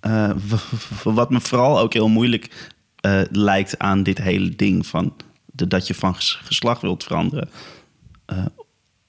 [0.00, 0.30] eh,
[1.04, 5.14] wat me vooral ook heel moeilijk eh, lijkt aan dit hele ding van
[5.52, 7.50] dat je van ges- geslacht wilt veranderen.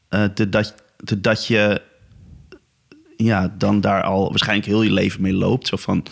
[0.09, 0.75] Eh, dat,
[1.17, 1.81] dat je
[3.17, 5.67] ja, dan daar al waarschijnlijk heel je leven mee loopt.
[5.67, 6.05] Zo van,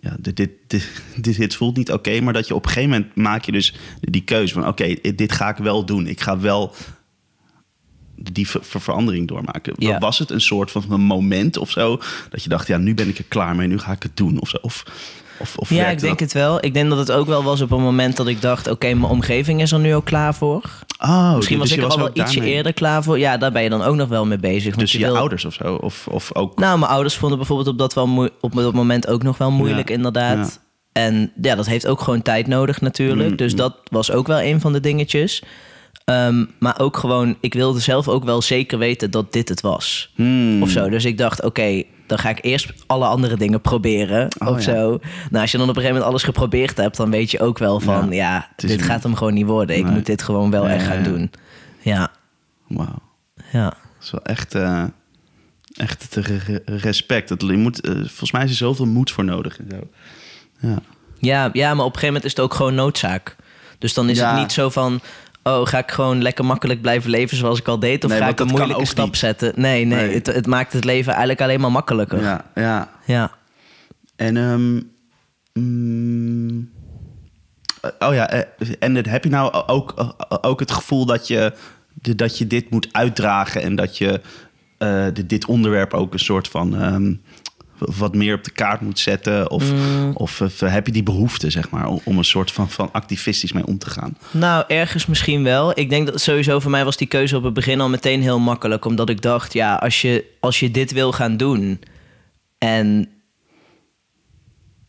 [0.00, 0.50] ja, dit, dit,
[1.16, 2.20] dit, dit voelt niet oké.
[2.20, 4.66] maar dat je op een gegeven moment maak je dus die keuze van...
[4.66, 6.06] oké, dit ga ik wel doen.
[6.06, 6.74] Ik ga wel
[8.16, 9.72] die ver- ver- verandering doormaken.
[9.78, 9.98] Ja.
[9.98, 12.00] Was het een soort van een moment of zo...
[12.30, 13.68] dat je dacht, ja, nu ben ik er klaar mee.
[13.68, 14.56] Nu ga ik het doen of zo.
[14.62, 14.82] Of,
[15.38, 16.20] of, of Ja, ik denk dat?
[16.20, 16.64] het wel.
[16.64, 18.70] Ik denk dat het ook wel was op een moment dat ik dacht...
[18.70, 20.62] oké, mijn omgeving is er nu ook klaar voor.
[21.00, 23.18] Oh, Misschien was dus ik je er al wel ietsje daarmee- eerder klaar voor.
[23.18, 24.76] Ja, daar ben je dan ook nog wel mee bezig.
[24.76, 25.74] Dus je, wil- ouders of zo?
[25.74, 26.58] Of, of ook...
[26.58, 29.88] Nou, mijn ouders vonden bijvoorbeeld op dat, wel op dat moment ook nog wel moeilijk,
[29.88, 30.60] Ja, inderdaad.
[30.92, 33.30] En ja, dat heeft ook gewoon tijd nodig natuurlijk.
[33.30, 33.58] Mm, dus mm.
[33.58, 35.42] dat was ook wel een van de dingetjes.
[36.04, 40.12] Ehm, maar ook gewoon, ik wilde zelf ook wel zeker weten dat dit het was.
[40.14, 40.62] Hmm.
[40.62, 40.88] Of zo.
[40.88, 44.28] Dus ik dacht, oké, dan ga ik eerst alle andere dingen proberen.
[44.38, 44.62] Oh, of ja.
[44.74, 44.98] zo.
[45.30, 47.58] Nou, als je dan op een gegeven moment alles geprobeerd hebt, dan weet je ook
[47.58, 49.76] wel van, Ja, dit een- gaat hem gewoon niet worden.
[49.76, 49.92] Ik Nee.
[49.92, 51.02] moet dit gewoon wel Ja, echt gaan ja.
[51.08, 51.30] doen.
[51.80, 52.10] Ja,
[52.68, 52.98] Wauw.
[53.52, 53.64] ja.
[53.64, 54.84] Dat is wel echt, eh,
[55.76, 57.28] echt te re- re- respect.
[57.28, 59.58] Dat, je moet, eh, volgens mij is er zoveel moed voor nodig.
[59.58, 59.88] En zo.
[60.68, 60.78] Ja.
[61.18, 63.36] Ja, ja, maar op een gegeven moment is het ook gewoon noodzaak.
[63.78, 65.00] Dus dan is het niet zo van...
[65.46, 68.04] Oh, ga ik gewoon lekker makkelijk blijven leven zoals ik al deed?
[68.04, 69.16] Of Nee, ga ik een moeilijke stap niet.
[69.16, 69.52] zetten?
[69.56, 70.14] Nee, nee, Nee.
[70.14, 72.20] Het, het maakt het leven eigenlijk alleen maar makkelijker.
[72.22, 72.44] Ja.
[72.54, 73.30] Ja, ja.
[74.16, 74.80] En, ehm,
[75.64, 76.70] mm,
[77.98, 81.52] oh ja, eh, en het- heb je nou ook, ook het gevoel dat je,
[82.16, 84.20] dat je dit moet uitdragen en dat je
[84.78, 87.14] eh, dit onderwerp ook een soort van ehm,
[87.96, 89.50] wat meer op de kaart moet zetten?
[89.50, 89.72] Of,
[90.14, 93.66] of, of heb je die behoefte, zeg maar, om, een soort van, van activistisch mee
[93.66, 94.16] om te gaan?
[94.30, 95.78] Nou, ergens misschien wel.
[95.78, 98.38] Ik denk dat sowieso voor mij was die keuze op het begin al meteen heel
[98.38, 98.84] makkelijk.
[98.84, 101.80] Omdat ik dacht, ja, als je, als je dit wil gaan doen...
[102.58, 103.08] en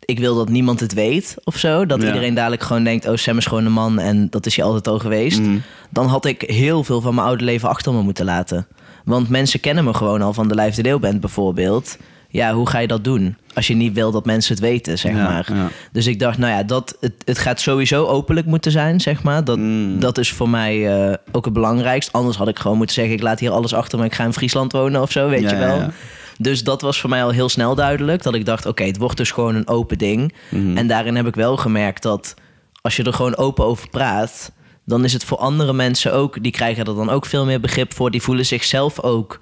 [0.06, 1.86] ik wil dat niemand het weet of zo.
[1.86, 2.08] Dat Ja.
[2.08, 3.08] iedereen dadelijk gewoon denkt...
[3.08, 5.40] oh, Sam is gewoon een man en dat is hij altijd al geweest.
[5.40, 5.58] Mhm.
[5.90, 8.68] Dan had ik heel veel van mijn oude leven achter me moeten laten.
[9.06, 11.98] Want mensen kennen me gewoon al van de Lijf de Leeuw Band bijvoorbeeld.
[12.36, 13.38] Ja, hoe ga je dat doen?
[13.54, 15.50] Als je niet wil dat mensen het weten, zeg Ja, maar.
[15.54, 15.68] ja.
[15.92, 19.44] Dus ik dacht, nou ja, dat, het, het gaat sowieso openlijk moeten zijn, zeg maar.
[19.44, 20.00] Dat, Mm.
[20.00, 22.12] dat is voor mij eh, ook het belangrijkst.
[22.12, 23.98] Anders had ik gewoon moeten zeggen, ik laat hier alles achter...
[23.98, 25.90] maar ik ga in Friesland wonen of zo, weet Ja, je wel.
[26.38, 28.24] Dus dat was voor mij al heel snel duidelijk.
[28.24, 30.34] Dat ik dacht, oké, het wordt dus gewoon een open ding.
[30.50, 30.78] Mhm.
[30.78, 32.34] En daarin heb ik wel gemerkt dat
[32.82, 34.52] als je er gewoon open over praat...
[34.86, 36.44] dan is het voor andere mensen ook...
[36.44, 38.12] die krijgen er dan ook veel meer begrip voor.
[38.12, 39.40] Die voelen zichzelf ook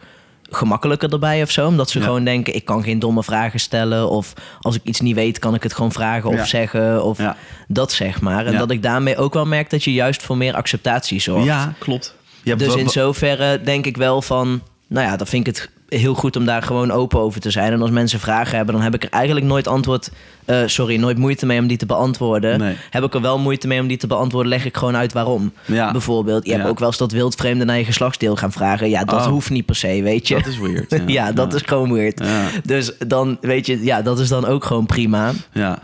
[0.50, 1.68] gemakkelijker erbij of zo.
[1.68, 2.06] Omdat ze Ja.
[2.06, 4.10] gewoon denken, ik kan geen domme vragen stellen.
[4.10, 6.46] Of als ik iets niet weet, kan ik het gewoon vragen of Ja.
[6.46, 7.04] zeggen.
[7.04, 7.36] Of Ja.
[7.68, 8.46] dat zeg maar.
[8.46, 11.46] En dat ik daarmee ook wel merk dat je juist voor meer acceptatie zorgt.
[11.46, 12.16] Ja, klopt.
[12.44, 14.62] Dus in zoverre denk ik wel van...
[14.88, 15.70] Nou ja, dan vind ik het
[16.00, 17.72] heel goed om daar gewoon open over te zijn.
[17.74, 20.12] En als mensen vragen hebben, dan heb ik er eigenlijk nooit antwoord...
[20.46, 22.60] eh, sorry, nooit moeite mee om die te beantwoorden.
[22.60, 22.76] Nee.
[22.90, 25.54] Heb ik er wel moeite mee om die te beantwoorden, leg ik gewoon uit waarom.
[25.66, 25.92] Ja.
[25.92, 28.90] Bijvoorbeeld, je hebt ook wel eens dat wildvreemden naar je geslachtsdeel gaan vragen.
[28.90, 29.28] Ja, dat Oh.
[29.28, 30.36] hoeft niet per se, weet je.
[30.36, 30.92] Dat is weird.
[30.92, 32.22] Ja, Ja, dat is gewoon weird.
[32.64, 35.32] Dus dan, weet je, ja, dat is dan ook gewoon prima.
[35.54, 35.80] Ja.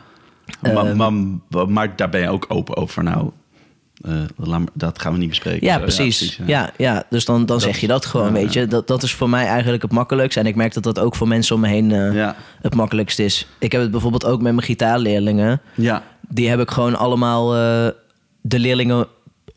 [0.61, 0.95] Maar, Ehm.
[0.97, 3.03] maar, maar daar ben je ook open over.
[3.03, 3.29] Nou,
[4.01, 5.67] eh, dat gaan we niet bespreken.
[5.67, 6.35] Ja, Zo, precies.
[6.37, 6.43] ja.
[6.47, 8.67] Ja, ja, dus dan, dan zeg je dat gewoon, ja, weet je.
[8.67, 10.37] Dat, dat is voor mij eigenlijk het makkelijkst.
[10.37, 12.35] En ik merk dat dat ook voor mensen om me heen eh, Ja.
[12.61, 13.47] het makkelijkst is.
[13.59, 15.61] Ik heb het bijvoorbeeld ook met mijn gitaarleerlingen.
[15.75, 16.03] Ja.
[16.29, 17.55] Die heb ik gewoon allemaal...
[17.55, 17.87] eh,
[18.41, 19.07] de leerlingen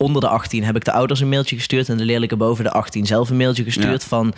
[0.03, 1.89] onder de 18 heb ik de ouders een mailtje gestuurd...
[1.89, 4.07] en de leerlingen boven de 18 zelf een mailtje gestuurd Ja.
[4.07, 4.33] van...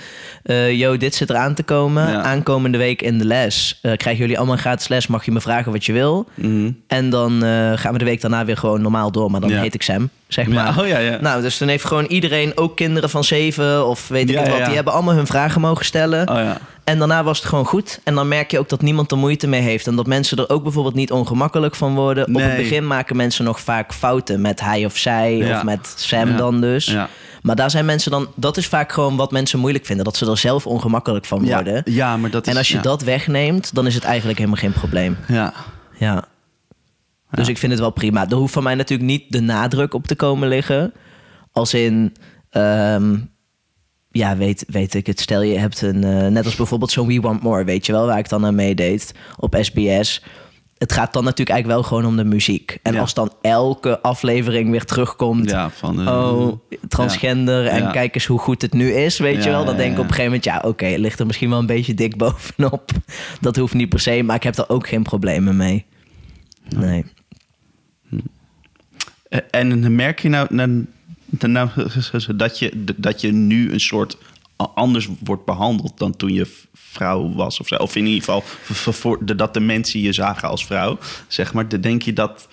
[0.76, 2.10] yo, dit zit eraan te komen.
[2.12, 2.22] Ja.
[2.22, 5.08] Aankomende week in de les eh, krijgen jullie allemaal een gratis les.
[5.08, 6.28] Mag je me vragen wat je wil?
[6.34, 6.72] Mhm.
[6.88, 9.32] En dan eh, gaan we de week daarna weer gewoon normaal door.
[9.32, 9.62] Maar dan Ja.
[9.62, 10.76] heet ik Sam, zeg maar.
[10.76, 11.18] Ja, oh ja, ja.
[11.22, 14.66] Nou, dus toen heeft gewoon iedereen, ook kinderen van zeven of weet ik Ja, wat,
[14.66, 16.30] die hebben allemaal hun vragen mogen stellen.
[16.30, 16.58] Oh ja.
[16.84, 18.00] En daarna was het gewoon goed.
[18.04, 19.88] En dan merk je ook dat niemand er moeite mee heeft.
[19.88, 22.28] En dat mensen er ook bijvoorbeeld niet ongemakkelijk van worden.
[22.28, 26.38] Op het begin maken mensen nog vaak fouten met hij of zij of met Sam
[26.38, 26.96] dan dus.
[27.42, 30.06] Maar daar zijn mensen dan, dat is vaak gewoon wat mensen moeilijk vinden.
[30.06, 31.82] Dat ze er zelf ongemakkelijk van worden.
[31.86, 32.52] ja, maar dat is...
[32.52, 35.18] en als je dat wegneemt, dan is het eigenlijk helemaal geen probleem.
[35.28, 35.54] Ja.
[35.98, 36.24] Ja.
[37.36, 38.30] Dus ik vind het wel prima.
[38.30, 40.94] Er hoeft van mij natuurlijk niet de nadruk op te komen liggen.
[41.52, 42.14] Als in,
[42.50, 43.16] ehm,
[44.12, 45.20] ja, weet, weet ik het.
[45.20, 48.06] Stel je hebt een, eh, net als bijvoorbeeld zo'n We Want More, weet je wel,
[48.06, 50.24] waar ik dan aan meedeed op SBS.
[50.78, 52.78] Het gaat dan natuurlijk eigenlijk wel gewoon om de muziek.
[52.84, 53.00] En Ja.
[53.00, 55.50] als dan elke aflevering weer terugkomt.
[55.50, 56.00] Ja, van...
[56.08, 59.66] eh, Oh, transgender en kijk eens hoe goed het nu is, weet je wel.
[59.66, 61.94] Dan denk ik op een gegeven moment, ja, oké, ligt er misschien wel een beetje
[61.94, 62.90] dik bovenop.
[63.42, 65.86] Dat hoeft niet per se, maar ik heb er ook geen problemen mee.
[66.76, 67.06] Nee.
[69.36, 70.86] Eh, En merk je nou, nou,
[71.40, 71.70] nou
[72.36, 74.18] dat, je, dat je nu een soort
[74.56, 77.76] anders wordt behandeld dan toen je vrouw was of zo?
[77.76, 78.44] Of in ieder geval
[78.94, 81.68] voor de, dat de mensen je zagen als vrouw, zeg maar.
[81.70, 82.48] Dan denk je dat...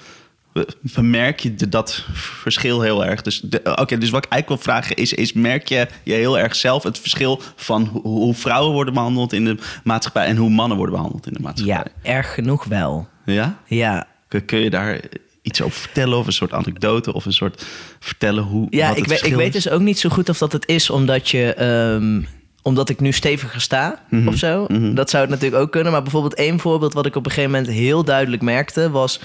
[1.00, 3.22] Merk je dat verschil heel erg?
[3.22, 5.32] Dus, oké, dus wat ik eigenlijk wil vragen is, is...
[5.32, 9.56] merk je, je heel erg zelf het verschil van hoe, vrouwen worden behandeld in de
[9.84, 10.26] maatschappij...
[10.26, 11.92] en hoe mannen worden behandeld in de Ja, maatschappij?
[12.02, 13.08] erg genoeg wel.
[13.24, 13.58] Ja?
[13.66, 14.06] Ja,
[14.46, 15.00] kun je daar
[15.42, 16.18] iets over vertellen?
[16.18, 17.12] Of een soort anekdote?
[17.12, 17.64] Of een soort
[18.00, 18.66] vertellen hoe.
[18.70, 21.28] ja ik, weet, ik weet dus ook niet zo goed of dat het is omdat
[21.28, 21.54] je...
[21.54, 22.20] ehm,
[22.62, 24.66] omdat ik nu steviger sta Mhm, of zo.
[24.94, 25.92] Dat zou het natuurlijk ook kunnen.
[25.92, 29.20] Maar bijvoorbeeld één voorbeeld wat ik op een gegeven moment heel duidelijk merkte was...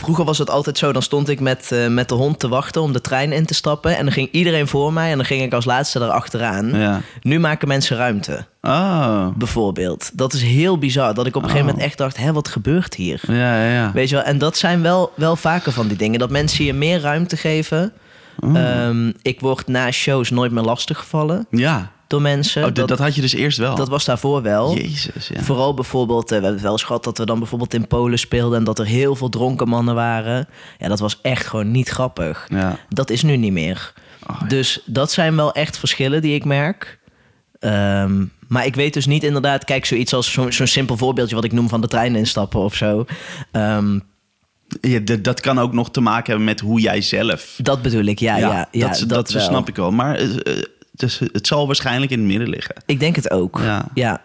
[0.00, 2.82] Vroeger was het altijd zo, dan stond ik met, eh, met de hond te wachten
[2.82, 3.96] om de trein in te stappen.
[3.96, 6.78] En dan ging iedereen voor mij en dan ging ik als laatste erachteraan.
[6.78, 7.00] Ja.
[7.22, 9.26] Nu maken mensen ruimte, Oh.
[9.36, 10.10] bijvoorbeeld.
[10.12, 11.72] Dat is heel bizar, dat ik op een gegeven Oh.
[11.72, 12.16] moment echt dacht...
[12.16, 13.20] hé, wat gebeurt hier?
[13.26, 13.34] Ja,
[13.64, 13.92] ja, ja.
[13.92, 16.18] Weet je wel, en dat zijn wel, wel vaker van die dingen.
[16.18, 17.92] Dat mensen je meer ruimte geven.
[18.38, 18.56] Oh.
[18.58, 21.90] Ehm, ik word na shows nooit meer lastiggevallen Ja.
[22.10, 22.64] Door mensen.
[22.64, 23.74] Oh, dat, dat, had je dus eerst wel.
[23.74, 24.74] dat was daarvoor wel.
[24.76, 25.40] Jezus, ja.
[25.42, 28.58] Vooral bijvoorbeeld, eh, we hebben wel eens gehad dat we dan bijvoorbeeld in Polen speelden...
[28.58, 30.48] en dat er heel veel dronken mannen waren.
[30.78, 32.46] Ja, dat was echt gewoon niet grappig.
[32.48, 32.78] Ja.
[32.88, 33.92] Dat is nu niet meer.
[34.26, 34.46] Oh, ja.
[34.46, 36.98] Dus dat zijn wel echt verschillen die ik merk.
[37.58, 39.64] Ehm, maar ik weet dus niet inderdaad...
[39.64, 41.34] Kijk, zoiets als zo- zo'n simpel voorbeeldje...
[41.34, 43.04] wat ik noem van de trein instappen of zo.
[43.52, 43.98] Ehm,
[44.80, 47.58] Ja, dat kan ook nog te maken hebben met hoe jij zelf.
[47.62, 49.90] dat bedoel ik, ja, ja, ja, dat, dat, snap ik wel.
[49.90, 50.24] Maar eh,
[50.58, 50.62] eh,
[51.00, 52.74] dus, het zal waarschijnlijk in het midden liggen.
[52.86, 53.58] Ik denk het ook.
[53.62, 53.88] Ja.
[53.94, 54.22] Ja.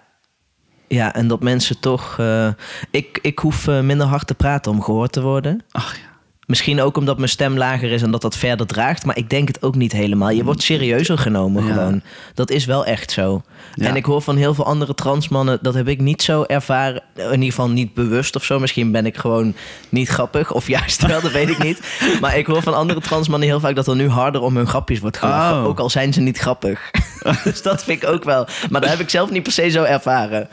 [0.87, 2.19] Ja, en dat mensen toch...
[2.19, 2.49] eh,
[2.91, 5.63] ik, ik hoef eh, minder hard te praten om gehoord te worden.
[5.71, 6.14] Ach ja.
[6.45, 9.05] Misschien ook omdat mijn stem lager is en dat dat verder draagt.
[9.05, 10.29] Maar ik denk het ook niet helemaal.
[10.29, 11.73] Je wordt serieuzer genomen Ja.
[11.73, 12.01] gewoon.
[12.33, 13.41] Dat is wel echt zo.
[13.73, 13.87] Ja.
[13.87, 15.59] En ik hoor van heel veel andere transmannen...
[15.61, 17.01] dat heb ik niet zo ervaren.
[17.15, 18.59] In ieder geval niet bewust of zo.
[18.59, 19.55] Misschien ben ik gewoon
[19.89, 20.51] niet grappig.
[20.51, 21.79] Of juist wel, dat weet ik niet.
[22.21, 23.75] Maar ik hoor van andere transmannen heel vaak...
[23.75, 25.57] dat er nu harder om hun grapjes wordt gelachen.
[25.61, 25.65] Oh.
[25.67, 26.91] Ook al zijn ze niet grappig.
[27.43, 28.47] dus dat vind ik ook wel.
[28.69, 30.47] Maar dat heb ik zelf niet per se zo ervaren.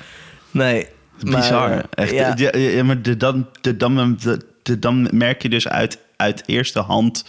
[0.50, 0.86] Nee.
[1.24, 1.70] Maar, Bizar.
[1.70, 2.10] eh, Echt.
[2.12, 2.32] Ja.
[2.36, 6.42] Ja, ja, maar de, dan, de, dan, de, de- dan merk je dus uit, uit
[6.46, 7.24] eerste hand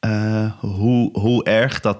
[0.00, 1.98] eh, hoe, hoe erg dat.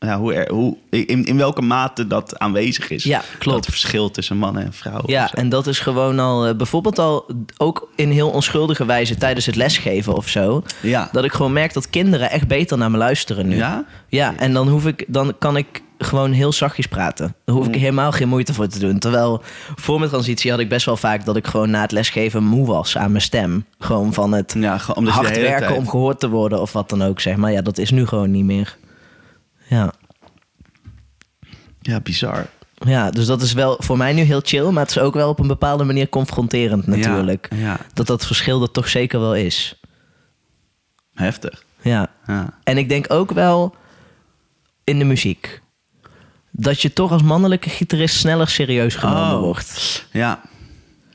[0.00, 3.04] Ja, hoe, er, hoe, in, in welke mate dat aanwezig is.
[3.04, 3.56] Ja, klopt.
[3.64, 5.10] Dat verschil tussen mannen en vrouwen.
[5.10, 7.26] Ja, en dat is gewoon al eh, bijvoorbeeld al
[7.56, 10.62] ook in heel onschuldige wijze tijdens het lesgeven of zo.
[10.80, 11.08] Ja.
[11.12, 13.56] Dat ik gewoon merk dat kinderen echt beter naar me luisteren nu.
[13.56, 13.84] Ja?
[14.08, 17.34] Ja, en dan hoef ik, dan kan ik gewoon heel zachtjes praten.
[17.44, 17.80] Daar hoef ik Mm.
[17.80, 18.98] helemaal geen moeite voor te doen.
[18.98, 19.42] Terwijl
[19.76, 22.66] voor mijn transitie had ik best wel vaak dat ik gewoon na het lesgeven moe
[22.66, 23.64] was aan mijn stem.
[23.78, 27.02] Gewoon van het Ja, gewoon hard werken tijd- om gehoord te worden of wat dan
[27.02, 27.52] ook, zeg maar.
[27.52, 28.76] Ja, dat is nu gewoon niet meer.
[29.68, 29.92] Ja.
[31.80, 32.46] Ja, bizar.
[32.74, 35.28] Ja, dus dat is wel voor mij nu heel chill, maar het is ook wel
[35.28, 37.48] op een bepaalde manier confronterend natuurlijk.
[37.50, 37.78] Ja, ja.
[37.94, 39.80] Dat dat verschil er toch zeker wel is.
[41.14, 41.64] heftig.
[41.80, 42.10] Ja.
[42.26, 42.58] Ja.
[42.64, 43.74] En ik denk ook wel
[44.84, 45.60] in de muziek.
[46.50, 49.40] Dat je toch als mannelijke gitarist sneller serieus genomen Oh.
[49.40, 50.06] wordt.
[50.12, 50.40] Ja.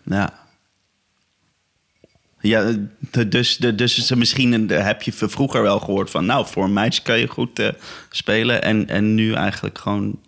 [0.05, 0.41] Ja.
[2.39, 2.73] Ja,
[3.27, 6.25] dus, dus is misschien heb je vroeger wel gehoord van...
[6.25, 7.67] nou, voor een meisje kan je goed eh,
[8.09, 8.61] spelen...
[8.61, 10.19] En, en nu eigenlijk gewoon...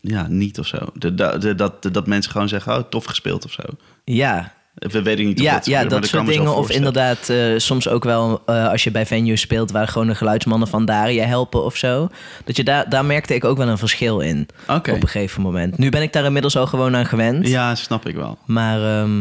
[0.00, 0.78] ja, niet of zo.
[0.94, 2.76] De- dat, de- dat mensen gewoon zeggen...
[2.76, 3.62] oh, tof gespeeld of zo.
[4.04, 6.56] Ja, We weten niet of ja, dat ja dat soort zo dingen.
[6.56, 9.70] Of inderdaad, eh, soms ook wel eh, als je bij venues speelt...
[9.70, 12.08] waar gewoon de geluidsmannen van daar je helpen of zo.
[12.44, 14.48] Dat je daar, daar merkte ik ook wel een verschil in.
[14.68, 15.78] Op een gegeven moment.
[15.78, 17.48] Nu ben ik daar inmiddels al gewoon aan gewend.
[17.48, 18.38] Ja, snap ik wel.
[18.46, 19.16] Maar ehm,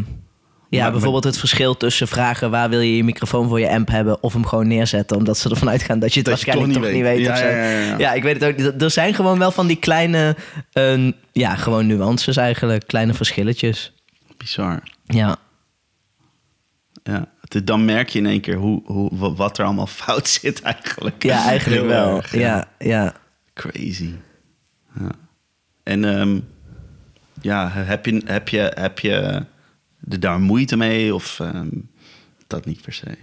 [0.69, 2.51] ja, Maar- bijvoorbeeld het verschil tussen vragen...
[2.51, 4.23] waar wil je je microfoon voor je amp hebben...
[4.23, 5.17] of hem gewoon neerzetten...
[5.17, 7.37] omdat ze ervan uitgaan dat je het Dat je waarschijnlijk toch toch niet niet weet.
[7.37, 7.45] zo.
[7.45, 8.13] Ja, ja, ja, ja.
[8.13, 8.81] ik weet het ook niet.
[8.81, 10.35] Er zijn gewoon wel van die kleine...
[10.73, 12.87] eh, ja, gewoon nuances eigenlijk.
[12.87, 13.93] Kleine verschilletjes.
[14.37, 14.83] Bizar.
[15.05, 15.35] Ja.
[17.07, 17.27] Ja.
[17.63, 21.23] Dan merk je in één keer hoe, hoe, wa- wat er allemaal fout zit eigenlijk.
[21.23, 22.15] Ja, eigenlijk Heel wel.
[22.17, 23.13] erg, ja, ja.
[23.53, 24.13] Crazy.
[24.99, 25.09] Ja.
[25.83, 26.39] En ehm,
[27.41, 29.45] ja, heb je, heb je, heb je
[30.09, 31.69] er daar moeite mee of ehm,
[32.47, 33.17] dat niet per se?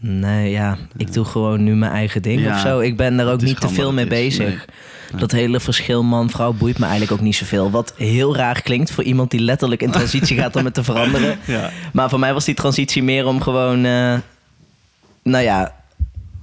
[0.00, 0.76] Nee, ja.
[0.96, 2.80] Ik doe gewoon nu mijn eigen ding Ja, of zo.
[2.80, 4.46] Ik ben daar ook niet te veel mee bezig.
[4.48, 5.20] Nee.
[5.20, 7.70] Dat hele verschil man-vrouw boeit me eigenlijk ook niet zoveel.
[7.70, 11.38] Wat heel raar klinkt voor iemand die letterlijk in transitie gaat om het te veranderen.
[11.44, 11.70] Ja.
[11.92, 13.84] Maar voor mij was die transitie meer om gewoon...
[13.84, 14.14] eh,
[15.22, 15.74] nou ja,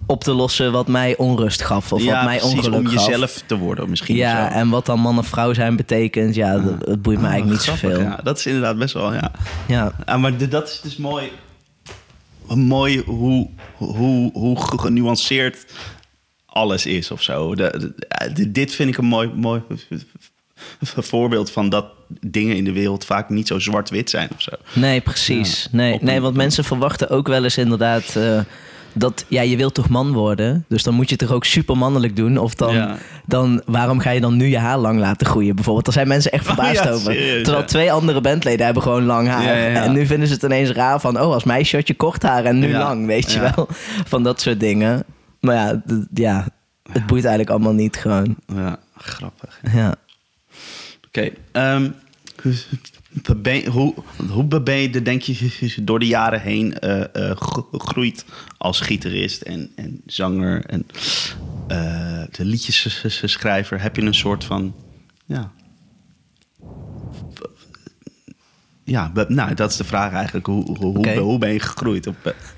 [0.06, 1.94] op te lossen wat mij onrust gaf.
[1.94, 3.06] Of ja, wat mij precies, ongeluk om gaf.
[3.06, 4.16] jezelf te worden misschien.
[4.16, 4.56] Ja, zo.
[4.58, 7.66] en wat dan man of vrouw zijn betekent, ja, dat, het boeit me Ah, eigenlijk
[7.68, 8.10] niet grappig, zoveel.
[8.12, 9.32] Ja, dat is inderdaad best wel, ja.
[9.68, 9.92] Ja.
[10.06, 11.32] Ja, maar dat is dus mooi.
[12.48, 15.66] Mooi hoe, hoe, hoe ge- genuanceerd
[16.46, 17.56] alles is of zo.
[17.56, 19.62] De, de- ja, dit- vind ik een mooi, mooi
[20.82, 21.86] voorbeeld van dat
[22.22, 24.52] dingen in de wereld vaak niet zo zwart-wit zijn of zo.
[24.74, 25.64] Nee, precies.
[25.64, 28.40] Ja, nee, nee, want mensen verwachten ook wel eens inderdaad eh,
[28.94, 31.78] dat, ja, je wilt toch man worden, dus dan moet je het toch ook super
[31.78, 32.38] mannelijk doen.
[32.38, 32.98] Of dan, Ja.
[33.26, 35.56] dan waarom ga je dan nu je haar lang laten groeien?
[35.56, 37.14] Bijvoorbeeld, daar zijn mensen echt verbaasd Oh ja, over.
[37.14, 37.68] serieus, Terwijl ja.
[37.70, 39.44] twee andere bandleden hebben gewoon lang haar.
[39.44, 39.84] Ja, ja, ja.
[39.84, 42.46] En nu vinden ze het ineens raar van, oh, als meisje had je kort haar
[42.46, 43.54] en nu Ja, lang, weet je ja.
[43.56, 43.68] wel.
[44.12, 45.04] Van dat soort dingen.
[45.40, 45.82] Maar ja,
[46.14, 46.48] ja,
[46.92, 48.36] het boeit eigenlijk allemaal niet gewoon.
[48.56, 49.60] Ja, grappig.
[49.74, 49.96] Ja.
[51.08, 51.90] Oké, ehm,
[52.42, 52.54] hoe
[53.72, 53.94] hoe,
[54.30, 58.26] hoe ben je, denk je, door de jaren heen eh, eh, ge- gegroeid
[58.58, 60.86] als gitarist en, en zanger en
[61.68, 63.82] eh, de liedjesschrijver?
[63.82, 64.76] Heb je een soort van,
[65.26, 65.52] ja...
[68.86, 70.46] Ja, nou, dat is de vraag eigenlijk.
[70.46, 72.08] Hoe, hoe, hoe- ben je gegroeid?
[72.08, 72.16] Of,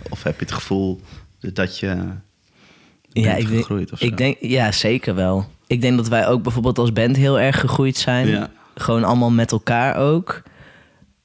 [0.09, 1.01] of heb je het gevoel
[1.39, 1.87] dat je
[3.11, 5.49] Ja, ik denk, gegroeid of ik denk, ja, zeker wel.
[5.67, 8.27] Ik denk dat wij ook bijvoorbeeld als band heel erg gegroeid zijn.
[8.27, 8.49] Ja.
[8.75, 10.41] Gewoon allemaal met elkaar ook.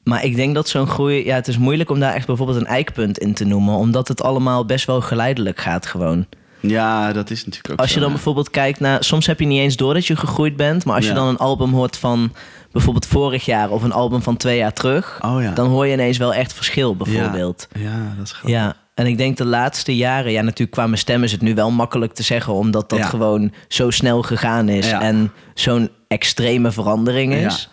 [0.02, 1.24] Maar ik denk dat zo'n groei...
[1.24, 3.74] Ja, het is moeilijk om daar echt bijvoorbeeld een eikpunt in te noemen.
[3.74, 6.26] Omdat het allemaal best wel geleidelijk gaat gewoon.
[6.60, 8.14] Ja, dat is natuurlijk ook Als je zo, dan ja.
[8.14, 9.04] bijvoorbeeld kijkt naar...
[9.04, 10.84] Soms heb je niet eens door dat je gegroeid bent.
[10.84, 12.32] Maar als je dan een album hoort van
[12.72, 13.70] bijvoorbeeld vorig jaar...
[13.70, 15.18] of een album van twee jaar terug...
[15.24, 15.52] Oh ja.
[15.52, 17.68] dan hoor je ineens wel echt verschil bijvoorbeeld.
[17.72, 18.50] Ja, ja dat is grappig.
[18.50, 21.54] Ja, en ik denk de laatste jaren, ja, natuurlijk qua mijn stem is het nu
[21.54, 23.04] wel makkelijk te zeggen, omdat dat Ja.
[23.06, 25.00] gewoon zo snel gegaan is Ja.
[25.02, 27.68] en zo'n extreme verandering is.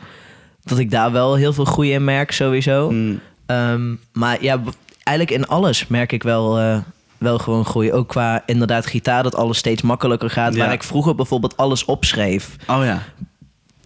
[0.63, 2.91] Dat ik daar wel heel veel groei in merk, sowieso.
[2.91, 3.19] Mm.
[3.45, 4.61] Ehm, maar ja,
[5.03, 6.77] eigenlijk in alles merk ik wel, eh,
[7.17, 7.93] wel gewoon groei.
[7.93, 10.55] Ook qua inderdaad gitaar, dat alles steeds makkelijker gaat.
[10.57, 13.01] Waar ik vroeger bijvoorbeeld alles opschreef, Oh ja.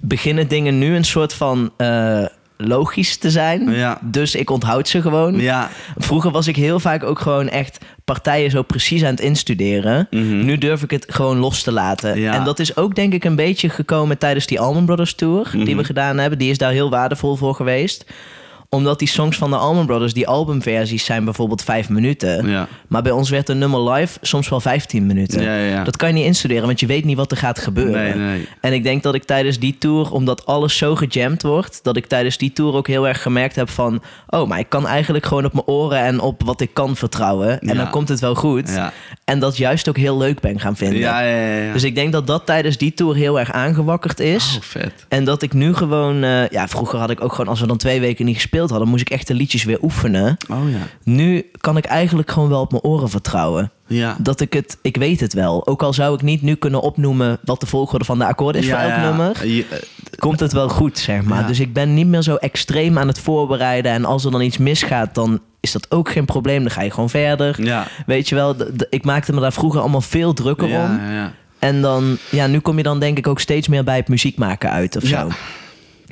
[0.02, 2.26] beginnen dingen nu een soort van eh,
[2.68, 3.72] logisch te zijn.
[3.72, 4.00] Ja.
[4.02, 5.40] Dus ik onthoud ze gewoon.
[5.40, 5.70] Ja.
[5.98, 10.08] Vroeger was ik heel vaak ook gewoon echt partijen zo precies aan het instuderen.
[10.10, 10.46] Mhm.
[10.46, 12.20] Nu durf ik het gewoon los te laten.
[12.20, 12.34] Ja.
[12.34, 15.62] En dat is ook denk ik een beetje gekomen tijdens die Allman Brothers Tour die
[15.66, 15.78] Mhm.
[15.78, 16.40] we gedaan hebben.
[16.40, 18.06] Die is daar heel waardevol voor geweest
[18.76, 22.50] omdat die songs van de Allman Brothers, die albumversies zijn bijvoorbeeld vijf minuten.
[22.50, 22.68] Ja.
[22.88, 25.42] Maar bij ons werd een nummer live soms wel 15 minuten.
[25.44, 25.84] Ja, ja, ja.
[25.84, 28.18] Dat kan je niet instuderen, want je weet niet wat er gaat gebeuren.
[28.18, 28.48] Nee, nee.
[28.62, 32.06] En ik denk dat ik tijdens die tour, omdat alles zo gejamd wordt, dat ik
[32.06, 35.46] tijdens die tour ook heel erg gemerkt heb van, oh, maar ik kan eigenlijk gewoon
[35.46, 37.60] op mijn oren en op wat ik kan vertrouwen.
[37.60, 38.70] En dan komt het wel goed.
[38.70, 38.94] Ja.
[39.24, 41.00] En dat juist ook heel leuk ben gaan vinden.
[41.00, 41.58] Ja, ja, ja.
[41.58, 41.74] ja.
[41.74, 44.56] Dus ik denk dat dat tijdens die tour heel erg aangewakkerd is.
[44.58, 45.06] Oh, vet.
[45.08, 47.78] En dat ik nu gewoon, eh, ja, vroeger had ik ook gewoon, als we dan
[47.78, 50.38] twee weken niet gespeeld hadden, moest ik echt de liedjes weer oefenen.
[50.50, 50.78] Oh ja.
[51.04, 53.72] Nu kan ik eigenlijk gewoon wel op mijn oren vertrouwen.
[53.88, 54.16] Ja.
[54.20, 55.68] Dat ik het, ik weet het wel.
[55.68, 58.68] Ook al zou ik niet nu kunnen opnoemen wat de volgorde van de akkoorden is
[58.68, 59.04] ja, voor elk ja.
[59.10, 59.64] nummer, eh,
[60.20, 61.48] komt het wel goed, zeg maar.
[61.48, 63.92] Dus ik ben niet meer zo extreem aan het voorbereiden.
[63.92, 66.62] En als er dan iets misgaat, dan is dat ook geen probleem.
[66.62, 67.64] Dan ga je gewoon verder.
[67.64, 67.88] ja.
[68.06, 68.56] Weet je wel,
[68.90, 70.72] ik maakte me daar vroeger allemaal veel drukker om.
[70.72, 71.34] Ja, ja, ja.
[71.60, 74.38] En dan, ja, nu kom je dan denk ik ook steeds meer bij het muziek
[74.38, 75.22] maken uit of Ja.
[75.22, 75.30] zo.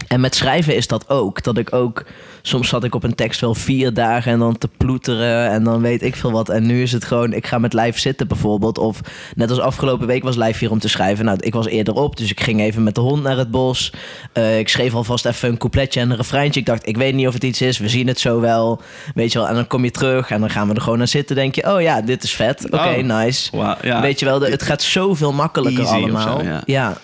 [0.08, 1.44] En met schrijven is dat ook.
[1.44, 2.04] Dat ik ook,
[2.42, 5.82] soms zat ik op een tekst wel vier dagen en dan te ploeteren en dan
[5.82, 6.50] weet ik veel wat.
[6.50, 8.78] En nu is het gewoon, ik ga met lijf zitten bijvoorbeeld.
[8.78, 9.00] Of
[9.36, 11.26] net als afgelopen week was lijf hier om te schrijven.
[11.26, 13.94] Nou, ik was eerder op, dus ik ging even met de hond naar het bos.
[14.34, 16.60] Eh, ik schreef alvast even een coupletje en een refreintje.
[16.60, 18.82] Ik dacht, ik weet niet of het iets is, we zien het zo wel.
[19.14, 21.08] Weet je wel, en dan kom je terug en dan gaan we er gewoon aan
[21.08, 21.36] zitten.
[21.36, 22.66] Denk je, oh ja, dit is vet.
[22.66, 22.98] Oké, Oh.
[23.20, 23.58] nice.
[23.82, 24.02] Ja.
[24.02, 26.40] Weet je wel, de- het gaat zoveel makkelijker Easy allemaal.
[26.40, 26.62] zo, ja.
[26.66, 26.98] ja.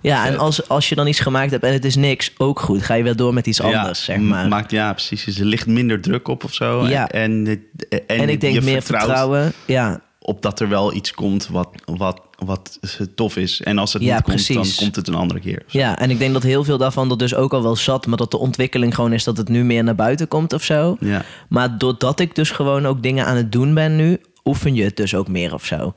[0.00, 2.82] Ja, en als, als je dan iets gemaakt hebt en het is niks, ook goed.
[2.82, 4.48] Ga je weer door met iets anders, zeg maar.
[4.48, 5.24] Maakt, ja, precies.
[5.24, 6.86] Dus er ligt minder druk op of zo.
[6.86, 7.08] Ja.
[7.08, 9.52] En, en, en, en ik denk meer vertrouwen.
[9.66, 12.78] Ja, op dat er wel iets komt wat, wat, wat
[13.14, 13.60] tof is.
[13.60, 15.62] En als het Ja, niet komt, dan komt het een andere keer.
[15.66, 18.06] ja, en ik denk dat heel veel daarvan er dus ook al wel zat.
[18.06, 20.96] Maar dat de ontwikkeling gewoon is dat het nu meer naar buiten komt of zo.
[21.00, 21.24] Ja.
[21.48, 24.96] Maar doordat ik dus gewoon ook dingen aan het doen ben nu, oefen je het
[24.96, 25.94] dus ook meer of zo.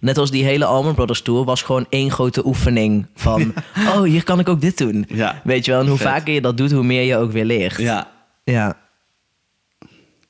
[0.00, 3.54] Net als die hele Allman Brothers Tour was gewoon één grote oefening van...
[3.94, 5.04] oh, hier kan ik ook dit doen.
[5.08, 5.40] Ja.
[5.44, 6.06] Weet je wel, en hoe Vet.
[6.08, 7.76] vaker je dat doet, hoe meer je ook weer leert.
[7.78, 8.08] Ja,
[8.44, 8.76] Ja,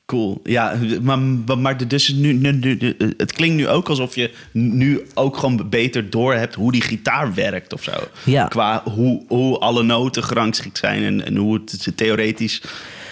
[0.05, 0.39] cool.
[0.43, 1.19] Ja, maar,
[1.57, 6.09] maar dus nu, nu, nu- het klinkt nu ook alsof je nu ook gewoon beter
[6.09, 7.91] door hebt hoe die gitaar werkt of zo.
[8.23, 8.45] Ja.
[8.47, 12.61] Qua hoe, hoe alle noten gerangschikt zijn en, en hoe het theoretisch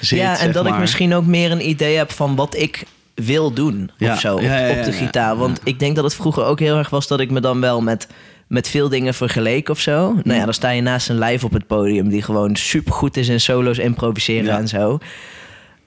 [0.01, 0.19] zit.
[0.19, 2.83] ja, en dat ik misschien ook meer een idee heb van wat ik
[3.21, 5.35] wil doen Ja, of zo op, ja, ja, op de gitaar.
[5.37, 7.81] Want ik denk dat het vroeger ook heel erg was dat ik me dan wel
[7.81, 8.07] met,
[8.47, 9.91] met veel dingen vergeleek of zo.
[10.01, 10.33] Nou Mm.
[10.33, 13.27] ja, dan sta je naast een lijf op het podium die gewoon super goed is
[13.27, 14.99] in solo's improviseren en zo.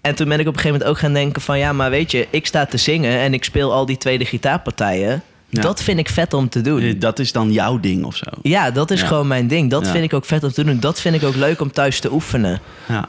[0.01, 1.59] En toen ben ik op een gegeven moment ook gaan denken van...
[1.59, 5.23] ja, maar weet je, ik sta te zingen en ik speel al die tweede gitaarpartijen.
[5.55, 5.61] Ja.
[5.63, 6.81] Dat vind ik vet om te doen.
[6.81, 8.25] Eh, Dat is dan jouw ding of zo.
[8.43, 9.07] Ja, dat is Ja.
[9.07, 9.71] gewoon mijn ding.
[9.71, 9.91] Dat Ja.
[9.93, 10.81] vind ik ook vet om te doen.
[10.81, 12.61] Dat vind ik ook leuk om thuis te oefenen.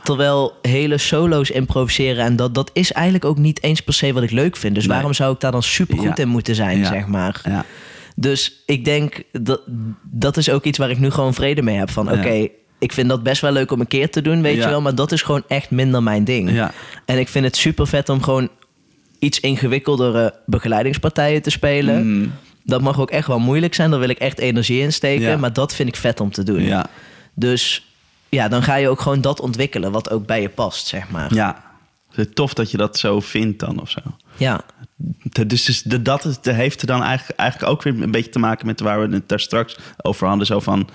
[0.03, 4.23] Terwijl hele solo's improviseren en dat, dat is eigenlijk ook niet eens per se wat
[4.23, 4.75] ik leuk vind.
[4.75, 4.93] Dus Nee.
[4.95, 7.41] waarom zou ik daar dan super goed in moeten zijn, zeg maar.
[7.43, 7.65] Ja.
[8.15, 9.61] Dus ik denk dat
[10.03, 11.89] dat is ook iets waar ik nu gewoon vrede mee heb.
[11.91, 12.47] Van oké,
[12.79, 14.63] ik vind dat best wel leuk om een keer te doen, weet Ja.
[14.63, 14.81] je wel.
[14.81, 16.51] Maar dat is gewoon echt minder mijn ding.
[16.51, 16.71] Ja.
[17.05, 18.49] En ik vind het super vet om gewoon
[19.23, 22.07] iets ingewikkeldere begeleidingspartijen te spelen.
[22.07, 22.31] Mm.
[22.63, 23.89] Dat mag ook echt wel moeilijk zijn.
[23.89, 25.29] Daar wil ik echt energie in steken.
[25.29, 25.37] Ja.
[25.37, 26.61] Maar dat vind ik vet om te doen.
[26.61, 26.85] Ja.
[27.33, 27.85] Dus
[28.29, 31.33] ja, dan ga je ook gewoon dat ontwikkelen wat ook bij je past, zeg maar.
[31.33, 31.71] ja.
[32.33, 33.99] Tof dat je dat zo vindt dan of zo.
[34.37, 34.61] Ja,
[35.47, 38.31] Dus, dus de, dat is, de heeft er dan eigenlijk, eigenlijk ook weer een beetje
[38.31, 40.45] te maken met waar we het daar straks over hadden.
[40.45, 40.89] Zo van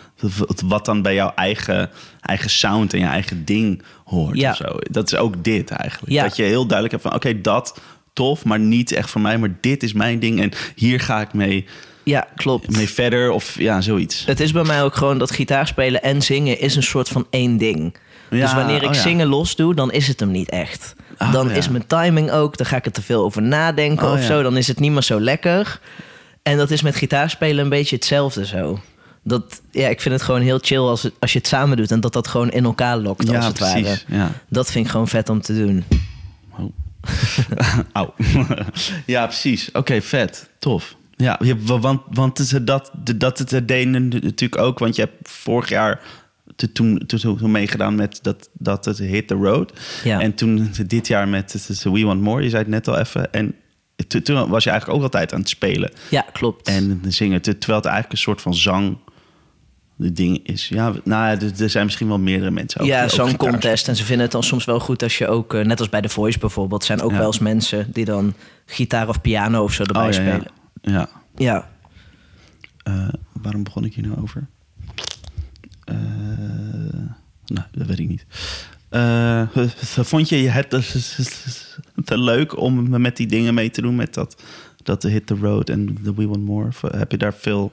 [0.64, 4.36] wat dan bij jouw eigen, eigen sound en je eigen ding hoort.
[4.36, 4.50] Ja.
[4.50, 4.76] Of zo.
[4.90, 6.12] Dat is ook dit eigenlijk.
[6.12, 6.22] Ja.
[6.22, 7.80] Dat je heel duidelijk hebt van oké, dat
[8.18, 9.38] tof, maar niet echt voor mij.
[9.38, 11.64] Maar dit is mijn ding en hier ga ik mee,
[12.02, 12.76] ja klopt.
[12.76, 14.24] mee verder of ja, zoiets.
[14.26, 17.56] Het is bij mij ook gewoon dat gitaarspelen en zingen is een soort van één
[17.56, 17.96] ding.
[18.30, 19.00] Ja, dus wanneer ik oh ja.
[19.00, 20.94] zingen los doe, dan is het hem niet echt.
[21.18, 21.54] Oh, dan ja.
[21.54, 24.42] is mijn timing ook, dan ga ik er te veel over nadenken Oh, of zo.
[24.42, 25.80] Dan is het niet meer zo lekker.
[26.42, 28.80] En dat is met gitaarspelen een beetje hetzelfde zo.
[29.22, 31.90] Dat, ja, ik vind het gewoon heel chill als, het, als je het samen doet
[31.90, 33.82] en dat dat gewoon in elkaar lokt, als het ware.
[33.82, 34.04] precies.
[34.48, 35.84] Dat vind ik gewoon vet om te doen.
[37.92, 38.14] Auw.
[39.06, 39.70] ja, precies.
[39.72, 40.50] Oké, vet.
[40.58, 40.96] Tof.
[41.16, 44.78] Ja, ja, wa- want, want het- dat, dat het deden natuurlijk ook.
[44.78, 46.00] Want je hebt vorig jaar
[46.56, 47.02] toen, toen,
[47.36, 49.72] toen meegedaan met dat, dat het Hit the Road.
[50.04, 50.20] Ja.
[50.20, 52.42] En toen dit jaar met het We Want More.
[52.42, 53.32] Je zei het net al even.
[53.32, 53.54] En
[54.08, 55.90] to- toen was je eigenlijk ook altijd aan het spelen.
[56.10, 56.68] Ja, klopt.
[56.68, 57.42] En zingen.
[57.42, 58.98] Te- Terwijl het eigenlijk een soort van zang...
[60.00, 62.80] De ding is, ja, nou, ja, er- er zijn misschien wel meerdere mensen.
[62.80, 63.88] Ook, ja, zo'n contest.
[63.88, 66.00] En ze vinden het dan soms wel goed als je ook, eh, net als bij
[66.00, 67.16] The Voice bijvoorbeeld, zijn ook Ja.
[67.16, 68.34] wel eens mensen die dan
[68.66, 70.46] gitaar of piano of zo erbij Oh, ja, spelen.
[70.82, 71.08] ja.
[71.36, 71.68] Ja.
[72.82, 74.46] Eh, waarom begon ik hier nou over?
[75.84, 75.96] Eh,
[77.46, 78.26] nou, dat weet ik niet.
[80.06, 80.70] Vond je het
[82.04, 83.96] te leuk om met die dingen mee te doen?
[83.96, 84.42] Met dat,
[84.82, 86.68] dat de Hit the Road en The We Want More?
[86.96, 87.72] Heb je daar veel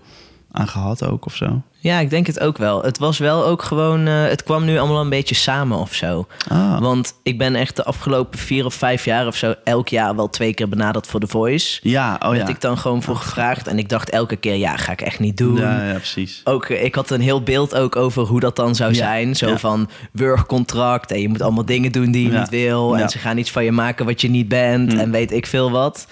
[0.56, 1.62] aan gehad ook of zo?
[1.78, 2.84] Ja, ik denk het ook wel.
[2.84, 6.28] Het was wel ook gewoon, eh, het kwam nu allemaal een beetje samen of zo.
[6.48, 10.16] Ah, Want ik ben echt de afgelopen vier of vijf jaar of zo elk jaar
[10.16, 11.80] wel twee keer benaderd voor The Voice.
[11.84, 12.54] ja, oh werd ja.
[12.54, 13.68] ik dan gewoon voor gevraagd.
[13.68, 15.56] En ik dacht elke keer, ja, ga ik echt niet doen.
[15.56, 16.42] Ja, ja, precies.
[16.44, 19.36] Ook, eh, ik had een heel beeld ook over hoe dat dan zou Ja, zijn.
[19.36, 19.58] Zo ja.
[19.58, 22.98] van wurgcontract en je moet allemaal dingen doen die je niet wil.
[22.98, 25.00] En ze gaan iets van je maken wat je niet bent Mm.
[25.00, 26.08] en weet ik veel wat.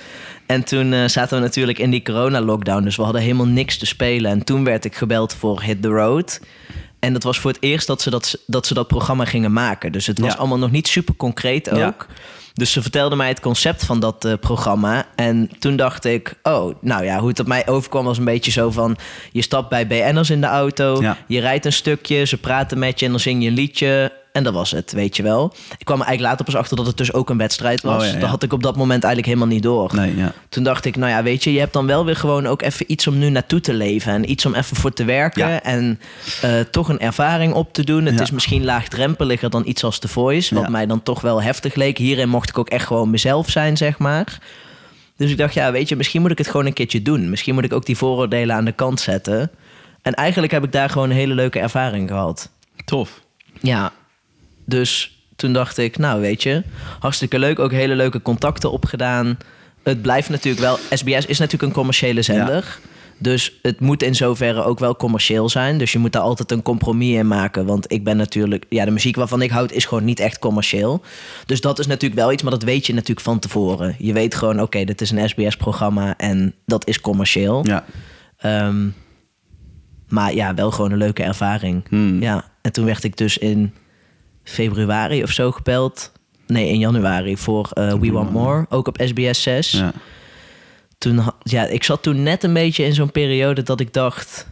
[0.54, 3.86] En toen eh, zaten we natuurlijk in die corona-lockdown, dus we hadden helemaal niks te
[3.86, 4.32] spelen.
[4.32, 6.39] En toen werd ik gebeld voor Hit the Road.
[6.99, 9.91] En dat was voor het eerst dat ze dat, dat, ze dat programma gingen maken.
[9.91, 10.38] Dus het was Ja.
[10.38, 11.78] allemaal nog niet super concreet ook.
[11.78, 11.95] Ja.
[12.54, 15.06] Dus ze vertelde mij het concept van dat eh, programma.
[15.16, 18.51] En toen dacht ik, oh, nou ja, hoe het op mij overkwam was een beetje
[18.51, 18.97] zo van...
[19.32, 21.18] je stapt bij BN'ers in de auto, Ja.
[21.28, 24.12] je rijdt een stukje, ze praten met je en dan zing je een liedje...
[24.34, 25.53] En dat was het, weet je wel.
[25.77, 28.01] Ik kwam er eigenlijk later pas achter dat het dus ook een wedstrijd was.
[28.01, 28.19] Oh, ja, ja.
[28.19, 29.95] Dat had ik op dat moment eigenlijk helemaal niet door.
[29.95, 30.34] Nee, ja.
[30.49, 32.91] Toen dacht ik, nou ja, weet je, je hebt dan wel weer gewoon ook even
[32.91, 34.13] iets om nu naartoe te leven.
[34.13, 35.63] En iets om even voor te werken.
[35.63, 35.99] En
[36.41, 38.05] eh, toch een ervaring op te doen.
[38.05, 40.55] Het is misschien laagdrempeliger dan iets als The Voice.
[40.55, 41.97] Wat mij dan toch wel heftig leek.
[41.97, 44.39] Hierin mocht ik ook echt gewoon mezelf zijn, zeg maar.
[45.17, 47.29] Dus ik dacht, ja, weet je, misschien moet ik het gewoon een keertje doen.
[47.29, 49.51] Misschien moet ik ook die vooroordelen aan de kant zetten.
[50.01, 52.49] En eigenlijk heb ik daar gewoon een hele leuke ervaring gehad.
[52.86, 53.21] Tof.
[53.61, 53.91] Ja,
[54.66, 56.64] dus toen dacht ik, nou weet je,
[56.99, 57.59] hartstikke leuk.
[57.59, 59.38] Ook hele leuke contacten opgedaan.
[59.84, 62.80] Het blijft natuurlijk wel, SBS is natuurlijk een commerciële zender.
[63.18, 65.78] Dus het moet in zoverre ook wel commercieel zijn.
[65.78, 67.66] Dus je moet daar altijd een compromis in maken.
[67.66, 71.01] Want ik ben natuurlijk, ja, de muziek waarvan ik houd is gewoon niet echt commercieel.
[71.45, 73.95] Dus dat is natuurlijk wel iets, maar dat weet je natuurlijk van tevoren.
[73.97, 77.66] Je weet gewoon, oké, dit is een SBS-programma en dat is commercieel.
[77.66, 77.86] Ja.
[78.38, 78.88] Ehm,
[80.07, 81.84] maar ja, wel gewoon een leuke ervaring.
[81.89, 82.22] Hmm.
[82.22, 83.74] Ja, en toen werd ik dus in
[84.43, 86.11] februari of zo gebeld.
[86.47, 89.71] Nee, in januari voor eh, We Want More, ook op SBS 6.
[89.71, 89.93] ja.
[90.97, 94.47] Toen, ja, ik zat toen net een beetje in zo'n periode dat ik dacht...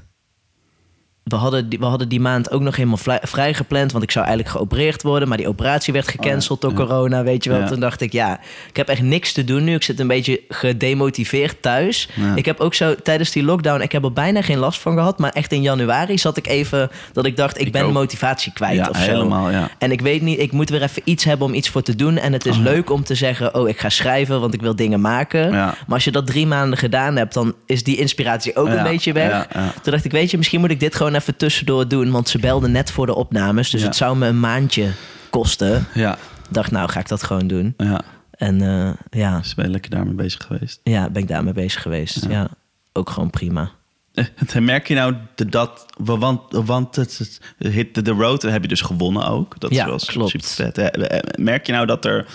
[1.32, 3.92] We hadden, die, we hadden die maand ook nog helemaal vrij, vrij gepland...
[3.92, 5.28] want ik zou eigenlijk geopereerd worden...
[5.28, 6.76] maar die operatie werd gecanceld door ja.
[6.78, 7.60] corona, weet je wel.
[7.60, 7.68] Ja.
[7.68, 9.76] Toen dacht ik, ja, ik heb echt niks te doen nu.
[9.76, 12.10] Ik zit een beetje gedemotiveerd thuis.
[12.14, 12.36] Ja.
[12.36, 13.82] Ik heb ook zo tijdens die lockdown...
[13.82, 15.20] ik heb er bijna geen last van gehad...
[15.20, 17.60] maar echt in januari zat ik even dat ik dacht...
[17.60, 17.94] ik, Ik ben ook.
[17.94, 19.12] motivatie kwijt Ja, of zo.
[19.12, 19.70] helemaal, ja.
[19.78, 22.18] En ik weet niet, ik moet weer even iets hebben om iets voor te doen.
[22.18, 24.76] En het is Oh, leuk om te zeggen, oh, ik ga schrijven, want ik wil
[24.76, 25.52] dingen maken.
[25.52, 28.84] Maar als je dat drie maanden gedaan hebt, dan is die inspiratie ook Ja, een
[28.84, 29.48] beetje weg.
[29.82, 32.12] Toen dacht ik, weet je, misschien moet ik dit gewoon even tussendoor doen.
[32.12, 33.88] Want ze belden net voor de opnames, dus Ja.
[33.88, 34.92] het zou me een maandje
[35.30, 35.86] kosten.
[35.94, 36.18] Ja.
[36.50, 37.74] dacht, nou ga ik dat gewoon doen.
[37.78, 38.02] Ja,
[38.32, 40.80] En eh, ja, dus ben je lekker daarmee bezig geweest.
[40.84, 42.26] ja, ben ik daarmee bezig geweest.
[42.30, 42.50] Ja.
[42.94, 43.72] ook gewoon prima.
[44.14, 44.26] Eh,
[44.60, 49.26] Merk je nou de- dat, want, want het, Hit the Road heb je dus gewonnen
[49.28, 49.60] ook.
[49.60, 50.30] Dat Ja, was klopt.
[50.30, 50.78] super vet.
[50.78, 52.28] Eh, Merk je nou dat er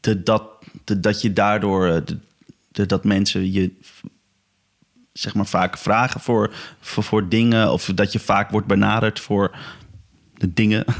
[0.00, 0.42] de, dat,
[0.84, 2.02] de, dat je daardoor
[2.72, 3.70] dat mensen je
[5.12, 9.50] zeg maar vaak vragen voor, voor, voor dingen of dat je vaak wordt benaderd voor
[10.34, 10.84] de dingen.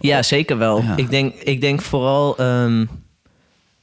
[0.00, 0.82] Ja, zeker wel.
[0.82, 0.96] Ja.
[0.96, 2.36] Ik, denk, ik denk vooral...
[2.36, 2.84] ehm,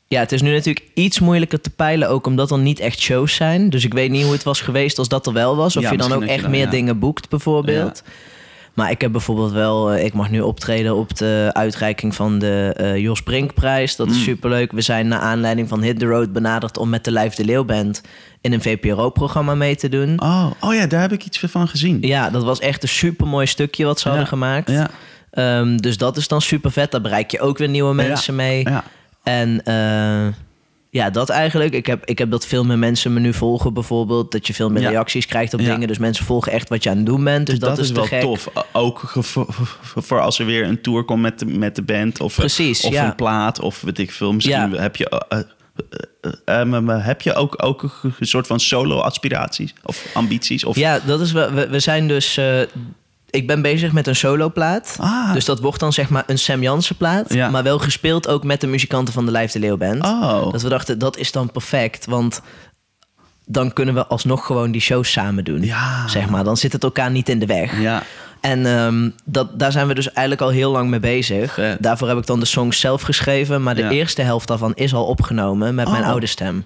[0.08, 2.10] ja, het is nu natuurlijk iets moeilijker te peilen...
[2.10, 3.70] ook omdat er niet echt shows zijn.
[3.70, 5.76] Dus ik weet niet hoe het was geweest als dat er wel was.
[5.76, 6.70] Of Ja, je dan ook echt dan, meer ja.
[6.70, 8.04] dingen boekt, bijvoorbeeld.
[8.78, 9.92] Maar ik heb bijvoorbeeld wel...
[9.92, 13.96] eh, ik mag nu optreden op de uitreiking van de eh, Jos Brinkprijs.
[13.96, 14.22] Dat is Mm.
[14.24, 14.72] superleuk.
[14.72, 16.78] We zijn naar aanleiding van Hit the Road benaderd...
[16.78, 18.02] om met de Live de Leeuw Band
[18.42, 20.22] in een VPRO-programma mee te doen.
[20.22, 21.98] Oh, oh ja, daar heb ik iets van gezien.
[22.02, 24.70] Ja, dat was echt een supermooi stukje wat ze hadden Ja, gemaakt.
[24.72, 24.90] Ja,
[25.32, 26.92] Ehm, dus dat is dan super vet.
[26.92, 28.64] Daar bereik je ook weer nieuwe mensen mee.
[28.70, 28.84] ja.
[29.24, 30.34] En eh,
[30.90, 31.74] ja, dat eigenlijk.
[31.74, 34.32] Ik heb, ik heb dat veel meer mensen me nu volgen bijvoorbeeld.
[34.32, 34.90] Dat je veel meer Ja.
[34.90, 35.72] reacties krijgt op Ja.
[35.74, 35.88] dingen.
[35.88, 37.46] Dus mensen volgen echt wat je aan het doen bent.
[37.48, 38.22] Dus dat, dat, is, wel gek.
[38.22, 38.50] tof.
[38.72, 39.14] Ook
[39.96, 42.22] voor, als er weer een tour komt met de, met de band.
[42.22, 43.06] Of, Precies, of ja.
[43.06, 43.60] een plaat.
[43.60, 44.34] Of weet ik veel.
[44.34, 45.10] Misschien heb je...
[45.10, 50.64] eh, eh, eh, eh, heb je ook, ook een soort van solo-aspiraties of ambities?
[50.64, 51.52] Of, Ja, dat is wel.
[51.52, 52.38] We, we zijn dus.
[52.38, 52.60] eh,
[53.30, 54.96] ik ben bezig met een soloplaat.
[55.00, 55.34] Ah.
[55.34, 57.34] Dus dat wordt dan zeg maar een Sam Jansen plaat.
[57.34, 57.50] Ja.
[57.50, 60.04] Maar wel gespeeld ook met de muzikanten van de Lijf de Leeuw Band.
[60.04, 60.52] Oh.
[60.52, 62.06] Dat we dachten, dat is dan perfect.
[62.06, 62.42] Want
[63.46, 65.62] dan kunnen we alsnog gewoon die shows samen doen.
[65.64, 66.08] Ja.
[66.08, 66.44] Zeg maar.
[66.44, 67.80] Dan zit het elkaar niet in de weg.
[67.82, 68.04] Ja.
[68.42, 71.54] En ehm, dat, daar zijn we dus eigenlijk al heel lang mee bezig.
[71.54, 71.84] Vet.
[71.84, 73.64] Daarvoor heb ik dan de songs zelf geschreven.
[73.64, 73.90] Maar de Ja.
[73.90, 76.10] eerste helft daarvan is al opgenomen met mijn Oh.
[76.10, 76.66] oude stem.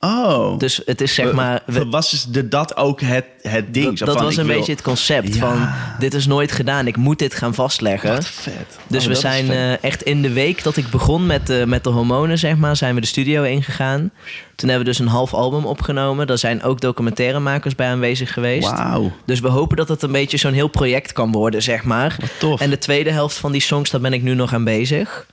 [0.00, 0.58] Oh.
[0.58, 1.62] Dus het is zeg maar...
[1.66, 3.98] we- was de, dat ook het, het ding?
[3.98, 5.40] dat dat was een wil- beetje het concept Ja.
[5.40, 5.68] van...
[5.98, 8.12] dit is nooit gedaan, ik moet dit gaan vastleggen.
[8.12, 8.78] Wat vet.
[8.86, 11.84] Dus Oh, we zijn eh, echt in de week dat ik begon met de, met
[11.84, 14.10] de hormonen, zeg maar, zijn we de studio ingegaan.
[14.54, 16.26] Toen hebben we dus een half album opgenomen.
[16.26, 18.70] Daar zijn ook documentairemakers bij aanwezig geweest.
[18.70, 19.12] Wauw.
[19.26, 22.16] Dus we hopen dat het een beetje zo'n heel project kan worden, zeg maar.
[22.20, 22.60] Wat tof.
[22.60, 25.26] En de tweede helft van die songs, daar ben ik nu nog aan bezig.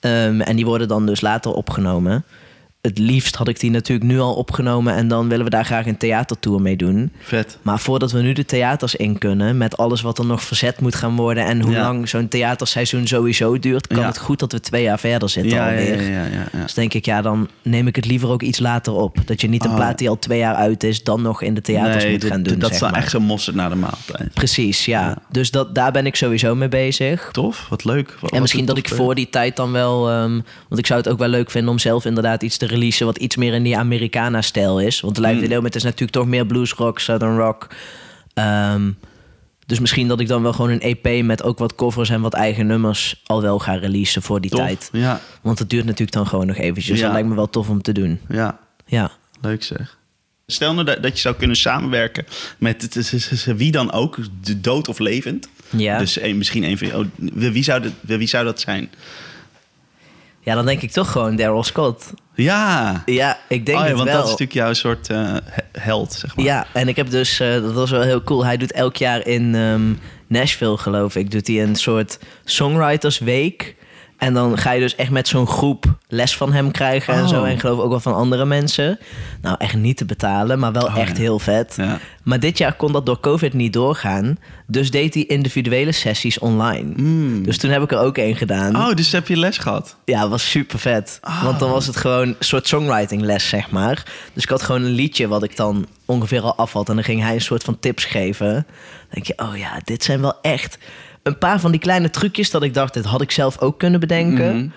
[0.00, 2.24] Ehm, en die worden dan dus later opgenomen.
[2.80, 4.94] Het liefst had ik die natuurlijk nu al opgenomen.
[4.94, 7.12] En dan willen we daar graag een theatertour mee doen.
[7.18, 7.58] Vet.
[7.62, 10.94] Maar voordat we nu de theaters in kunnen, met alles wat er nog verzet moet
[10.94, 11.80] gaan worden en hoe Ja.
[11.82, 14.06] lang zo'n theaterseizoen sowieso duurt, kan Ja.
[14.06, 16.02] het goed dat we twee jaar verder zitten Ja, alweer.
[16.02, 16.62] ja, ja, ja, ja.
[16.62, 19.16] Dus denk ik, ja, dan neem ik het liever ook iets later op.
[19.24, 21.54] Dat je niet een Oh, plaat die al twee jaar uit is, dan nog in
[21.54, 22.58] de theaters Nee, moet dit- gaan doen.
[22.58, 23.00] Dat is dan maar.
[23.00, 24.34] echt zo'n mosterd naar de maaltijd.
[24.34, 25.16] Precies, ja.
[25.30, 27.28] Dus dat, daar ben ik sowieso mee bezig.
[27.32, 28.16] Tof, wat leuk.
[28.20, 30.08] Wat- En misschien dat ik voor die tijd dan wel...
[30.10, 33.06] ehm, want ik zou het ook wel leuk vinden om zelf inderdaad iets te releasen...
[33.06, 35.00] wat iets meer in die Americana-stijl is.
[35.00, 35.64] Want de Live Mm.
[35.64, 37.68] het is natuurlijk toch meer bluesrock, southern rock.
[38.34, 38.90] Ehm,
[39.66, 42.34] dus misschien dat ik dan wel gewoon een EP met ook wat covers en wat
[42.34, 43.20] eigen nummers...
[43.26, 44.88] al wel ga releasen voor die Tof, tijd.
[44.92, 46.98] Ja, Want het duurt natuurlijk dan gewoon nog eventjes.
[46.98, 47.04] Ja.
[47.04, 48.20] Dat lijkt me wel tof om te doen.
[48.28, 49.10] ja, Ja.
[49.40, 49.98] leuk zeg.
[50.46, 52.24] Stel nou dat, dat je zou kunnen samenwerken
[52.58, 53.10] met
[53.56, 55.48] wie dan ook, de dood of levend.
[55.76, 55.98] Ja.
[55.98, 58.90] Dus een, misschien een van oh, wie, zou dat, wie zou dat zijn?
[60.40, 62.12] ja, dan denk ik toch gewoon Daryl Scott.
[62.42, 64.18] Ja, Ja, ik denk oh, ja het want wel.
[64.18, 66.44] dat is natuurlijk jouw soort eh, he- held, zeg maar.
[66.44, 68.44] Ja, en ik heb dus, eh, dat was wel heel cool.
[68.44, 69.92] Hij doet elk jaar in ehm,
[70.26, 73.74] Nashville, geloof ik, doet hij een soort songwritersweek.
[74.20, 77.28] En dan ga je dus echt met zo'n groep les van hem krijgen en Oh.
[77.28, 77.44] zo.
[77.44, 78.98] En ik geloof ook wel van andere mensen.
[79.42, 81.22] Nou, echt niet te betalen, maar wel Oh, echt ja.
[81.22, 81.74] heel vet.
[81.76, 81.98] Ja.
[82.22, 84.38] Maar dit jaar kon dat door COVID niet doorgaan.
[84.66, 87.42] Dus deed hij individuele sessies online.
[87.42, 88.76] Dus toen heb ik er ook één gedaan.
[88.76, 89.96] Oh, dus heb je les gehad?
[90.04, 91.18] Ja, was super vet.
[91.20, 91.42] Ah.
[91.44, 94.04] Want dan was het gewoon een soort songwriting les, zeg maar.
[94.32, 96.88] Dus ik had gewoon een liedje wat ik dan ongeveer al af had.
[96.88, 98.52] En dan ging hij een soort van tips geven.
[98.52, 98.64] Dan
[99.10, 100.78] denk je, oh ja, dit zijn wel echt
[101.22, 104.00] een paar van die kleine trucjes dat ik dacht, dit had ik zelf ook kunnen
[104.00, 104.56] bedenken.
[104.56, 104.68] Mhm.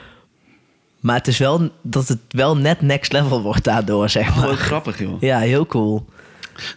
[1.00, 4.56] Maar het is wel dat het wel net next level wordt daardoor, zeg Oh, maar.
[4.56, 5.22] grappig, joh.
[5.22, 6.06] Ja, heel cool.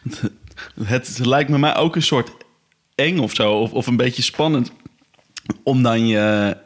[0.85, 2.31] Het lijkt me mij ook een soort
[2.95, 4.73] eng of zo, of, of een beetje spannend,
[5.63, 6.57] om dan je,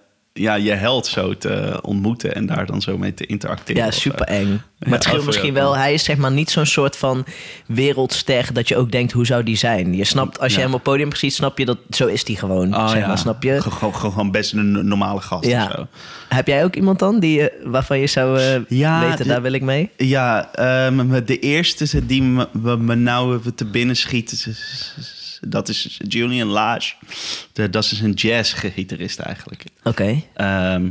[0.41, 3.82] ja, je held zo te ontmoeten en daar dan zo mee te interacteren.
[3.82, 4.49] Ja, of super eng.
[4.49, 7.24] Maar Ja, het scheelt of- misschien wel, hij is zeg maar niet zo'n soort van
[7.66, 9.95] wereldster dat je ook denkt, hoe zou die zijn?
[9.95, 10.64] Je snapt, als je Ja.
[10.64, 12.74] hem op podium ziet, snap je dat zo is die gewoon.
[12.76, 13.16] Oh, zeg ja.
[13.16, 13.61] snap je?
[13.62, 15.70] Gewoon, gewoon, best een normale gast of Ja.
[15.76, 15.86] zo.
[16.28, 19.62] Heb jij ook iemand dan die, eh, waarvan je zou eh, weten, daar wil ik
[19.62, 19.91] mee?
[19.97, 24.95] Ja, ehm, de eerste die me, me- me nou te binnen schiet, is-
[25.41, 26.95] dat is Julian Lage.
[27.53, 29.64] De- Dat is een jazzgitarist eigenlijk.
[29.82, 30.22] Oké.
[30.34, 30.91] Ehm,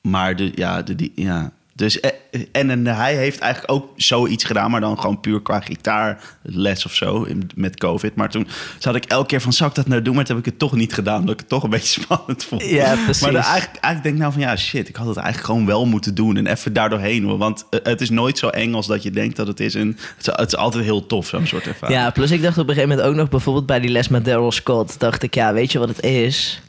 [0.00, 2.10] maar de, ja, de, die, ja, Dus, eh,
[2.52, 6.94] en, en hij heeft eigenlijk ook zoiets gedaan, maar dan gewoon puur qua gitaarles of
[6.94, 8.14] zo in- met COVID.
[8.14, 8.46] Maar toen
[8.78, 10.14] zat ik elke keer van, zou ik dat nou doen?
[10.14, 12.44] Maar toen heb ik het toch niet gedaan, omdat ik het toch een beetje spannend
[12.44, 12.62] vond.
[12.64, 13.22] Ja, precies.
[13.22, 15.66] Maar dan eigenlijk, eigenlijk denk ik nou van, ja shit, ik had het eigenlijk gewoon
[15.66, 17.24] wel moeten doen en even daardoorheen.
[17.24, 17.38] hoor.
[17.38, 19.74] Want eh, het is nooit zo eng als dat je denkt dat het is.
[19.74, 21.98] En het is, het is altijd heel tof, zo'n soort ervaring.
[22.00, 24.24] Ja, plus ik dacht op een gegeven moment ook nog bijvoorbeeld bij die les met
[24.24, 24.98] Daryl Scott.
[25.00, 26.62] Dacht ik, ja, weet je wat het is?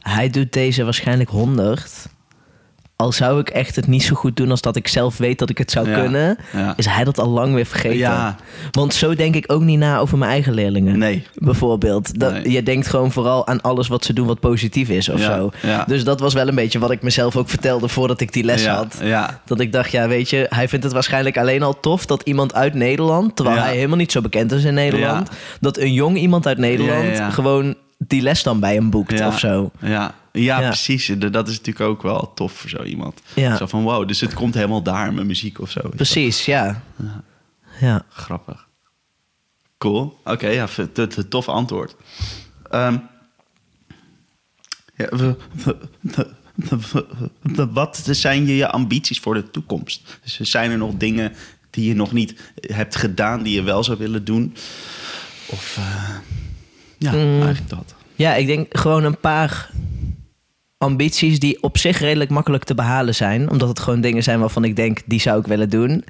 [0.00, 2.06] Hij doet deze waarschijnlijk 100.
[2.96, 5.50] Al zou ik echt het niet zo goed doen als dat ik zelf weet dat
[5.50, 6.74] ik het zou Ja, kunnen, ja.
[6.76, 7.98] is hij dat al lang weer vergeten.
[7.98, 8.36] Ja.
[8.70, 10.98] Want zo denk ik ook niet na over mijn eigen leerlingen.
[10.98, 11.26] Nee.
[11.34, 12.18] Bijvoorbeeld.
[12.18, 12.50] Dat, Nee.
[12.50, 15.50] Je denkt gewoon vooral aan alles wat ze doen wat positief is of zo.
[15.62, 15.84] ja.
[15.86, 18.66] Dus dat was wel een beetje wat ik mezelf ook vertelde voordat ik die les
[18.66, 18.98] had.
[19.02, 22.22] Ja, Dat ik dacht, ja, weet je, hij vindt het waarschijnlijk alleen al tof dat
[22.22, 25.28] iemand uit Nederland, terwijl hij helemaal niet zo bekend is in Nederland,
[25.60, 29.70] dat een jong iemand uit Nederland gewoon die les dan bij hem boekt of zo.
[29.80, 30.68] Ja, ja, Ja.
[30.68, 31.06] precies.
[31.18, 33.20] Dat is natuurlijk ook wel tof voor zo iemand.
[33.34, 33.56] Ja.
[33.56, 35.80] Zo van, wow, dus het komt helemaal daar, mijn muziek of zo.
[35.96, 36.82] Precies, ja.
[37.80, 38.04] Ja.
[38.08, 38.66] Grappig.
[39.78, 40.20] Cool.
[40.24, 40.68] Oké, ja,
[41.28, 41.96] tof antwoord.
[42.70, 42.96] Ehm,
[44.96, 47.06] ja, we- we- we- we-
[47.42, 50.18] we- wat zijn je, je ambities voor de toekomst?
[50.22, 51.32] Dus zijn er nog dingen
[51.70, 54.56] die je nog niet hebt gedaan, die je wel zou willen doen?
[55.46, 56.08] Of eh,
[56.98, 57.18] ja, Mm.
[57.42, 57.94] eigenlijk dat.
[58.14, 59.70] Ja, ik denk gewoon een paar
[60.86, 63.50] ambities die op zich redelijk makkelijk te behalen zijn.
[63.50, 66.04] Omdat het gewoon dingen zijn waarvan ik denk, die zou ik willen doen.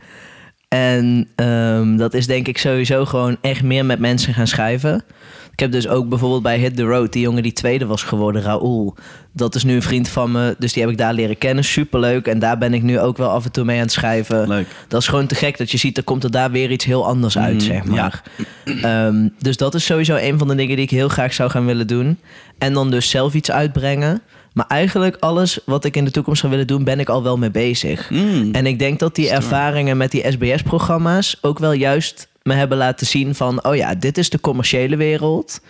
[0.69, 5.05] En ehm, dat is denk ik sowieso gewoon echt meer met mensen gaan schrijven.
[5.53, 8.43] Ik heb dus ook bijvoorbeeld bij Hit the Road, die jongen die tweede was geworden,
[8.43, 8.97] Raoul.
[9.33, 11.65] Dat is nu een vriend van me, dus die heb ik daar leren kennen.
[11.65, 12.27] Superleuk.
[12.27, 14.49] En daar ben ik nu ook wel af en toe mee aan het schrijven.
[14.49, 14.67] Leuk.
[14.89, 17.07] Dat is gewoon te gek dat je ziet, er komt er daar weer iets heel
[17.07, 18.23] anders uit, Mhm, zeg maar.
[18.65, 21.67] Ehm, dus dat is sowieso een van de dingen die ik heel graag zou gaan
[21.67, 22.19] willen doen.
[22.59, 24.23] En dan dus zelf iets uitbrengen.
[24.57, 27.39] Maar eigenlijk alles wat ik in de toekomst zou willen doen, ben ik al wel
[27.39, 28.11] mee bezig.
[28.11, 28.49] Mm.
[28.55, 33.07] En ik denk dat die ervaringen met die SBS-programma's ook wel juist me hebben laten
[33.07, 35.61] zien van, oh ja, dit is de commerciële wereld.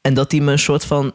[0.00, 1.12] En dat die me een soort van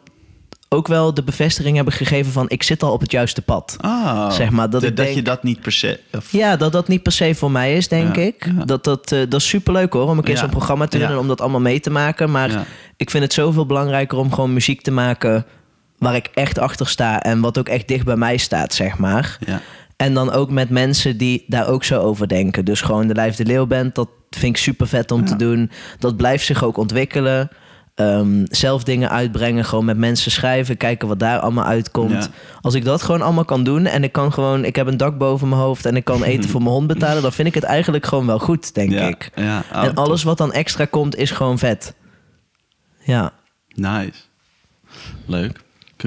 [0.69, 3.75] ook wel de bevestiging hebben gegeven van, ik zit al op het juiste pad.
[3.79, 5.99] Ah, Zeg maar, dat de- ik dat je denk- dat niet per se...
[6.11, 8.45] of- Ja, dat dat niet per se voor mij is, denk Ja, ik.
[8.57, 8.65] ja.
[8.65, 11.07] Dat, dat, eh, dat is superleuk hoor, om een keer Ja, zo'n programma te doen
[11.07, 12.31] en om dat allemaal mee te maken.
[12.31, 12.67] Maar
[12.97, 15.45] ik vind het zoveel belangrijker om gewoon muziek te maken
[16.03, 19.37] waar ik echt achter sta en wat ook echt dicht bij mij staat, zeg maar.
[19.45, 19.61] Ja.
[19.95, 22.65] En dan ook met mensen die daar ook zo over denken.
[22.65, 25.25] Dus gewoon de Lijf de Leeuw band, dat vind ik super vet om Ja.
[25.25, 25.71] te doen.
[25.99, 27.49] Dat blijft zich ook ontwikkelen.
[27.95, 32.11] Ehm, zelf dingen uitbrengen, gewoon met mensen schrijven, kijken wat daar allemaal uitkomt.
[32.11, 32.27] Ja.
[32.61, 35.17] Als ik dat gewoon allemaal kan doen en ik kan gewoon, ik heb een dak
[35.17, 37.63] boven mijn hoofd en ik kan eten voor mijn hond betalen, dan vind ik het
[37.63, 39.07] eigenlijk gewoon wel goed, denk ja.
[39.07, 39.29] ik.
[39.35, 41.93] Ja, oh, en alles wat dan extra komt, is gewoon vet.
[43.03, 43.31] Ja.
[43.67, 44.19] Nice.
[45.25, 45.62] Leuk.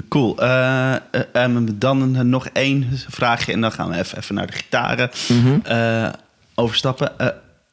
[0.09, 0.39] Cool.
[0.39, 1.01] Eh, eh,
[1.33, 5.11] ehm, dan eh, nog één vraagje en dan gaan we even, even naar de gitaren
[5.29, 6.11] Mhm.
[6.55, 7.13] overstappen.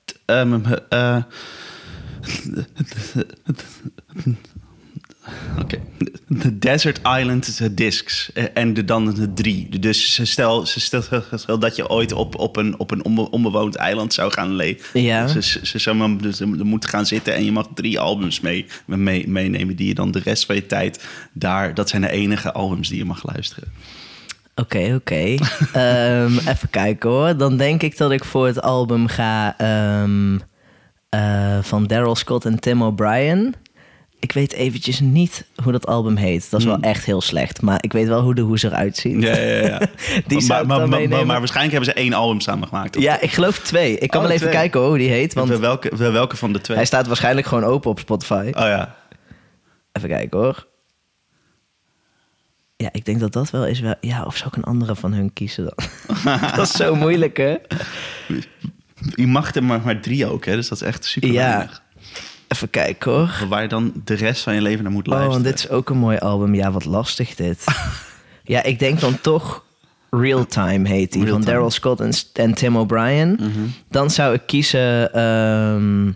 [0.06, 0.20] T-
[6.28, 8.32] De Desert Island Discs.
[8.34, 9.80] eh, En de, dan de drie.
[9.80, 11.04] Dus stel, stel,
[11.36, 15.02] stel dat je ooit op, op een, op een onbe- onbewoond eiland zou gaan leven.
[15.02, 15.28] Ja.
[15.28, 19.76] Ze, ze, ze dus moeten gaan zitten en je mag drie albums mee, mee, meenemen
[19.76, 21.04] die je dan de rest van je tijd
[21.34, 21.74] daar...
[21.74, 23.72] Dat zijn de enige albums die je mag luisteren.
[24.56, 25.16] Oké, oké.
[25.74, 27.38] Ehm, even kijken hoor.
[27.38, 30.38] Dan denk ik dat ik voor het album ga ehm,
[31.10, 33.56] eh, van Daryl Scott en Tim O'Brien.
[34.24, 36.50] Ik weet eventjes niet hoe dat album heet.
[36.52, 36.84] Dat is wel Hmm.
[36.84, 37.62] echt heel slecht.
[37.62, 39.22] Maar ik weet wel hoe de hoes eruit ziet.
[39.22, 39.80] Ja, ja, ja.
[40.28, 43.00] Die maar, maar, maar, waarschijnlijk hebben ze één album samen gemaakt.
[43.02, 43.98] Ja, ik geloof twee.
[43.98, 44.60] Ik kan Oh, wel even twee.
[44.60, 45.34] kijken hoor, hoe die heet.
[45.34, 46.78] Want welke, welke van de twee?
[46.78, 48.46] hij staat waarschijnlijk gewoon open op Spotify.
[48.54, 48.96] Oh ja.
[49.92, 50.68] Even kijken hoor.
[52.76, 53.96] Ja, ik denk dat dat wel is wel...
[54.02, 55.86] Ja, of zou ik een andere van hun kiezen dan?
[56.56, 57.56] dat is zo moeilijk, hè?
[59.16, 60.56] Je mag er maar, maar drie ook, hè?
[60.56, 61.48] Dus dat is echt super Ja.
[61.56, 61.83] weinig.
[62.54, 63.46] Even kijken hoor.
[63.50, 65.44] Waar je dan de rest van je leven naar moet Oh, luisteren.
[65.44, 66.56] want dit is ook een mooi album.
[66.56, 67.66] Ja, wat lastig dit.
[68.44, 69.64] ja, ik denk dan toch
[70.10, 71.24] Real Time heet die.
[71.24, 71.44] Real Van.
[71.46, 73.38] Daryl Scott en, en Tim O'Brien.
[73.40, 73.50] Mhm.
[73.90, 76.12] Dan zou ik kiezen ehm,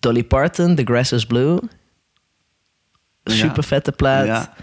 [0.00, 1.58] Dolly Parton, The Grass is Blue.
[3.24, 4.26] Super vette plaat.
[4.26, 4.54] Ja.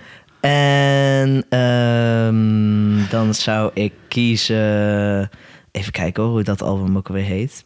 [0.42, 5.30] En ehm, dan zou ik kiezen...
[5.72, 7.64] Even kijken hoor, hoe dat album ook weer heet.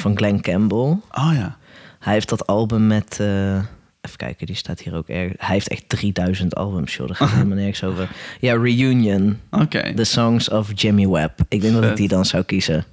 [0.00, 0.96] Van Glenn Campbell.
[1.12, 1.56] Oh ja.
[2.00, 3.16] Hij heeft dat album met.
[3.20, 3.54] eh,
[4.00, 5.32] even kijken, die staat hier ook erg.
[5.36, 7.06] Hij heeft echt 3000 albums, joh.
[7.06, 8.08] Daar gaat helemaal nergens over.
[8.40, 9.40] Ja, Reunion.
[9.50, 9.94] Oké.
[9.94, 11.40] The Songs of Jimmy Webb.
[11.48, 12.84] Ik denk dat ik die dan zou kiezen.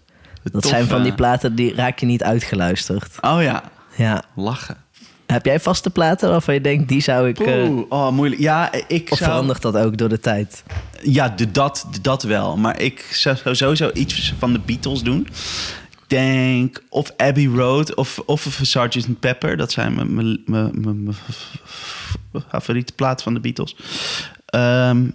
[0.52, 3.18] Dat Tof, zijn van die platen die raak je niet uitgeluisterd.
[3.22, 3.64] Oh ja.
[3.96, 4.78] Ja, Lachen.
[5.26, 7.40] Heb jij vaste platen waarvan je denkt, die zou ik...
[7.40, 8.42] eh, oh, moeilijk.
[8.42, 9.30] Ja, ik of zou...
[9.30, 10.64] verandert dat ook door de tijd?
[11.02, 12.58] Ja, de, dat, de, dat wel.
[12.58, 15.28] Maar ik zou zou sowieso iets van de Beatles doen.
[16.12, 19.20] Ik denk of Abbey Road of, of Sgt.
[19.20, 19.58] Pepper.
[19.58, 21.16] Dat zijn mijn- mijn- mijn mijn-
[22.50, 23.76] favoriete platen van de Beatles.
[24.46, 25.10] Ehm,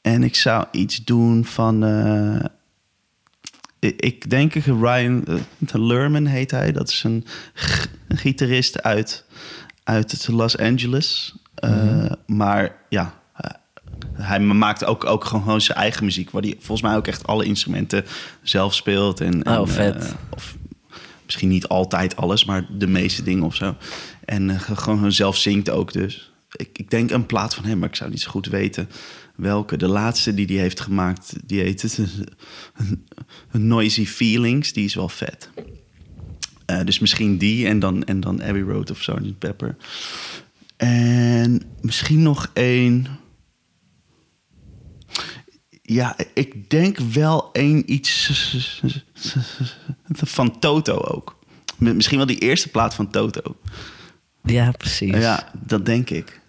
[0.00, 1.84] en ik zou iets doen van...
[1.84, 2.44] eh,
[3.78, 5.40] ik- ik denk Ryan uh,
[5.72, 6.72] Lerman heet hij.
[6.72, 7.26] Dat is een
[8.08, 9.24] gitarist uit,
[9.82, 11.34] uit Los Angeles.
[11.64, 13.22] Uh, Maar ja,
[14.12, 16.30] hij maakt ook, ook gewoon zijn eigen muziek.
[16.30, 18.04] Waar hij volgens mij ook echt alle instrumenten
[18.42, 19.20] zelf speelt.
[19.20, 20.02] En, en, Oh, vet.
[20.04, 20.56] uh, of
[21.24, 23.76] misschien niet altijd alles, maar de meeste dingen of zo.
[24.24, 26.32] En uh, gewoon zelf zingt ook dus.
[26.56, 28.88] Ik, ik denk een plaat van hem, maar ik zou niet zo goed weten
[29.36, 29.76] welke.
[29.76, 32.00] De laatste die hij heeft gemaakt, die heet het
[33.52, 34.72] Noisy Feelings.
[34.72, 35.50] Die is wel vet.
[36.70, 39.38] Uh, dus misschien die en dan, en dan Abbey Road of Sgt.
[39.38, 39.76] Pepper.
[40.76, 43.06] En misschien nog één.
[45.86, 48.30] Ja, ik denk wel één iets
[50.06, 51.38] van Toto ook.
[51.78, 53.56] Misschien wel die eerste plaat van Toto.
[54.42, 55.14] Ja, precies.
[55.14, 56.40] Ja, dat denk ik.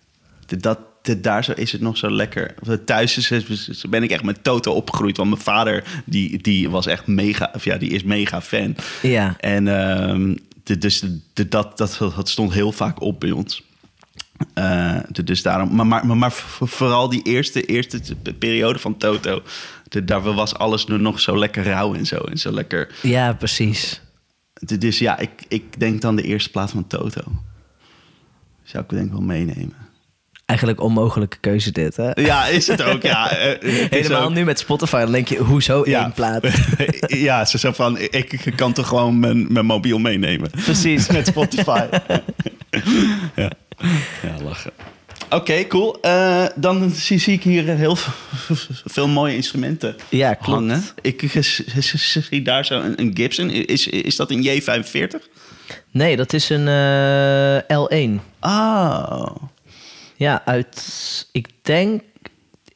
[0.45, 2.55] Dat, dat, daar zo is het nog zo lekker.
[2.85, 5.17] Thuis is, is, ben ik echt met Toto opgegroeid.
[5.17, 7.51] Want mijn vader, die, die was echt mega...
[7.55, 8.75] Of ja, die is mega fan.
[9.01, 9.35] Ja.
[9.39, 9.65] En
[10.63, 13.63] de, dus de, dat, dat, dat stond heel vaak op bij ons.
[14.55, 18.01] Uh, de, dus daarom, maar, maar, maar, vooral die eerste, eerste
[18.39, 19.41] periode van Toto.
[19.87, 22.17] De, daar was alles nog zo lekker rauw en zo.
[22.17, 22.95] En zo lekker.
[23.01, 24.01] Ja, precies.
[24.53, 27.21] De, dus ja, ik, ik denk dan de eerste plaats van Toto.
[28.63, 29.75] Zou ik denk wel meenemen.
[30.45, 32.11] Eigenlijk onmogelijke keuze dit, hè?
[32.13, 33.31] Ja, is het ook, ja.
[33.35, 34.33] Uh, Helemaal ook...
[34.33, 36.01] nu met Spotify, dan denk je, hoezo ja.
[36.01, 36.47] één plaat?
[37.07, 40.49] ja, ze zo van, ik kan toch gewoon mijn, mijn mobiel meenemen.
[40.49, 41.07] Precies.
[41.17, 41.85] met Spotify.
[43.35, 43.51] ja.
[44.21, 44.71] Ja, lachen.
[45.25, 45.97] Oké, okay, cool.
[46.01, 47.95] Uh, dan zie, zie, ik hier heel
[48.95, 50.49] veel mooie instrumenten ja, klopt.
[50.49, 50.83] hangen.
[51.01, 51.45] Ik
[52.29, 53.49] zie daar zo een, een Gibson.
[53.49, 55.33] Is, is dat een J45?
[55.91, 58.21] Nee, dat is een uh, L1.
[58.41, 59.35] Oh.
[60.15, 61.27] Ja, uit...
[61.31, 62.01] Ik denk...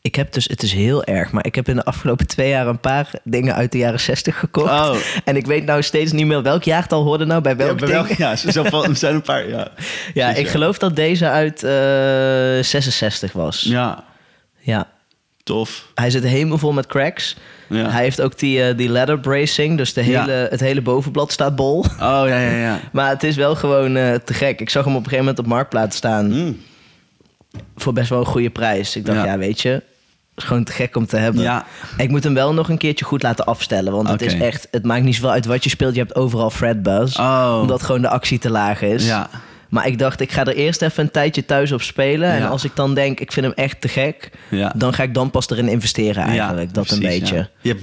[0.09, 0.47] Ik heb dus...
[0.47, 2.67] Het is heel erg, maar ik heb in de afgelopen twee jaar...
[2.67, 4.69] een paar dingen uit de jaren 60 gekocht.
[4.69, 4.95] Oh.
[5.25, 7.93] En ik weet nou steeds niet meer welk jaartal hoorde nou bij welk ja, bij
[7.93, 9.67] welk, ja, er zijn een paar, ja.
[10.13, 13.61] ja, ik geloof dat deze uit uh, 66 was.
[13.61, 14.03] Ja.
[14.59, 14.87] Ja.
[15.43, 15.87] Tof.
[15.95, 17.35] Hij zit helemaal vol met cracks.
[17.69, 17.89] Ja.
[17.89, 20.47] Hij heeft ook die, uh, die leather bracing, dus de hele, Ja.
[20.49, 21.79] het hele bovenblad staat bol.
[21.79, 22.79] Oh, ja, ja, ja.
[22.91, 24.61] Maar het is wel gewoon uh, te gek.
[24.61, 26.31] Ik zag hem op een gegeven moment op Marktplaats staan.
[26.31, 26.57] Mm.
[27.75, 28.95] Voor best wel een goede prijs.
[28.95, 29.37] Ik dacht, ja, Ja.
[29.37, 29.83] weet je,
[30.41, 31.41] is gewoon te gek om te hebben.
[31.41, 31.65] Ja.
[31.97, 33.93] Ik moet hem wel nog een keertje goed laten afstellen.
[33.93, 35.93] Want het is echt, het maakt niet zoveel uit wat je speelt.
[35.93, 37.19] Je hebt overal fretbuzz.
[37.19, 37.57] Oh.
[37.61, 39.07] Omdat gewoon de actie te laag is.
[39.07, 39.29] Ja.
[39.69, 42.31] Maar ik dacht, ik ga er eerst even een tijdje thuis op spelen.
[42.31, 44.31] En als ik dan denk, ik vind hem echt te gek.
[44.49, 44.73] Ja.
[44.75, 46.67] Dan ga ik dan pas erin investeren eigenlijk.
[46.67, 47.49] Ja, dat een beetje.
[47.61, 47.75] Ja.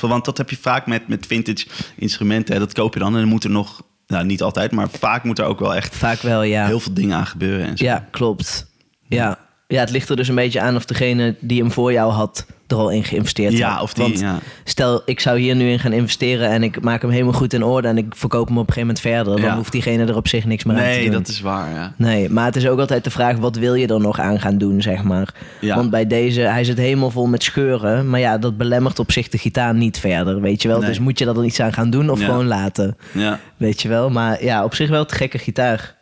[0.00, 2.54] Want dat heb je vaak met, met vintage instrumenten.
[2.54, 2.60] Hè.
[2.60, 3.82] Dat koop je dan en dan moet er nog...
[4.06, 6.66] Nou, niet altijd, maar vaak moet er ook wel echt Vaak wel, ja.
[6.66, 7.66] heel veel dingen aan gebeuren.
[7.66, 7.84] En zo.
[7.84, 8.66] Ja, klopt.
[9.08, 9.38] Ja.
[9.66, 12.46] Ja, het ligt er dus een beetje aan of degene die hem voor jou had...
[12.66, 13.82] er al in geïnvesteerd Ja, had.
[13.82, 14.38] of die- Want ja.
[14.64, 16.48] stel, ik zou hier nu in gaan investeren...
[16.50, 17.88] en ik maak hem helemaal goed in orde...
[17.88, 19.36] en ik verkoop hem op een gegeven moment verder...
[19.42, 19.56] dan Ja.
[19.56, 21.12] hoeft diegene er op zich niks meer aan te Nee, doen.
[21.12, 21.94] dat is waar, ja.
[21.96, 24.58] Nee, maar het is ook altijd de vraag, wat wil je er nog aan gaan
[24.58, 25.34] doen, zeg maar.
[25.60, 25.76] Ja.
[25.76, 28.10] Want bij deze, hij zit helemaal vol met scheuren.
[28.10, 30.78] Maar ja, dat belemmert op zich de gitaar niet verder, weet je wel.
[30.78, 30.88] Nee.
[30.88, 33.40] Dus moet je dat er iets aan gaan doen of gewoon laten, ja.
[33.56, 34.10] weet je wel.
[34.10, 35.94] Maar ja, op zich wel te gekke gitaar.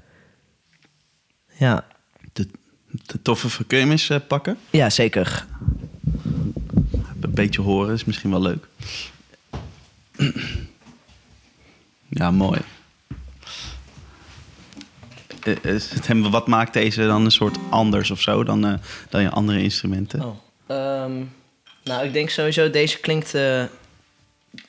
[1.59, 1.85] Ja,
[2.33, 2.49] De,
[3.07, 4.59] de toffe eens eh, pakken?
[4.71, 5.47] ja zeker.
[7.21, 8.67] Een beetje horen is misschien wel leuk.
[12.09, 12.61] Ja, mooi.
[15.43, 18.73] Eh, is het hem, wat maakt deze dan een soort anders of zo dan, eh,
[19.09, 20.23] dan je andere instrumenten?
[20.25, 20.37] Oh.
[20.67, 21.13] ehm,
[21.85, 23.35] nou, ik denk sowieso, deze klinkt...
[23.35, 23.65] eh,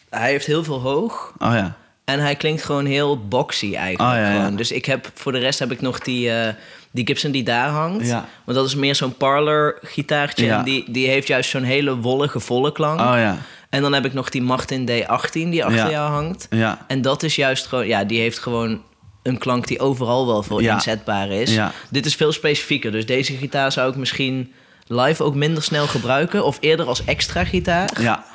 [0.10, 1.34] hij heeft heel veel hoog.
[1.38, 1.78] Oh ja.
[2.06, 4.16] En hij klinkt gewoon heel boxy eigenlijk.
[4.16, 4.36] Ja, ja.
[4.36, 4.56] Gewoon.
[4.56, 6.54] Dus ik heb voor de rest heb ik nog die, eh,
[6.96, 8.08] die Gibson die daar hangt.
[8.08, 8.26] Ja.
[8.44, 10.46] Want dat is meer zo'n parlor gitaartje.
[10.46, 10.58] Ja.
[10.58, 13.00] En die, die heeft juist zo'n hele wollige, volle klank.
[13.00, 13.38] Oh ja.
[13.70, 16.48] En dan heb ik nog die Martin D18 die achter jou hangt.
[16.50, 16.86] Ja.
[16.88, 18.82] En dat is juist gewoon, ja, die heeft gewoon
[19.24, 21.54] een klank die overal wel voor inzetbaar is.
[21.54, 21.72] Ja.
[21.90, 22.92] Dit is veel specifieker.
[22.92, 24.54] Dus deze gitaar zou ik misschien
[24.88, 26.46] live ook minder snel gebruiken.
[26.46, 28.02] Of eerder als extra gitaar.
[28.02, 28.26] Ja.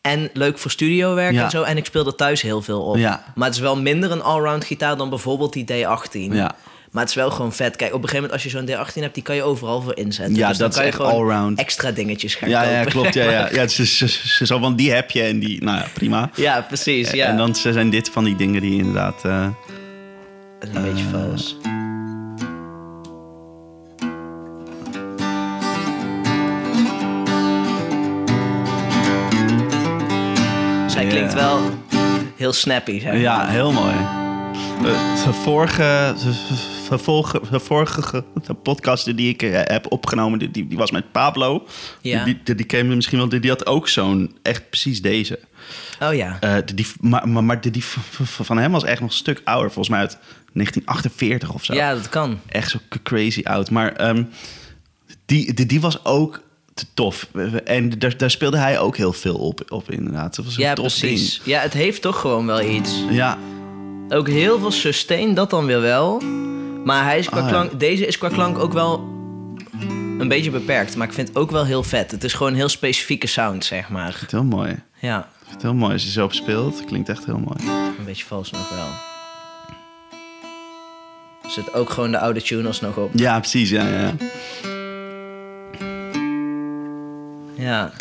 [0.00, 1.44] En leuk voor studiowerk Ja.
[1.44, 1.62] en zo.
[1.62, 2.96] En ik speel er thuis heel veel op.
[2.96, 3.24] Ja.
[3.34, 6.32] Maar het is wel minder een allround gitaar dan bijvoorbeeld die D18.
[6.32, 6.54] Ja.
[6.90, 7.76] Maar het is wel gewoon vet.
[7.76, 9.96] Kijk, op een gegeven moment als je zo'n D18 hebt, die kan je overal voor
[9.96, 10.34] inzetten.
[10.34, 11.58] Ja, dus dan dat kan is je gewoon allround.
[11.58, 12.76] extra dingetjes gaan Ja, kopen.
[12.76, 13.14] ja, klopt.
[13.14, 13.30] Ja, ja.
[13.52, 16.30] ja het is, is- is zo van die heb je en die, nou ja, prima.
[16.34, 17.10] Ja, precies.
[17.10, 17.26] Ja.
[17.26, 19.24] En dan zijn dit van die dingen die inderdaad...
[19.24, 19.46] eh,
[20.60, 21.56] is een beetje vals.
[30.84, 31.10] Dus hij Ja.
[31.10, 31.60] klinkt wel
[32.36, 33.20] heel snappy, zeg maar.
[33.20, 33.94] Ja, heel mooi.
[34.84, 36.14] Eh, De vorige,
[36.90, 38.24] vorige, vorige
[38.62, 41.66] podcast die ik eh, heb opgenomen, die, die was met Pablo.
[42.00, 42.24] Ja.
[42.24, 43.28] Die, die, die ken je misschien wel.
[43.28, 45.38] Die, die had ook zo'n, echt precies deze.
[46.02, 46.36] Oh ja.
[46.40, 47.84] Eh, die, maar maar, maar die,
[48.22, 49.70] van hem was echt nog een stuk ouder.
[49.70, 50.18] Volgens mij uit
[50.52, 51.74] 1948 of zo.
[51.74, 52.40] Ja, dat kan.
[52.46, 53.70] Echt zo crazy oud.
[53.70, 54.24] Maar ehm,
[55.26, 56.40] die, die, die was ook
[56.74, 57.28] te tof.
[57.64, 60.36] En daar, daar speelde hij ook heel veel op, op inderdaad.
[60.36, 61.40] Dat was een Ja, tof precies.
[61.44, 63.04] Ja, het heeft toch gewoon wel iets.
[63.10, 63.38] Ja,
[64.08, 66.20] Ook heel veel sustain, dat dan weer wel.
[66.84, 67.50] Maar hij is qua Ah, ja.
[67.50, 68.98] klank, deze is qua klank ook wel
[70.18, 70.96] een beetje beperkt.
[70.96, 72.10] Maar ik vind het ook wel heel vet.
[72.10, 74.16] Het is gewoon een heel specifieke sound, zeg maar.
[74.20, 74.82] het heel mooi.
[75.00, 76.84] Ja, Ik vind het heel mooi als je zo op speelt.
[76.84, 77.70] Klinkt echt heel mooi.
[77.98, 78.86] een beetje vals nog wel.
[81.42, 83.10] Er zit ook gewoon de oude tuners nog op.
[83.14, 83.70] Ja, precies.
[83.70, 84.12] Ja, ja.
[87.56, 87.92] Ja.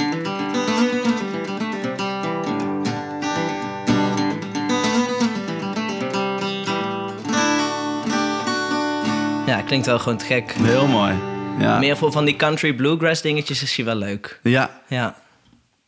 [9.47, 10.51] Ja, klinkt wel gewoon te gek.
[10.61, 11.13] Heel mooi.
[11.59, 11.79] Ja.
[11.79, 14.39] Meer voor van die country bluegrass dingetjes is hij wel leuk.
[14.43, 15.15] ja, Ja.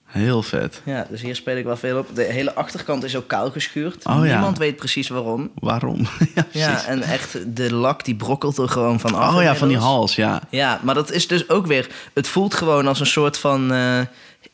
[0.06, 0.82] heel vet.
[0.86, 2.16] ja, dus hier speel ik wel veel op.
[2.16, 4.06] De hele achterkant is ook kaal geschuurd.
[4.06, 4.32] Oh, ja.
[4.32, 5.52] Niemand weet precies waarom.
[5.60, 5.98] Waarom?
[6.36, 6.68] ja, precies.
[6.68, 9.36] Ja, en echt, de lak die brokkelt er gewoon van af.
[9.36, 10.42] oh ja, van die hals, ja.
[10.50, 11.88] Ja, maar dat is dus ook weer...
[12.14, 14.00] Het voelt gewoon als een soort van eh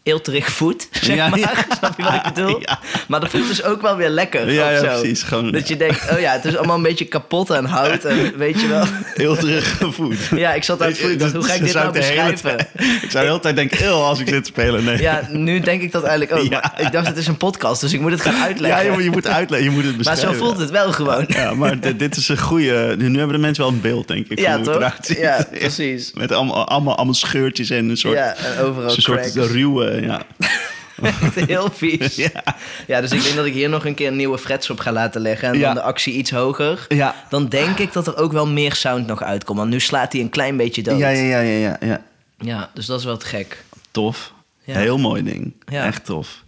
[0.04, 1.40] eelterig voet, zeg Ja, maar.
[1.40, 1.52] ja.
[1.78, 2.60] Snap je wat ik bedoel?
[2.62, 2.80] Ja.
[3.08, 4.52] Maar dat voelt dus ook wel weer lekker.
[4.52, 4.86] Ja, ja, zo.
[5.00, 8.04] precies, gewoon- Dat je denkt, oh ja, het is allemaal een beetje kapot en hout.
[8.04, 8.84] En weet je wel...
[9.14, 10.18] Heel terug voet.
[10.36, 11.32] Ja, ik zat aan het voelen.
[11.36, 12.58] Hoe ga ik dit nou beschrijven?
[13.02, 14.84] ik zou de hele tijd denken, eeuw, als ik te spelen.
[14.84, 15.02] Nee.
[15.02, 16.52] Ja, nu denk ik dat eigenlijk ook.
[16.52, 16.72] Ja.
[16.76, 18.86] Maar ik dacht, het is een podcast, dus ik moet het gaan ja uitleggen.
[18.86, 20.40] je, moet- je moet uitleggen, je moet het maar beschrijven.
[20.40, 21.24] zo voelt het wel gewoon.
[21.28, 22.96] Ja, maar dit, dit is een goede...
[22.98, 24.40] Nu hebben de mensen wel een beeld, denk ik.
[24.40, 25.18] Ja, hoe toch?
[25.18, 26.12] Ja, precies.
[26.14, 29.34] Met allemaal, allemaal, allemaal scheurtjes en een soort, Ja, en overal een soort.
[29.80, 30.02] Ruwe...
[30.02, 30.22] Ja.
[31.02, 32.16] Echt heel vies.
[32.34, 32.44] Ja.
[32.88, 34.92] Ja, dus ik denk dat ik hier nog een keer een nieuwe frets op ga
[34.92, 35.48] laten leggen.
[35.48, 35.66] En Ja.
[35.66, 36.86] dan de actie iets hoger.
[36.90, 37.16] Ja.
[37.30, 39.58] Dan denk ik dat er ook wel meer sound nog uitkomt.
[39.60, 40.98] Want nu slaat hij een klein beetje dood.
[41.00, 42.02] Ja, ja, ja, ja, ja,
[42.38, 42.70] ja.
[42.74, 43.64] Dus dat is wel te gek.
[43.92, 44.34] Tof.
[44.64, 44.78] Ja.
[44.78, 45.54] Heel mooi ding.
[45.66, 45.86] Ja.
[45.86, 46.44] Echt tof.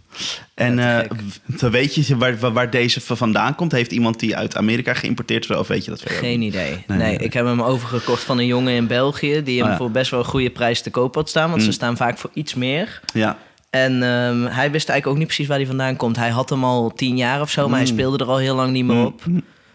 [0.54, 3.72] En Ja, eh, weet je waar, waar- deze vandaan komt?
[3.72, 5.56] Heeft iemand die uit Amerika geïmporteerd is?
[5.56, 6.18] Of weet je dat verder?
[6.18, 6.84] Geen idee.
[6.86, 7.16] Nee, nee.
[7.16, 9.42] ik heb hem overgekocht van een jongen in België...
[9.42, 9.76] die hem Oh ja.
[9.76, 11.48] voor best wel een goede prijs te koop had staan.
[11.50, 11.74] Want ze Mm.
[11.74, 13.00] staan vaak voor iets meer.
[13.12, 13.38] Ja.
[13.70, 16.16] En ehm, hij wist eigenlijk ook niet precies waar hij vandaan komt.
[16.16, 17.74] Hij had hem al tien jaar of zo, maar Mm.
[17.76, 19.22] hij speelde er al heel lang niet meer op.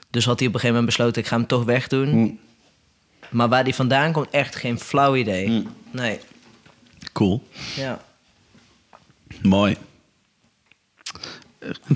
[0.10, 2.10] Dus had hij op een gegeven moment besloten, ik ga hem toch wegdoen.
[2.10, 2.40] Mm.
[3.30, 5.49] Maar waar die vandaan komt, echt geen flauw idee.
[5.49, 5.68] Mm.
[5.91, 6.20] Nee,
[7.14, 7.48] Cool.
[7.76, 8.02] ja.
[9.41, 9.76] Mooi.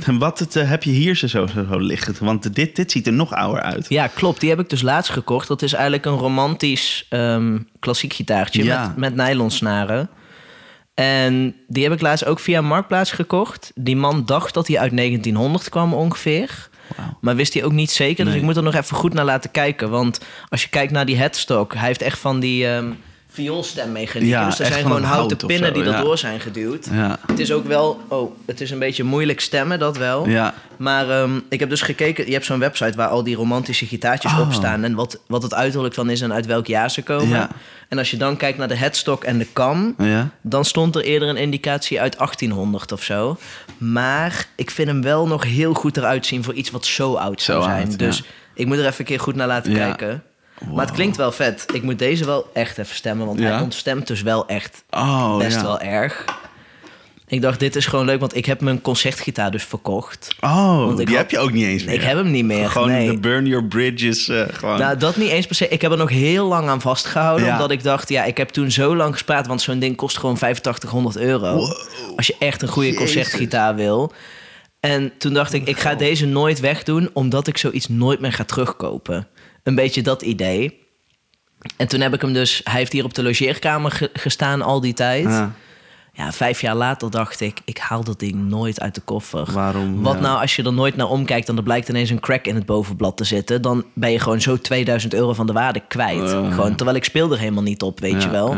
[0.06, 2.15] En wat het, eh, heb je hier zo, zo, zo liggen?
[2.19, 3.85] Want dit, dit ziet er nog ouder uit.
[3.89, 4.39] Ja, klopt.
[4.39, 5.48] Die heb ik dus laatst gekocht.
[5.48, 8.88] Dat is eigenlijk een romantisch ehm, klassiek gitaartje Ja.
[8.88, 10.10] met, met nylonsnaren.
[10.94, 13.72] En die heb ik laatst ook via Marktplaats gekocht.
[13.76, 16.69] Die man dacht dat hij uit 1900 kwam ongeveer.
[17.22, 18.26] Maar wist hij ook niet zeker.
[18.26, 19.89] Dus ik moet er nog even goed naar laten kijken.
[19.89, 20.19] Want
[20.49, 21.73] als je kijkt naar die headstock...
[21.73, 22.91] hij heeft echt van die ehm
[23.29, 24.37] vioolstemmechanieken.
[24.39, 25.97] Ja, dus er zijn gewoon houten hout pinnen zo, die ja.
[25.97, 26.87] erdoor zijn geduwd.
[26.91, 27.17] Ja.
[27.27, 27.99] Het is ook wel...
[28.07, 30.27] Oh, het is een beetje moeilijk stemmen, dat wel.
[30.29, 30.53] Ja.
[30.77, 34.31] Maar ehm, ik heb dus gekeken, je hebt zo'n website waar al die romantische gitaartjes
[34.31, 34.39] Oh.
[34.39, 34.83] op staan.
[34.83, 37.27] En wat, wat het uiterlijk van is en uit welk jaar ze komen.
[37.27, 37.49] Ja.
[37.89, 40.29] En als je dan kijkt naar de headstock en de kam, Ja.
[40.41, 43.37] dan stond er eerder een indicatie uit 1800 of zo.
[43.77, 47.41] Maar ik vind hem wel nog heel goed eruit zien voor iets wat zo oud
[47.41, 47.87] zou Zo zijn.
[47.87, 48.23] oud, dus
[48.53, 49.95] ik moet er even een keer goed naar laten Ja.
[50.73, 51.65] Maar het klinkt wel vet.
[51.73, 53.51] Ik moet deze wel echt even stemmen, want Ja?
[53.51, 55.61] hij ontstemt dus wel echt Oh, best ja.
[55.63, 56.25] wel erg.
[57.29, 60.35] Ik dacht, dit is gewoon leuk, want ik heb mijn concertgitaar dus verkocht.
[60.39, 61.93] Oh, Want ik die had- heb je ook niet eens meer.
[61.93, 62.69] Ik heb hem niet meer.
[62.69, 63.09] Gewoon nee.
[63.11, 64.27] de Burn Your Bridges.
[64.29, 64.79] eh, gewoon.
[64.79, 65.67] Nou, dat niet eens per se.
[65.67, 67.45] Ik heb er nog heel lang aan vastgehouden.
[67.47, 67.53] Ja.
[67.53, 69.47] Omdat ik dacht, ja, ik heb toen zo lang gespaard.
[69.47, 71.53] Want zo'n ding kost gewoon 8500 euro.
[71.55, 71.71] Wow.
[72.15, 73.03] Als je echt een goede Jezus.
[73.03, 74.11] concertgitaar wil.
[74.79, 77.09] En toen dacht ik, ik ga deze nooit wegdoen.
[77.13, 79.27] Omdat ik zoiets nooit meer ga terugkopen.
[79.68, 80.85] Een beetje dat idee.
[81.77, 82.61] En toen heb ik hem dus...
[82.64, 85.23] Hij heeft hier op de logeerkamer ge- gestaan al die tijd.
[85.23, 85.52] Ja.
[86.14, 89.52] Ja, vijf jaar later dacht ik, ik haal dat ding nooit uit de koffer.
[89.52, 90.02] Waarom?
[90.03, 90.19] Wat Ja.
[90.19, 92.65] nou als je er nooit naar omkijkt en er blijkt ineens een crack in het
[92.65, 96.30] bovenblad te zitten, dan ben je gewoon zo 2000 euro van de waarde kwijt.
[96.31, 96.52] Ja.
[96.52, 98.56] Gewoon, terwijl ik speel er helemaal niet op, weet je wel.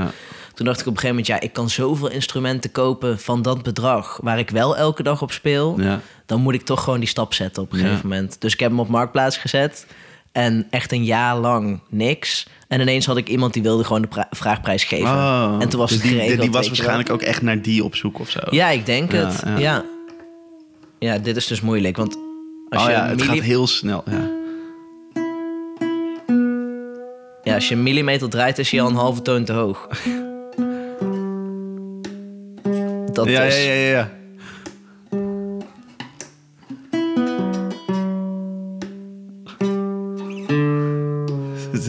[0.53, 3.64] Toen dacht ik op een gegeven moment, ja, ik kan zoveel instrumenten kopen van dat
[3.64, 5.80] bedrag waar ik wel elke dag op speel.
[6.26, 8.41] Dan moet ik toch gewoon die stap zetten op een gegeven moment.
[8.41, 9.86] Dus ik heb hem op marktplaats gezet
[10.31, 12.47] en echt een jaar lang niks.
[12.68, 15.07] En ineens had ik iemand die wilde gewoon de vraagprijs geven.
[15.10, 16.41] Oh, en toen was dus het die, geregeld.
[16.41, 16.77] die was je wel.
[16.77, 18.39] waarschijnlijk ook echt naar die op zoek of zo.
[18.49, 19.43] Ja, ik denk Ja, het.
[19.45, 19.57] ja.
[19.57, 19.85] Ja.
[20.99, 21.18] ja.
[21.18, 21.97] dit is dus moeilijk.
[21.97, 22.18] Want
[22.69, 24.03] als oh je ja, het gaat heel snel.
[27.43, 27.53] Ja.
[27.53, 29.88] als je een millimeter draait, is hij al een halve toon te hoog.
[33.14, 33.65] Dat ja, is.
[33.65, 34.11] ja, ja, ja.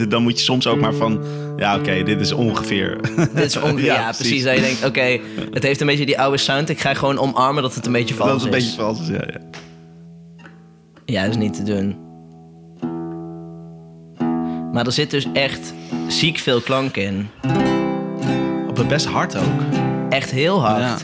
[0.08, 1.20] Dan moet je soms ook maar van...
[1.56, 2.98] Ja, oké, dit is ongeveer...
[3.34, 4.42] Dit is ongeveer, ja, precies.
[4.42, 5.18] Dat je denkt, oké,
[5.52, 6.68] het heeft een beetje die oude sound.
[6.68, 8.52] Ik ga gewoon omarmen dat het een beetje vals Dat is is.
[8.52, 9.40] een beetje vals, is, ja, ja.
[11.04, 11.96] Ja, dat is niet te doen.
[14.72, 15.72] Maar er zit dus echt
[16.08, 17.28] ziek veel klank in.
[18.68, 19.60] Op het best hard ook.
[20.08, 20.80] Echt heel hard.
[20.80, 20.96] Ja.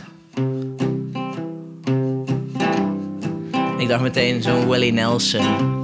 [3.77, 5.76] Ik dacht meteen zo'n Willie Nelson.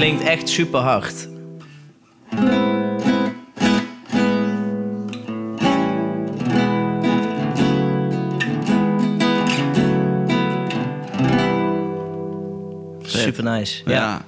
[0.00, 1.28] Klinkt echt super hard.
[13.02, 13.82] Super nice.
[13.84, 13.92] Ja.
[13.92, 14.22] Ja.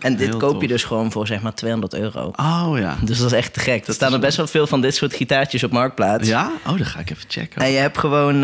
[0.00, 0.68] En dit Heel koop je tof.
[0.68, 2.32] dus gewoon voor zeg maar 200 euro.
[2.36, 2.96] Oh ja.
[3.04, 3.86] Dus dat is echt te gek.
[3.86, 6.28] Er staan er best wel veel van dit soort gitaartjes op Marktplaats.
[6.28, 6.50] Ja?
[6.66, 7.62] Oh, dan ga ik even checken.
[7.62, 8.40] En je hebt gewoon...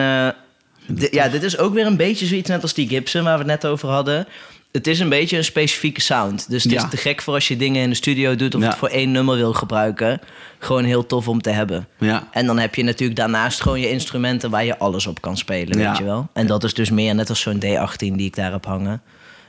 [0.86, 3.51] di- ja, dit is ook weer een beetje zoiets net als die Gibson waar we
[3.51, 4.27] het net over hadden.
[4.72, 6.51] Het is een beetje een specifieke sound.
[6.51, 6.84] Dus het Ja.
[6.84, 8.55] is te gek voor als je dingen in de studio doet...
[8.55, 8.66] of Ja.
[8.68, 10.20] het voor één nummer wil gebruiken.
[10.59, 11.88] Gewoon heel tof om te hebben.
[11.98, 12.28] Ja.
[12.32, 14.51] En dan heb je natuurlijk daarnaast gewoon je instrumenten...
[14.51, 16.28] waar je alles op kan spelen, weet je wel.
[16.32, 19.02] En dat is dus meer net als zo'n D18 die ik daar heb hangen.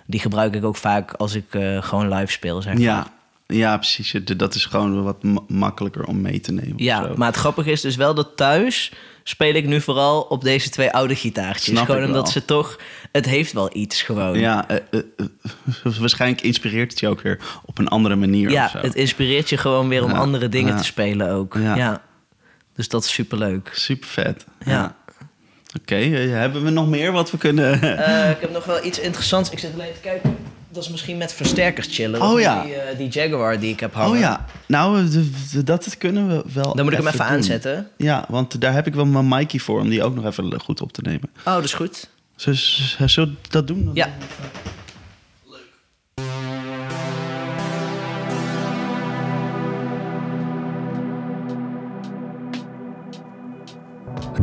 [0.06, 2.82] Die gebruik ik ook vaak als ik eh, gewoon live speel, zeg maar.
[2.82, 3.08] Ja.
[3.48, 4.16] Ja, precies.
[4.38, 6.74] Dat is gewoon wat ma- makkelijker om mee te nemen.
[6.76, 8.92] Ja, maar het grappige is dus wel dat thuis
[9.24, 11.64] speel ik nu vooral op deze twee oude gitaartjes.
[11.64, 12.80] Snap gewoon omdat ze toch...
[13.12, 14.40] Het heeft wel iets gewoon.
[14.40, 15.02] Ja, eh, eh,
[15.84, 18.50] eh, waarschijnlijk inspireert het je ook weer op een andere manier.
[18.50, 20.80] Ja, het inspireert je gewoon weer om Ja, andere dingen ja.
[20.80, 21.56] te spelen ook.
[21.60, 21.76] Ja.
[21.76, 22.02] Ja.
[22.76, 23.70] Dus dat is superleuk.
[23.74, 24.46] Super vet.
[24.66, 24.96] Ja.
[25.80, 27.74] Oké, hebben we nog meer wat we kunnen...
[28.32, 29.50] Ik heb nog wel iets interessants.
[29.50, 30.38] Ik zit alleen te kijken.
[30.72, 32.22] Dat is misschien met versterkers chillen.
[32.22, 32.64] Oh ja.
[32.64, 34.12] Die, eh, die Jaguar die ik heb hangen.
[34.12, 35.08] oh ja, nou,
[35.64, 37.88] dat kunnen we wel Dan moet ik hem even aanzetten.
[37.98, 40.82] Ja, want daar heb ik wel mijn Mikey voor om die ook nog even goed
[40.82, 41.30] op te nemen.
[41.38, 42.10] Oh, dat is goed.
[42.36, 43.90] Zullen we dat doen?
[43.94, 44.10] Ja.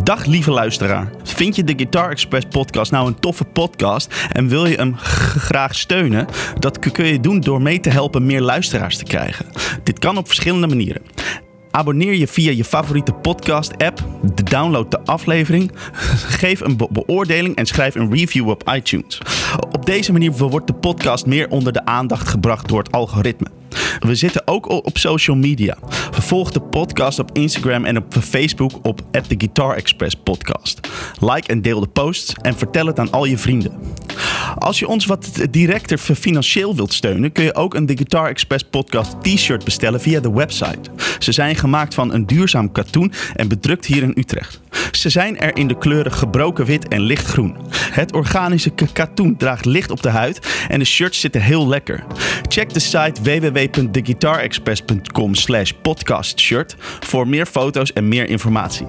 [0.02, 1.10] Dag lieve luisteraar.
[1.22, 5.74] Vind je de Guitar Express podcast nou een toffe podcast en wil je hem graag
[5.74, 6.26] steunen?
[6.58, 9.46] Dat kun je doen door mee te helpen meer luisteraars te krijgen.
[9.82, 11.02] Dit kan op verschillende manieren.
[11.70, 14.04] Abonneer je via je favoriete podcast-app,
[14.44, 15.72] download de aflevering,
[16.40, 19.20] geef een be- beoordeling en schrijf een review op iTunes.
[19.70, 23.46] Op deze manier wordt de podcast meer onder de aandacht gebracht door het algoritme.
[23.98, 25.76] We zitten ook op social media.
[26.28, 30.80] Volg de podcast op Instagram en op Facebook op The Guitar Express Podcast.
[31.18, 33.72] Like en deel de posts en vertel het aan al je vrienden.
[34.54, 38.64] Als je ons wat directer financieel wilt steunen, kun je ook een The Guitar Express
[38.70, 40.90] Podcast t-shirt bestellen via de website.
[41.18, 44.60] Ze zijn gemaakt van een duurzaam katoen en bedrukt hier in Utrecht.
[44.92, 47.56] Ze zijn er in de kleuren gebroken wit en lichtgroen.
[47.90, 52.04] Het organische katoen draagt licht op de huid en de shirts zitten heel lekker.
[52.48, 58.86] Check de site www.theguitarexpress.com slash podcastshirt voor meer foto's en meer informatie.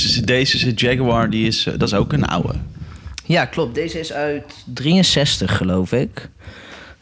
[0.00, 2.54] Dus deze Jaguar, die is, eh, dat is ook een oude.
[3.24, 3.74] Ja, klopt.
[3.74, 6.28] Deze is uit 63, geloof ik.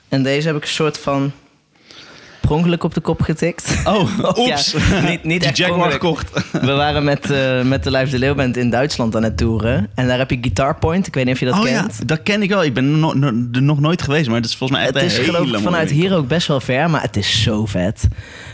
[0.09, 1.33] En deze heb ik een soort van
[2.41, 3.83] per ongeluk op de kop getikt.
[3.85, 4.75] Oh, ja, oeps.
[5.09, 6.31] niet, niet Die echt Jaguar gekocht.
[6.53, 9.91] We waren met, eh, met de Live de Leeuwband in Duitsland aan het toeren.
[9.95, 11.07] En daar heb je Guitar Point.
[11.07, 12.09] Ik weet niet of je dat oh ja, kent.
[12.09, 12.65] dat ken ik wel.
[12.65, 15.13] Ik ben no- no- er nog nooit geweest, maar het is volgens mij echt Het
[15.13, 18.09] is geloof ik vanuit hier ook best wel ver, maar het is zo vet.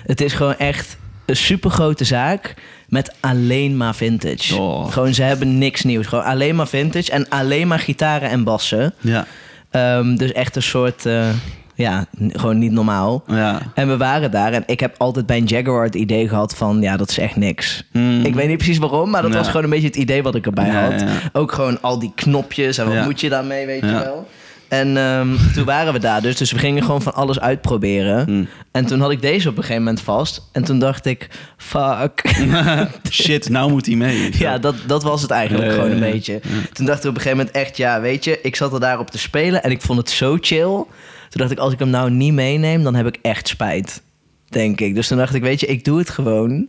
[0.06, 2.54] Het is gewoon echt een supergrote zaak
[2.88, 4.56] met alleen maar vintage.
[4.60, 4.92] Oh.
[4.92, 6.06] Gewoon, ze hebben niks nieuws.
[6.06, 8.94] Gewoon alleen maar vintage en alleen maar gitaren en bassen.
[9.00, 9.26] Ja.
[9.70, 11.28] Ehm, dus echt een soort, eh,
[11.74, 13.24] ja, gewoon niet normaal.
[13.26, 13.60] Ja.
[13.74, 16.80] En we waren daar en ik heb altijd bij een Jaguar het idee gehad van,
[16.80, 17.84] ja, dat is echt niks.
[17.92, 18.24] Hmm.
[18.24, 19.36] Ik weet niet precies waarom, maar dat Ja.
[19.36, 21.04] was gewoon een beetje het idee wat ik erbij Ja, had.
[21.32, 24.28] Ook gewoon al die knopjes en wat moet je daarmee, weet je wel.
[24.68, 28.24] En ehm, toen waren we daar dus, dus we gingen gewoon van alles uitproberen.
[28.24, 28.48] Hmm.
[28.70, 30.48] En toen had ik deze op een gegeven moment vast.
[30.52, 32.34] En toen dacht ik, fuck.
[33.10, 34.30] Shit, nou moet hij mee.
[34.38, 36.40] Ja, dat, dat was het eigenlijk gewoon een beetje.
[36.72, 39.10] Toen dachten we op een gegeven moment echt, ja, weet je, ik zat er daarop
[39.10, 40.84] te spelen en ik vond het zo chill.
[41.28, 44.02] Toen dacht ik, als ik hem nou niet meeneem, dan heb ik echt spijt,
[44.48, 44.94] denk ik.
[44.94, 46.68] Dus toen dacht ik, weet je, ik doe het gewoon.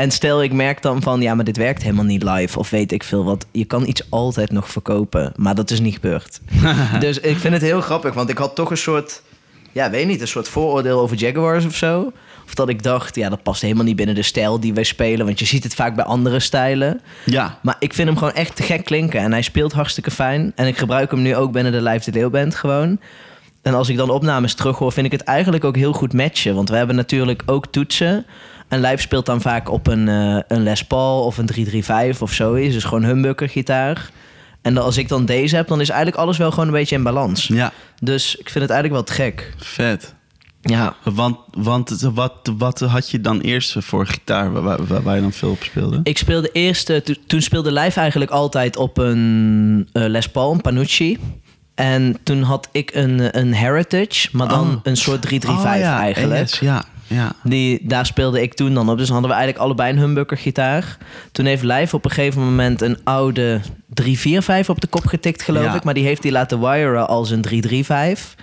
[0.00, 2.92] En stel, ik merk dan van, ja, maar dit werkt helemaal niet live of weet
[2.92, 3.46] ik veel wat.
[3.52, 6.40] Je kan iets altijd nog verkopen, maar dat is niet gebeurd.
[7.00, 9.22] dus ik vind het heel grappig, want ik had toch een soort,
[9.72, 12.12] ja, weet niet, een soort vooroordeel over Jaguars of zo.
[12.46, 15.26] Of dat ik dacht, ja, dat past helemaal niet binnen de stijl die wij spelen.
[15.26, 17.00] Want je ziet het vaak bij andere stijlen.
[17.24, 17.58] Ja.
[17.62, 19.20] Maar ik vind hem gewoon echt te gek klinken.
[19.20, 20.52] En hij speelt hartstikke fijn.
[20.54, 22.98] En ik gebruik hem nu ook binnen de Live de Leeuw Band gewoon.
[23.62, 26.54] En als ik dan opnames terughoor, vind ik het eigenlijk ook heel goed matchen.
[26.54, 28.26] Want we hebben natuurlijk ook toetsen.
[28.68, 32.32] En Live speelt dan vaak op een, eh, een Les Paul of een 335 of
[32.32, 32.74] zoiets.
[32.74, 34.10] Dus gewoon humbucker gitaar.
[34.62, 36.96] En dan, als ik dan deze heb, dan is eigenlijk alles wel gewoon een beetje
[36.96, 37.46] in balans.
[37.46, 37.72] Ja,
[38.02, 39.54] Dus ik vind het eigenlijk wel te gek.
[39.56, 40.14] vet.
[40.62, 40.94] Ja.
[41.04, 45.32] Want, want wat, wat had je dan eerst voor gitaar waar, waar, waar je dan
[45.32, 46.00] veel op speelde?
[46.02, 50.52] Ik speelde eerst, eh, to- toen speelde Live eigenlijk altijd op een eh, Les Paul,
[50.52, 51.18] een Panucci.
[51.80, 54.76] En toen had ik een, een Heritage, maar dan Oh.
[54.82, 56.48] een soort 335 Oh, ja, eigenlijk.
[56.54, 57.32] Ja, ja.
[57.42, 58.96] Die, daar speelde ik toen dan op.
[58.98, 60.96] Dus dan hadden we eigenlijk allebei een humbucker gitaar.
[61.32, 63.60] Toen heeft Live op een gegeven moment een oude
[63.94, 65.74] 345 op de kop getikt, geloof Ja.
[65.74, 65.84] ik.
[65.84, 68.34] Maar die heeft hij laten wiren als een 335.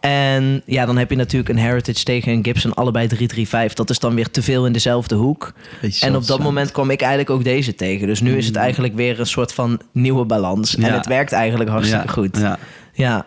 [0.00, 3.74] En ja, dan heb je natuurlijk een Heritage tegen een Gibson, allebei 335.
[3.74, 5.52] Dat is dan weer te veel in dezelfde hoek.
[5.80, 8.06] Beetje En op dat moment kwam ik eigenlijk ook deze tegen.
[8.06, 10.76] Dus nu is het eigenlijk weer een soort van nieuwe balans.
[10.76, 12.36] En het werkt eigenlijk hartstikke ja, goed.
[12.38, 12.58] Ja.
[12.92, 13.24] Ja.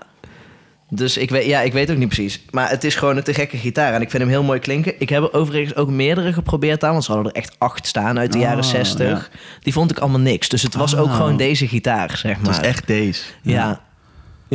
[0.89, 2.41] Dus ik weet, ja, ik weet ook niet precies.
[2.49, 3.93] Maar het is gewoon een te gekke gitaar.
[3.93, 4.93] En ik vind hem heel mooi klinken.
[4.99, 6.91] Ik heb er overigens ook meerdere geprobeerd aan.
[6.91, 9.31] Want ze hadden er echt acht staan uit de Oh, jaren 60.
[9.59, 10.49] Die vond ik allemaal niks.
[10.49, 11.15] Dus het was ook Oh.
[11.15, 12.47] gewoon deze gitaar, zeg maar.
[12.47, 13.23] Het was echt deze.
[13.41, 13.81] Ja.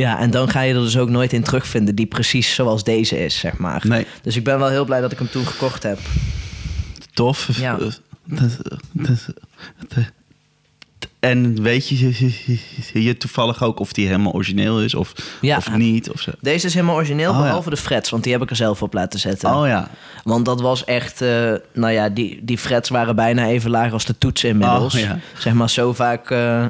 [0.05, 1.94] Ja, en dan ga je er dus ook nooit in terugvinden...
[1.94, 3.82] die precies zoals deze is, zeg maar.
[3.86, 5.98] Nee, Dus ik ben wel heel blij dat ik hem toen gekocht heb.
[7.12, 7.48] tof.
[7.59, 7.78] Ja.
[11.20, 12.28] En weet je,
[12.93, 15.56] je, toevallig ook of die helemaal origineel is of, Ja.
[15.56, 16.10] of niet?
[16.10, 16.31] Of zo?
[16.40, 17.43] Deze is helemaal origineel, Oh, ja.
[17.43, 18.10] behalve de frets.
[18.10, 19.55] Want die heb ik er zelf op laten zetten.
[19.56, 19.89] Oh ja.
[20.24, 24.05] Want dat was echt, eh, nou ja, die, die frets waren bijna even laag als
[24.05, 24.94] de toetsen inmiddels.
[24.94, 25.18] Oh, ja.
[25.39, 26.64] Zeg maar zo vaak, eh,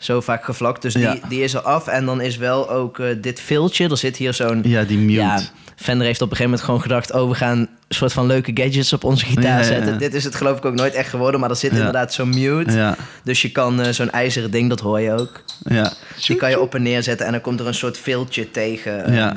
[0.00, 0.82] zo vaak gevlakt.
[0.82, 1.12] Dus Ja.
[1.12, 1.86] die, die is er af.
[1.86, 3.88] En dan is wel ook eh, dit filtje.
[3.88, 4.60] Er zit hier zo'n...
[4.64, 5.12] Ja, die mute.
[5.20, 5.40] Ja,
[5.76, 7.12] Fender heeft op een gegeven moment gewoon gedacht...
[7.12, 9.98] oh, we gaan een soort van leuke gadgets op onze gitaar Ja, zetten.
[9.98, 11.40] Dit is het geloof ik ook nooit echt geworden.
[11.40, 12.96] Maar er zit inderdaad zo'n mute.
[13.24, 15.42] Dus je kan eh, zo'n ijzeren ding, dat hoor je ook.
[15.64, 15.92] ja.
[16.26, 17.26] Die kan je op en neer zetten.
[17.26, 19.04] En dan komt er een soort filtje tegen...
[19.04, 19.36] ehm,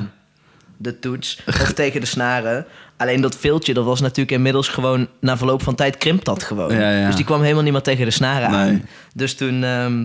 [0.76, 2.66] de toets of tegen de snaren.
[2.96, 5.08] Alleen dat viltje, dat was natuurlijk inmiddels gewoon...
[5.20, 6.68] na verloop van tijd krimpt dat gewoon.
[7.06, 8.82] Dus die kwam helemaal niet meer tegen de snaren aan.
[9.14, 10.04] Dus toen ehm,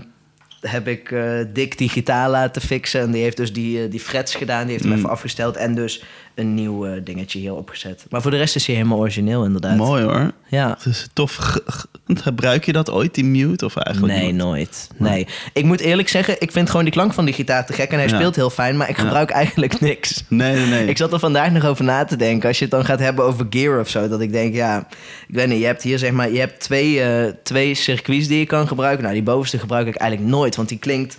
[0.62, 3.02] heb ik eh Dick die gitaar laten fixen.
[3.02, 4.62] En die heeft dus die, eh, die frets gedaan.
[4.64, 4.98] Die heeft hem Mm.
[4.98, 5.56] even afgesteld.
[5.58, 6.04] En dus
[6.40, 8.06] een nieuw eh, dingetje hier opgezet.
[8.10, 9.76] Maar voor de rest is hij helemaal origineel inderdaad.
[9.78, 10.32] Mooi hoor.
[10.48, 10.70] Ja.
[10.70, 11.36] Het is tof.
[11.36, 13.66] Ge- ge- Gebruik je dat ooit, die mute?
[13.66, 14.36] Of eigenlijk Nee, niet?
[14.36, 14.88] nooit.
[14.98, 15.28] Nee.
[15.54, 17.90] Ik moet eerlijk zeggen, ik vind gewoon die klank van die gitaar te gek.
[17.92, 18.16] En hij Ja.
[18.16, 19.04] speelt heel fijn, maar ik Ja.
[19.04, 20.24] gebruik eigenlijk niks.
[20.30, 20.88] Nee, nee, nee.
[20.94, 22.48] Ik zat er vandaag nog over na te denken.
[22.48, 24.08] Als je het dan gaat hebben over gear of zo.
[24.08, 24.88] Dat ik denk, ja,
[25.28, 25.60] ik weet niet.
[25.60, 29.02] Je hebt hier zeg maar, je hebt twee, eh, twee circuits die je kan gebruiken.
[29.04, 30.56] Nou, die bovenste gebruik ik eigenlijk nooit.
[30.56, 31.18] Want die klinkt,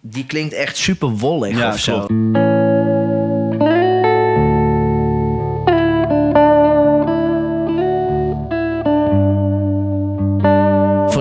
[0.00, 2.06] die klinkt echt super wollig Ja, of zo.
[2.06, 2.55] klopt.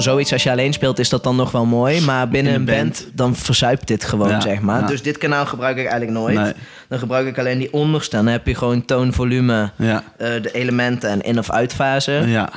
[0.05, 2.01] Zoiets als je alleen speelt is dat dan nog wel mooi.
[2.01, 3.07] Maar binnen In een band, band.
[3.13, 4.81] dan verzuipt dit gewoon, Ja, zeg maar.
[4.81, 4.87] ja.
[4.87, 6.35] Dus dit kanaal gebruik ik eigenlijk nooit.
[6.37, 6.53] Nee.
[6.89, 8.15] Dan gebruik ik alleen die onderste.
[8.15, 10.03] Dan heb je gewoon toon, volume, Ja.
[10.17, 12.11] eh, de elementen en in- of uitfase.
[12.25, 12.49] Ja.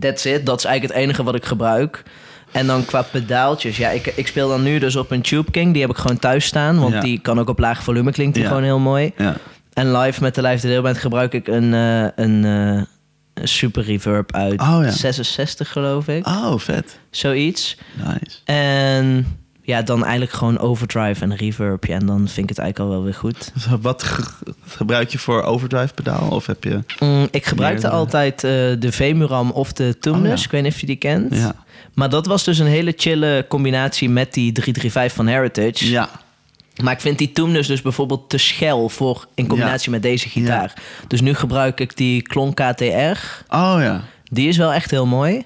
[0.00, 0.46] That's it.
[0.46, 2.02] Dat is eigenlijk het enige wat ik gebruik.
[2.52, 3.76] En dan qua pedaaltjes.
[3.76, 5.72] Ja, ik, ik speel dan nu dus op een Tube King.
[5.72, 6.78] Die heb ik gewoon thuis staan.
[6.78, 8.12] Want die kan ook op laag volume.
[8.12, 9.12] Klinkt die gewoon heel mooi.
[9.16, 9.36] Ja.
[9.72, 12.86] En live met de Live de Deelband gebruik ik een, eh, een, eh, een
[13.34, 14.90] super reverb uit Oh, ja.
[14.90, 16.26] 66 geloof ik.
[16.26, 16.98] Oh, vet.
[17.10, 17.76] Zoiets.
[17.96, 18.38] Nice.
[18.44, 21.84] En ja, dan eigenlijk gewoon overdrive en reverb.
[21.84, 23.52] Ja, en dan vind ik het eigenlijk al wel weer goed.
[23.80, 24.24] Wat ge-
[24.66, 26.28] gebruik je voor overdrive pedaal?
[26.30, 26.82] Of heb je...
[27.00, 30.30] Mm, ik gebruikte altijd eh, de Vemuram of de Tumnus.
[30.32, 30.44] Oh, ja.
[30.44, 31.34] Ik weet niet of je die kent.
[31.36, 31.54] Ja.
[31.94, 35.90] Maar dat was dus een hele chille combinatie met die 335 van Heritage.
[35.90, 36.08] Ja.
[36.82, 40.74] Maar ik vind die Tumnus dus bijvoorbeeld te schel voor in combinatie met deze gitaar.
[41.06, 43.44] Dus nu gebruik ik die Klon KTR.
[43.48, 44.04] Oh ja.
[44.24, 45.44] Die is wel echt heel mooi.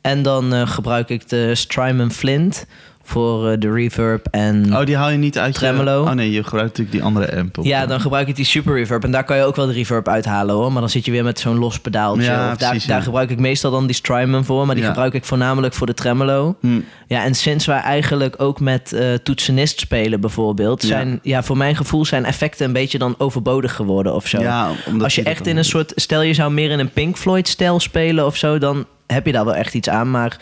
[0.00, 2.66] En dan eh, gebruik ik de Strymon Flint
[3.08, 4.76] voor eh, de reverb en...
[4.76, 5.60] Oh, die haal je niet uit je...
[5.60, 6.02] Tremolo.
[6.02, 7.58] Oh nee, je gebruikt natuurlijk die andere amp.
[7.58, 7.64] op.
[7.64, 9.04] Ja, dan gebruik ik die super reverb.
[9.04, 10.72] En daar kan je ook wel de reverb uithalen hoor.
[10.72, 12.22] Maar dan zit je weer met zo'n los pedaaltje.
[12.22, 14.66] Ja, of daar, precies, daar gebruik ik meestal dan die Strymon voor.
[14.66, 14.90] Maar die Ja.
[14.90, 16.56] gebruik ik voornamelijk voor de tremolo.
[16.60, 16.80] Hm.
[17.06, 20.82] Ja, en sinds wij eigenlijk ook met eh, toetsenist spelen bijvoorbeeld...
[20.82, 24.40] Zijn, ja, voor mijn gevoel zijn effecten een beetje dan overbodig geworden of zo.
[24.40, 25.92] Ja, omdat Als je echt in een soort...
[25.94, 28.58] Stel je zou meer in een Pink Floyd-stijl spelen of zo...
[28.58, 30.10] dan heb je daar wel echt iets aan.
[30.10, 30.36] Maar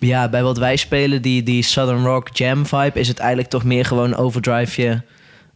[0.00, 3.00] ja, bij wat wij spelen, die, die Southern Rock Jam vibe...
[3.00, 5.02] is het eigenlijk toch meer gewoon overdrive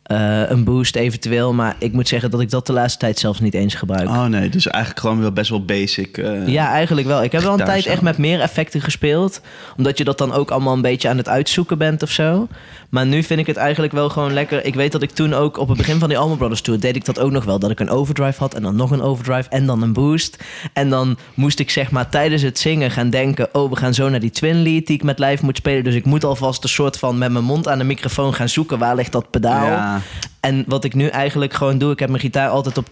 [0.04, 1.52] eh, een boost eventueel.
[1.52, 4.08] Maar ik moet zeggen dat ik dat de laatste tijd zelfs niet eens gebruik.
[4.08, 6.18] Oh nee, dus eigenlijk gewoon wel best wel basic.
[6.18, 7.22] eh, Ja, eigenlijk wel.
[7.22, 9.40] Ik heb wel een tijd echt met meer effecten gespeeld.
[9.76, 12.48] Omdat je dat dan ook allemaal een beetje aan het uitzoeken bent of zo.
[12.94, 14.64] Maar nu vind ik het eigenlijk wel gewoon lekker.
[14.64, 16.80] Ik weet dat ik toen ook op het begin van die Allman Brothers Tour...
[16.80, 17.58] deed ik dat ook nog wel.
[17.58, 20.44] Dat ik een overdrive had en dan nog een overdrive en dan een boost.
[20.72, 23.48] En dan moest ik zeg maar tijdens het zingen gaan denken...
[23.52, 25.84] oh, we gaan zo naar die twin lead die ik met live moet spelen.
[25.84, 28.78] Dus ik moet alvast een soort van met mijn mond aan de microfoon gaan zoeken...
[28.78, 29.66] waar ligt dat pedaal?
[29.66, 30.00] Ja.
[30.40, 32.86] En wat ik nu eigenlijk gewoon doe, ik heb mijn gitaar altijd op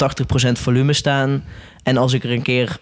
[0.49, 1.45] 80% volume staan.
[1.83, 2.79] En als ik er een keer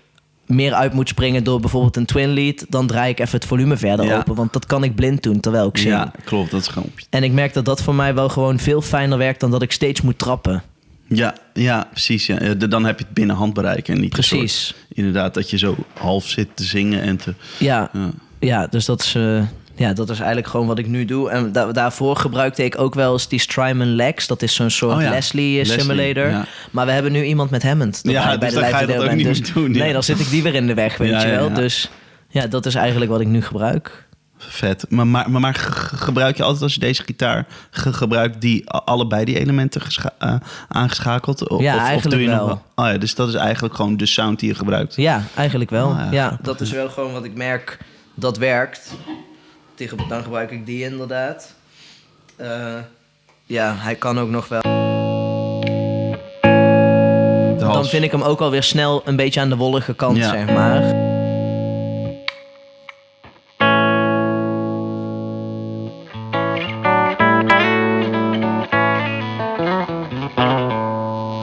[0.50, 3.76] meer uit moet springen door bijvoorbeeld een twin lead, dan draai ik even het volume
[3.76, 4.16] verder Ja.
[4.18, 4.34] open.
[4.34, 5.90] Want dat kan ik blind doen terwijl ik zing.
[5.94, 6.50] ja, klopt.
[6.50, 6.90] Dat is gewoon...
[7.10, 9.72] En ik merk dat dat voor mij wel gewoon veel fijner werkt dan dat ik
[9.72, 10.62] steeds moet trappen.
[11.08, 12.26] Ja, ja precies.
[12.26, 12.54] Ja.
[12.54, 14.66] Dan heb je het binnen handbereik en niet Precies.
[14.66, 17.34] soort- inderdaad dat je zo half zit te zingen en te...
[17.58, 18.10] Ja, Ja.
[18.38, 19.42] ja dus dat is, eh,
[19.80, 21.30] ja, dat is eigenlijk gewoon wat ik nu doe.
[21.30, 24.26] En da- daarvoor gebruikte ik ook wel eens die Strymon Lex.
[24.26, 26.28] Dat is zo'n soort Oh ja, Leslie, eh, Leslie, simulator.
[26.30, 26.44] ja.
[26.70, 28.00] Maar we hebben nu iemand met Hammond.
[28.02, 29.70] Ja, erbij dus dan ga je dat ook niet meer doen.
[29.70, 31.52] Nee, dan zit ik die weer in de weg, weet je wel.
[31.52, 31.90] Dus
[32.28, 34.08] ja, dat is eigenlijk wat ik nu gebruik.
[34.38, 34.84] Vet.
[34.88, 38.40] Maar, maar, maar, maar ge- gebruik je altijd als je deze gitaar ge- gebruikt...
[38.40, 39.82] die allebei die elementen
[40.18, 40.34] eh,
[40.68, 41.50] aangeschakeld?
[41.50, 42.36] O- Ja, of, of doe je wel.
[42.36, 42.86] Nog wel?
[42.86, 44.94] Oh ja, dus dat is eigenlijk gewoon de sound die je gebruikt.
[44.96, 45.88] Ja, eigenlijk wel.
[45.92, 47.78] Ah, ja, dat is wel gewoon wat ik merk
[48.14, 48.92] dat werkt.
[49.80, 51.54] Tegen, dan gebruik ik die inderdaad.
[52.36, 52.76] Eh,
[53.46, 54.60] ja, hij kan ook nog wel.
[57.58, 60.30] Dan vind ik hem ook alweer snel een beetje aan de wollige kant, Ja.
[60.30, 61.08] zeg maar.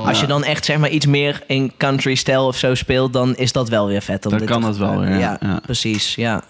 [0.05, 3.35] Als je dan echt zeg maar iets meer in country stijl of zo speelt, dan
[3.35, 4.25] is dat wel weer vet.
[4.25, 5.17] om Dan dit kan dat wel weer, ja.
[5.19, 5.59] Ja, Ja.
[5.65, 6.15] precies.
[6.15, 6.43] Ja.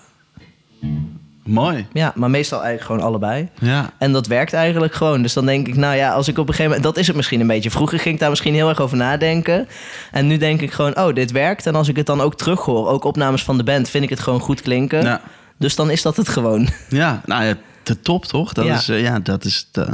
[1.48, 1.88] Mooi.
[1.94, 3.50] ja, maar meestal eigenlijk gewoon allebei.
[3.60, 3.90] Ja.
[3.98, 5.22] En dat werkt eigenlijk gewoon.
[5.22, 6.84] Dus dan denk ik, nou ja, als ik op een gegeven moment...
[6.84, 7.72] Dat is het misschien een beetje.
[7.72, 9.68] Vroeger ging ik daar misschien heel erg over nadenken.
[10.12, 11.66] En nu denk ik gewoon, oh, dit werkt.
[11.66, 13.90] En als ik het dan ook terughoor, ook opnames van de band...
[13.90, 15.04] vind ik het gewoon goed klinken.
[15.04, 15.22] Ja.
[15.58, 16.68] Dus dan is dat het gewoon.
[16.90, 17.54] Ja, nou ja,
[17.84, 18.54] de top toch?
[18.54, 18.76] Dat Ja.
[18.76, 19.94] is, eh, ja, dat is eh,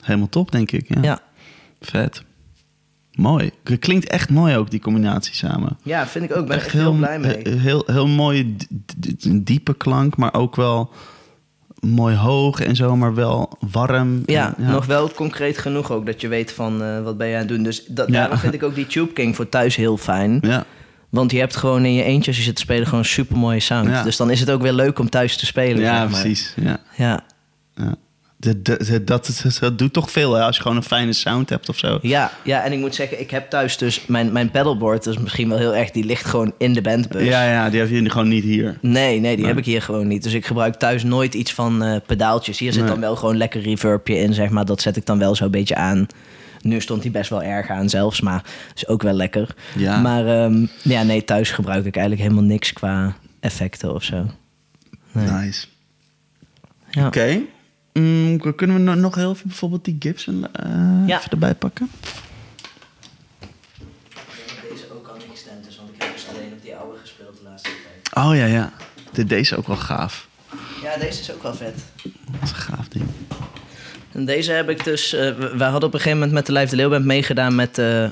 [0.00, 0.84] helemaal top, denk ik.
[0.88, 1.02] Ja.
[1.02, 1.18] Ja.
[1.80, 2.22] Vet.
[3.14, 3.50] Mooi.
[3.64, 5.78] Het klinkt echt mooi ook, die combinatie samen.
[5.82, 6.46] ja, vind ik ook.
[6.46, 7.48] Ben echt echt heel blij mee.
[7.48, 8.54] Heel, heel mooie,
[9.20, 10.90] een diepe klank, maar ook wel
[11.80, 14.22] mooi hoog en zo, maar wel warm.
[14.26, 17.32] Ja, En, nog wel concreet genoeg ook dat je weet van eh, wat ben je
[17.34, 17.62] aan het doen.
[17.62, 18.12] Dus dat, Ja.
[18.12, 20.38] daarom vind ik ook die Tube King voor thuis heel fijn.
[20.42, 20.64] Ja,
[21.08, 23.60] Want je hebt gewoon in je eentje als je zit te spelen gewoon super mooie
[23.60, 23.88] sound.
[23.88, 24.02] Ja.
[24.02, 25.82] Dus dan is het ook weer leuk om thuis te spelen.
[25.82, 26.20] ja zeg maar.
[26.20, 26.54] precies.
[26.56, 26.78] Ja.
[26.96, 27.24] Ja.
[28.44, 28.64] Dat,
[29.06, 29.06] dat,
[29.60, 31.98] dat, doet toch veel hè, als je gewoon een fijne sound hebt of zo.
[32.02, 35.20] Ja, ja, en ik moet zeggen, ik heb thuis dus mijn, mijn pedalboard, dat is
[35.20, 37.26] misschien wel heel erg, die ligt gewoon in de bandbus.
[37.26, 38.78] Ja, ja, die heb je gewoon niet hier.
[38.80, 39.46] Nee, nee, die Nee.
[39.46, 40.22] heb ik hier gewoon niet.
[40.22, 42.58] Dus ik gebruik thuis nooit iets van eh, pedaaltjes.
[42.58, 42.90] Hier zit Nee.
[42.90, 44.64] dan wel gewoon lekker reverbje in, zeg maar.
[44.64, 46.06] Dat zet ik dan wel zo'n beetje aan.
[46.60, 48.44] Nu stond hij best wel erg aan zelfs, maar
[48.74, 49.54] is ook wel lekker.
[49.76, 50.00] Ja.
[50.00, 54.26] Maar ehm, ja, nee, thuis gebruik ik eigenlijk helemaal niks qua effecten of zo.
[55.12, 55.26] Nee.
[55.30, 55.66] Nice.
[56.90, 57.06] Ja.
[57.06, 57.40] Oké.
[57.98, 60.68] Mm, kunnen we no- nog heel even bijvoorbeeld die Gibson eh,
[61.06, 61.18] Ja.
[61.18, 61.90] even erbij pakken?
[64.70, 67.36] Deze ook al niet gestemd is, want ik heb dus alleen op die oude gespeeld
[67.36, 67.68] de laatste
[68.12, 68.26] tijd.
[68.26, 68.72] Oh ja, ja.
[69.12, 70.28] De, deze is ook wel gaaf.
[70.82, 71.74] Ja, deze is ook wel vet.
[72.02, 73.04] Dat is een gaaf ding.
[74.12, 75.12] En deze heb ik dus...
[75.12, 77.74] eh, we- wij hadden op een gegeven moment met de Live de Leeuwband meegedaan met
[77.74, 78.10] de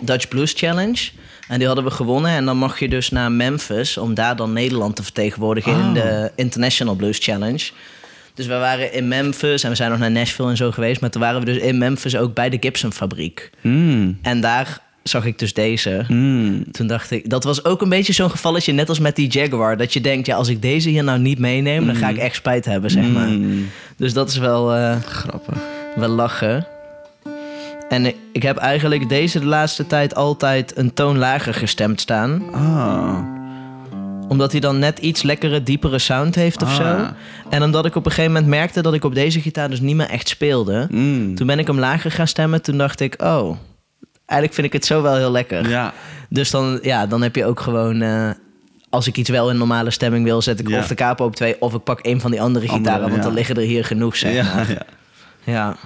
[0.00, 1.10] Dutch Blues Challenge.
[1.48, 2.30] En die hadden we gewonnen.
[2.30, 5.94] En dan mag je dus naar Memphis om daar dan Nederland te vertegenwoordigen in Oh.
[5.94, 7.70] de International Blues Challenge.
[8.40, 11.00] Dus we waren in Memphis en we zijn nog naar Nashville en zo geweest.
[11.00, 13.50] Maar toen waren we dus in Memphis ook bij de Gibson fabriek.
[13.60, 14.18] Mm.
[14.22, 16.04] En daar zag ik dus deze.
[16.08, 16.70] Mm.
[16.70, 19.76] Toen dacht ik, dat was ook een beetje zo'n gevalletje, net als met die Jaguar.
[19.76, 22.34] Dat je denkt, ja, als ik deze hier nou niet meeneem, dan ga ik echt
[22.34, 23.28] spijt hebben, zeg maar.
[23.96, 25.58] Dus dat is wel, eh, Grappig.
[25.96, 26.66] wel lachen.
[27.88, 32.42] En ik, ik heb eigenlijk deze de laatste tijd altijd een toon lager gestemd staan.
[32.52, 33.39] Ah.
[34.30, 37.06] Omdat hij dan net iets lekkere, diepere sound heeft of Ah, zo.
[37.48, 39.96] En omdat ik op een gegeven moment merkte dat ik op deze gitaar dus niet
[39.96, 40.86] meer echt speelde.
[40.90, 41.34] Mm.
[41.34, 42.62] Toen ben ik hem lager gaan stemmen.
[42.62, 43.56] Toen dacht ik, oh,
[44.26, 45.68] eigenlijk vind ik het zo wel heel lekker.
[45.68, 45.92] Ja.
[46.28, 48.00] Dus dan, ja, dan heb je ook gewoon...
[48.02, 48.30] eh,
[48.90, 50.78] als ik iets wel in normale stemming wil, zet ik Ja.
[50.78, 51.56] of de capo op twee...
[51.60, 53.22] of ik pak een van die andere Andere, gitaren, want ja.
[53.22, 54.70] dan liggen er hier genoeg, zeg maar.
[54.70, 54.82] ja.
[55.44, 55.76] Ja.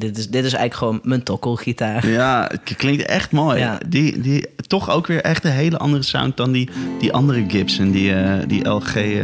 [0.00, 2.08] Dit, is, dit is eigenlijk gewoon mijn tokkelgitaar.
[2.08, 3.58] Ja, het klinkt echt mooi.
[3.58, 3.78] Ja.
[3.88, 6.68] Die, die, toch ook weer echt een hele andere sound dan die,
[6.98, 8.94] die andere Gibson, die, eh, die LG.
[8.96, 9.22] eh,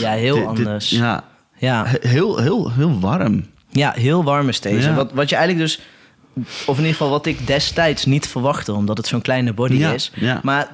[0.00, 0.90] Ja, heel dit- dit- anders.
[0.90, 1.24] ja,
[1.58, 1.84] ja.
[1.86, 3.44] he- heel, heel, heel warm.
[3.70, 4.88] Ja, heel warm is deze.
[4.88, 4.94] Ja.
[4.94, 5.80] Wat, wat je eigenlijk dus...
[6.66, 8.72] Of in ieder geval wat ik destijds niet verwachtte...
[8.72, 10.12] omdat het zo'n kleine body Ja, is.
[10.14, 10.40] ja.
[10.42, 10.68] Maar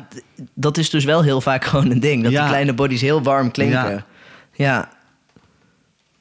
[0.55, 2.23] dat is dus wel heel vaak gewoon een ding.
[2.23, 2.41] Dat Ja.
[2.41, 4.05] die kleine bodies heel warm klinken.
[4.55, 4.89] Ja.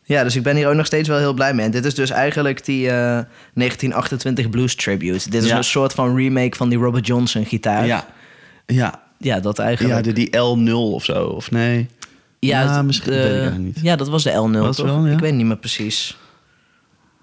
[0.08, 0.24] Ja.
[0.24, 1.66] dus ik ben hier ook nog steeds wel heel blij mee.
[1.66, 2.94] En dit is dus eigenlijk die eh,
[3.54, 5.30] 1928 Blues Tribute.
[5.30, 5.58] Dit is Ja.
[5.58, 7.86] een soort van remake van die Robert Johnson gitaar.
[7.86, 8.06] Ja,
[8.66, 9.96] ja, Ja, dat eigenlijk.
[9.96, 11.88] ja de, die L0 of zo, of nee?
[12.40, 13.80] Ja, het- misschien, de- weet ik eigenlijk niet.
[13.82, 14.86] Ja, dat was de L0, Was toch?
[14.86, 15.14] wel, ja.
[15.14, 16.18] Ik weet niet meer precies.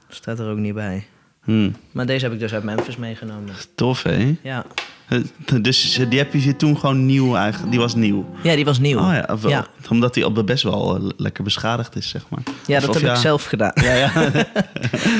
[0.08, 1.06] Staat er ook niet bij.
[1.44, 3.54] Hm, Maar deze heb ik dus uit Memphis meegenomen.
[3.74, 4.36] tof, hè?
[4.42, 4.64] Ja.
[5.08, 5.18] Eh,
[5.62, 7.70] Dus die heb je toen gewoon nieuw eigenlijk.
[7.70, 8.26] Die was nieuw.
[8.42, 8.98] Ja, die was nieuw.
[8.98, 9.66] Oh ja, of wel- ja.
[9.90, 12.40] omdat die op best wel eh, lekker beschadigd is, zeg maar.
[12.66, 13.72] Ja, Of- dat of heb ik zelf gedaan.
[13.74, 14.10] Ja, ja.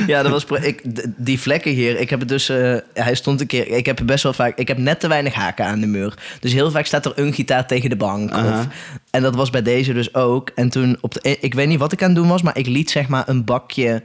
[0.07, 0.81] ja, dat was ik,
[1.17, 1.99] die vlekken hier.
[1.99, 2.49] Ik heb het dus.
[2.49, 3.67] eh, hij stond een keer.
[3.67, 4.57] Ik heb best wel vaak.
[4.57, 6.13] Ik heb net te weinig haken aan de muur.
[6.39, 8.35] Dus heel vaak staat er een gitaar tegen de bank.
[8.35, 8.67] Of,
[9.09, 10.49] en dat was bij deze dus ook.
[10.55, 11.37] En toen op de.
[11.39, 13.43] Ik weet niet wat ik aan het doen was, maar ik liet zeg maar een
[13.43, 14.03] bakje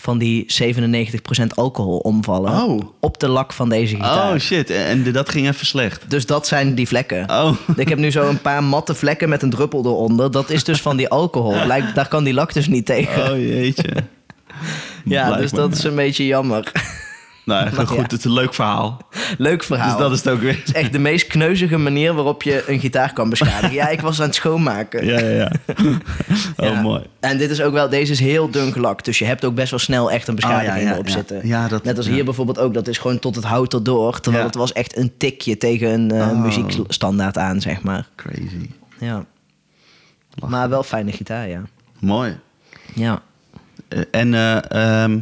[0.00, 2.62] van die 97% alcohol omvallen.
[2.62, 2.80] Oh.
[3.00, 4.32] Op de lak van deze gitaar.
[4.32, 6.10] Oh shit, en en dat ging even slecht.
[6.10, 7.30] Dus dat zijn die vlekken.
[7.30, 7.52] Oh.
[7.76, 10.30] Ik heb nu zo een paar matte vlekken met een druppel eronder.
[10.30, 11.66] Dat is dus van die alcohol.
[11.94, 13.32] Daar kan die lak dus niet tegen.
[13.32, 13.92] Oh jeetje.
[15.04, 16.72] ja, dus dat is een beetje jammer.
[17.44, 18.02] Nou, Maar goed, ja.
[18.02, 18.98] het is een leuk verhaal.
[19.38, 19.88] Leuk verhaal.
[19.90, 20.56] Dus dat is het ook weer.
[20.56, 23.72] Het is echt de meest kneuzige manier waarop je een gitaar kan beschadigen.
[23.72, 25.04] Ja, ik was aan het schoonmaken.
[25.06, 25.50] Ja, ja, ja.
[26.56, 27.02] Oh, mooi.
[27.20, 29.04] En dit is ook wel, deze is heel dun gelakt.
[29.04, 31.12] Dus je hebt ook best wel snel echt een beschadiging Oh, ja, ja, erop ja.
[31.12, 31.46] zitten.
[31.46, 32.12] Ja, dat- Net als ja.
[32.12, 32.74] hier bijvoorbeeld ook.
[32.74, 34.20] Dat is gewoon tot het hout erdoor.
[34.20, 34.48] Terwijl Ja.
[34.50, 36.42] het was echt een tikje tegen een eh, Oh.
[36.42, 38.06] muziekstandaard aan, zeg maar.
[38.16, 38.70] Crazy.
[38.98, 39.24] Ja.
[40.34, 40.50] Lachen.
[40.56, 41.62] Maar wel fijne gitaar, ja.
[41.98, 42.36] Mooi.
[42.94, 43.22] Ja.
[43.88, 45.18] Eh, En eh, ehm,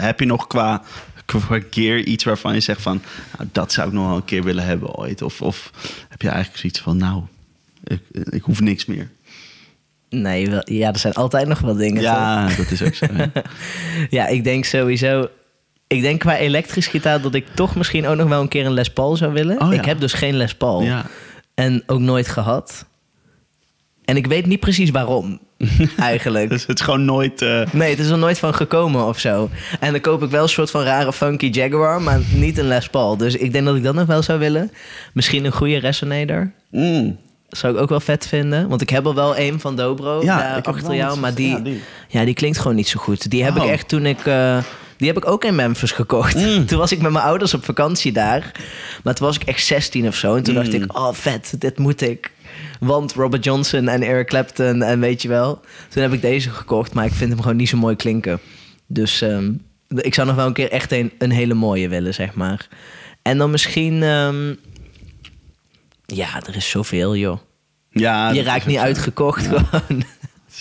[0.00, 0.82] heb je nog qua,
[1.24, 3.02] qua gear iets waarvan je zegt van...
[3.36, 5.22] Nou, dat zou ik nog wel een keer willen hebben ooit?
[5.22, 5.70] Of, of
[6.08, 6.96] heb je eigenlijk zoiets van...
[6.96, 7.22] Nou,
[7.84, 8.00] ik,
[8.30, 9.10] ik hoef niks meer.
[10.08, 12.02] Nee, wel, ja, er zijn altijd nog wel dingen.
[12.02, 12.12] toch?
[12.12, 13.06] Ja, dat is ook zo.
[14.10, 15.28] Ja, ik denk sowieso.
[15.86, 18.72] Ik denk qua elektrisch gitaar dat ik toch misschien ook nog wel een keer een
[18.72, 19.60] Les Paul zou willen.
[19.60, 19.78] Oh ja.
[19.78, 20.82] Ik heb dus geen Les Paul.
[20.82, 21.06] Ja.
[21.54, 22.86] En ook nooit gehad.
[24.04, 25.40] En ik weet niet precies waarom,
[25.96, 26.48] eigenlijk.
[26.50, 27.42] Dus het is gewoon nooit...
[27.42, 29.50] eh, Nee, het is er nooit van gekomen of zo.
[29.80, 32.88] En dan koop ik wel een soort van rare funky Jaguar, maar niet een Les
[32.88, 33.16] Paul.
[33.16, 34.70] Dus ik denk dat ik dat nog wel zou willen.
[35.12, 36.50] Misschien een goede Resonator.
[36.70, 37.18] mm.
[37.48, 38.68] Zou ik ook wel vet vinden.
[38.68, 41.18] Want ik heb er wel een van Dobro Ja, heb achter jou.
[41.18, 41.62] Maar die, ja, ja,
[42.08, 42.24] die.
[42.24, 42.34] die.
[42.34, 43.30] klinkt gewoon niet zo goed.
[43.30, 43.70] Die heb ik Oh.
[43.70, 44.26] echt toen ik...
[44.26, 44.58] eh,
[44.96, 46.34] die heb ik ook in Memphis gekocht.
[46.36, 46.66] Mm.
[46.66, 48.50] Toen was ik met mijn ouders op vakantie daar.
[49.02, 50.34] Maar toen was ik echt 16 of zo.
[50.34, 50.82] En toen dacht Mm.
[50.82, 52.30] ik, oh vet, dit moet ik.
[52.80, 55.60] Want Robert Johnson en Eric Clapton en weet je wel.
[55.88, 58.40] Toen heb ik deze gekocht, maar ik vind hem gewoon niet zo mooi klinken.
[58.86, 59.52] Dus ehm,
[59.88, 62.68] ik zou nog wel een keer echt een, een hele mooie willen, zeg maar.
[63.22, 64.02] En dan misschien...
[64.02, 64.54] ehm,
[66.06, 67.38] ja, er is zoveel, joh.
[67.90, 70.04] Ja, je raakt niet uitgekocht gewoon.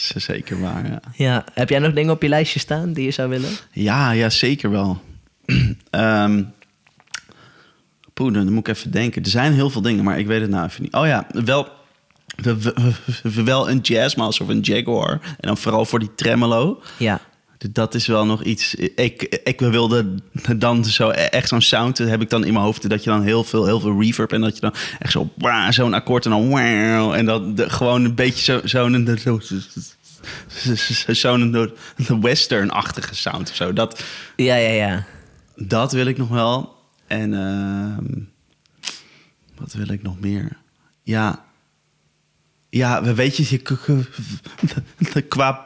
[0.07, 0.99] Dat is zeker waar, ja.
[1.15, 1.43] Ja.
[1.53, 3.49] Heb jij nog dingen op je lijstje staan die je zou willen?
[3.71, 5.01] Ja, ja zeker wel.
[8.13, 9.23] Poeh, dan moet ik even denken.
[9.23, 10.93] Er zijn heel veel dingen, maar ik weet het nou even niet.
[10.93, 11.71] Oh ja, wel, we- we- we-
[13.45, 15.11] wel een Jazzmaster of een Jaguar.
[15.21, 16.81] En dan vooral voor die tremolo.
[16.97, 17.21] Ja.
[17.71, 18.75] Dat is wel nog iets.
[18.75, 20.15] Ik, ik wilde
[20.57, 23.43] dan zo echt zo'n sound heb ik dan in mijn hoofd dat je dan heel
[23.43, 25.29] veel, heel veel reverb en dat je dan echt zo
[25.69, 29.19] zo'n akkoord en dan wow, en dat de, gewoon een beetje zo zo'n
[31.11, 31.37] zo,
[31.97, 33.73] zo'n western-achtige sound of zo.
[33.73, 34.03] Dat,
[34.35, 35.05] Ja, ja, ja.
[35.55, 36.75] dat wil ik nog wel.
[37.07, 38.21] En ehm,
[39.57, 40.57] wat wil ik nog meer?
[41.03, 41.43] Ja,
[42.79, 43.57] ja, we- weet je,
[45.27, 45.65] qua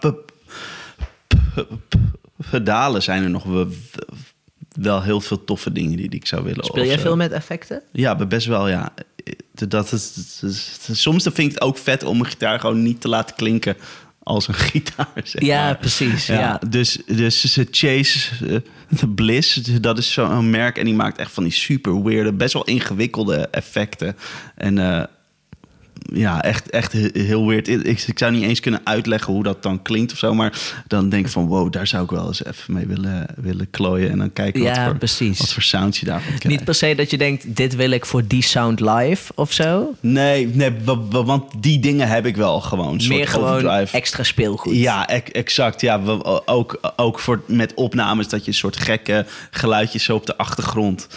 [2.49, 6.65] pedalen zijn er nog wel, heel veel toffe dingen die, die ik zou willen.
[6.65, 7.81] Speel jij veel met effecten?
[7.91, 8.93] Ja, best wel, ja.
[9.67, 13.01] Dat is, dat is- soms vind ik het ook vet om een gitaar gewoon niet
[13.01, 13.75] te laten klinken
[14.23, 15.07] als een gitaar.
[15.23, 15.77] Zeg Ja, maar.
[15.77, 16.59] precies, ja.
[16.69, 18.57] Dus, dus ze Chase eh,
[18.99, 22.53] de Bliss, dat is zo'n merk en die maakt echt van die super weirde, best
[22.53, 24.15] wel ingewikkelde effecten.
[24.55, 25.03] En eh,
[26.13, 27.67] ja, echt, echt he- heel weird.
[27.67, 30.33] Ik, ik zou niet eens kunnen uitleggen hoe dat dan klinkt of zo.
[30.33, 33.69] Maar dan denk ik van, wow, daar zou ik wel eens even mee willen, willen
[33.69, 34.09] klooien.
[34.11, 35.39] En dan kijken wat, voor, precies.
[35.39, 36.47] wat voor sound je daarvan krijgt.
[36.47, 39.93] Niet per se dat je denkt, dit wil ik voor die sound live of zo.
[39.99, 43.01] Nee, nee wa- wa- want die dingen heb ik wel gewoon.
[43.07, 43.97] Meer gewoon overdrive.
[43.97, 44.75] extra speelgoed.
[44.75, 45.81] Ja, exact.
[45.81, 46.01] Ja,
[46.45, 51.07] ook, ook voor, met opnames dat je een soort gekke geluidjes zo op de achtergrond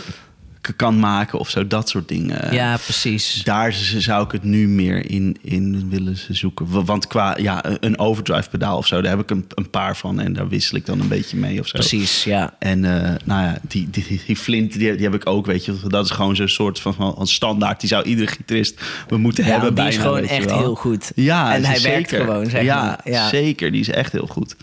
[0.76, 1.66] kan maken of zo.
[1.66, 2.54] Dat soort dingen.
[2.54, 3.42] Ja, precies.
[3.44, 6.84] Daar zou ik het nu meer in, in willen zoeken.
[6.84, 10.20] Want qua ja, een overdrive pedaal of zo, daar heb ik een, een paar van.
[10.20, 11.78] En daar wissel ik dan een beetje mee of zo.
[11.78, 12.54] Precies, ja.
[12.58, 15.64] En eh, nou ja, die, die, die, die flint, die, die heb ik ook, weet
[15.64, 15.74] je.
[15.86, 17.80] Dat is gewoon zo'n soort van, van standaard.
[17.80, 20.50] Die zou iedere gitarist we moeten Ja, hebben die is bijna, gewoon weet je echt
[20.50, 21.12] heel goed.
[21.14, 21.90] Ja, En hij zeker.
[21.92, 23.00] werkt gewoon, zeg ja, maar.
[23.04, 23.28] Ja.
[23.28, 23.70] zeker.
[23.72, 24.56] Die is echt heel goed.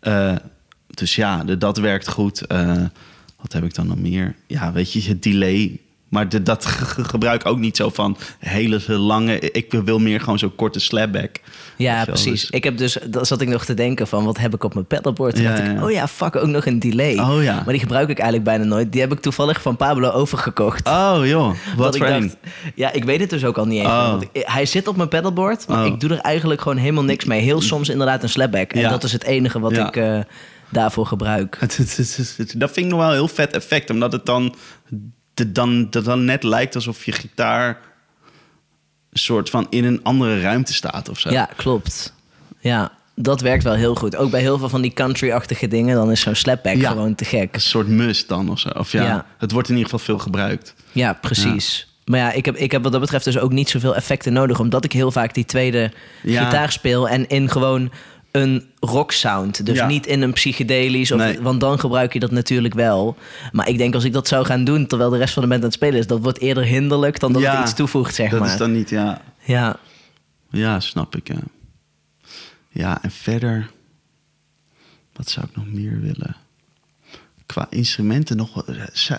[0.00, 0.34] Eh,
[0.86, 2.40] dus ja, dat werkt goed.
[2.46, 2.82] Eh,
[3.44, 4.34] wat heb ik dan nog meer?
[4.46, 5.78] Ja, weet je, het delay.
[6.08, 9.38] Maar de, dat ge- ge- gebruik ik ook niet zo van hele lange...
[9.40, 11.36] Ik wil meer gewoon zo'n korte slapback.
[11.76, 12.40] Ja, precies.
[12.40, 14.74] dus- Ik heb dus, dat zat ik nog te denken van, wat heb ik op
[14.74, 15.34] mijn pedalboard?
[15.34, 15.84] Toen Ja, ja.
[15.84, 17.18] oh ja, fuck, ook nog een delay.
[17.18, 17.54] Oh ja.
[17.54, 18.92] Maar die gebruik ik eigenlijk bijna nooit.
[18.92, 20.88] Die heb ik toevallig van Pablo overgekocht.
[20.88, 22.36] Oh joh, wat voor dacht,
[22.74, 23.88] ja, ik weet het dus ook al niet eens.
[23.88, 24.08] Oh.
[24.10, 25.92] want ik- hij zit op mijn pedalboard, maar Oh.
[25.92, 27.40] ik doe er eigenlijk gewoon helemaal niks mee.
[27.40, 28.72] Heel soms inderdaad een slapback.
[28.72, 28.88] En Ja.
[28.90, 30.18] dat is het enige wat ik eh,
[30.74, 31.58] daarvoor gebruik.
[32.56, 33.90] Dat vind ik nog wel een heel vet effect.
[33.90, 34.54] Omdat het dan,
[35.34, 37.78] de, dan, dat dan net lijkt alsof je gitaar...
[39.12, 41.30] soort van in een andere ruimte staat of zo.
[41.30, 42.12] Ja, klopt.
[42.60, 44.16] Ja, dat werkt wel heel goed.
[44.16, 46.90] Ook bij heel veel van die country-achtige dingen, dan is zo'n slapback Ja.
[46.90, 47.54] gewoon te gek.
[47.54, 48.68] Een soort must dan of zo.
[48.68, 49.26] Of ja, Ja.
[49.38, 50.74] het wordt in ieder geval veel gebruikt.
[50.92, 51.88] Ja, precies.
[52.04, 54.60] Maar ja, ik heb, ik heb wat dat betreft dus ook niet zoveel effecten nodig,
[54.60, 55.92] omdat ik heel vaak die tweede
[56.22, 56.44] Ja.
[56.44, 57.90] gitaar speel en in gewoon
[58.34, 59.66] een rock sound.
[59.66, 59.86] Dus Ja.
[59.86, 61.40] niet in een psychedelisch, of, Nee.
[61.40, 63.16] want dan gebruik je dat natuurlijk wel.
[63.52, 65.60] Maar ik denk als ik dat zou gaan doen terwijl de rest van de band
[65.60, 68.30] aan het spelen is, dat wordt eerder hinderlijk dan dat Ja, het iets toevoegt, zeg
[68.30, 68.48] dat maar.
[68.52, 69.22] is dan niet, ja.
[69.44, 69.76] Ja,
[70.50, 71.28] Ja, snap ik.
[71.28, 71.38] Ja.
[72.68, 73.70] ja, en verder...
[75.12, 76.36] Wat zou ik nog meer willen?
[77.46, 78.64] Qua instrumenten nog,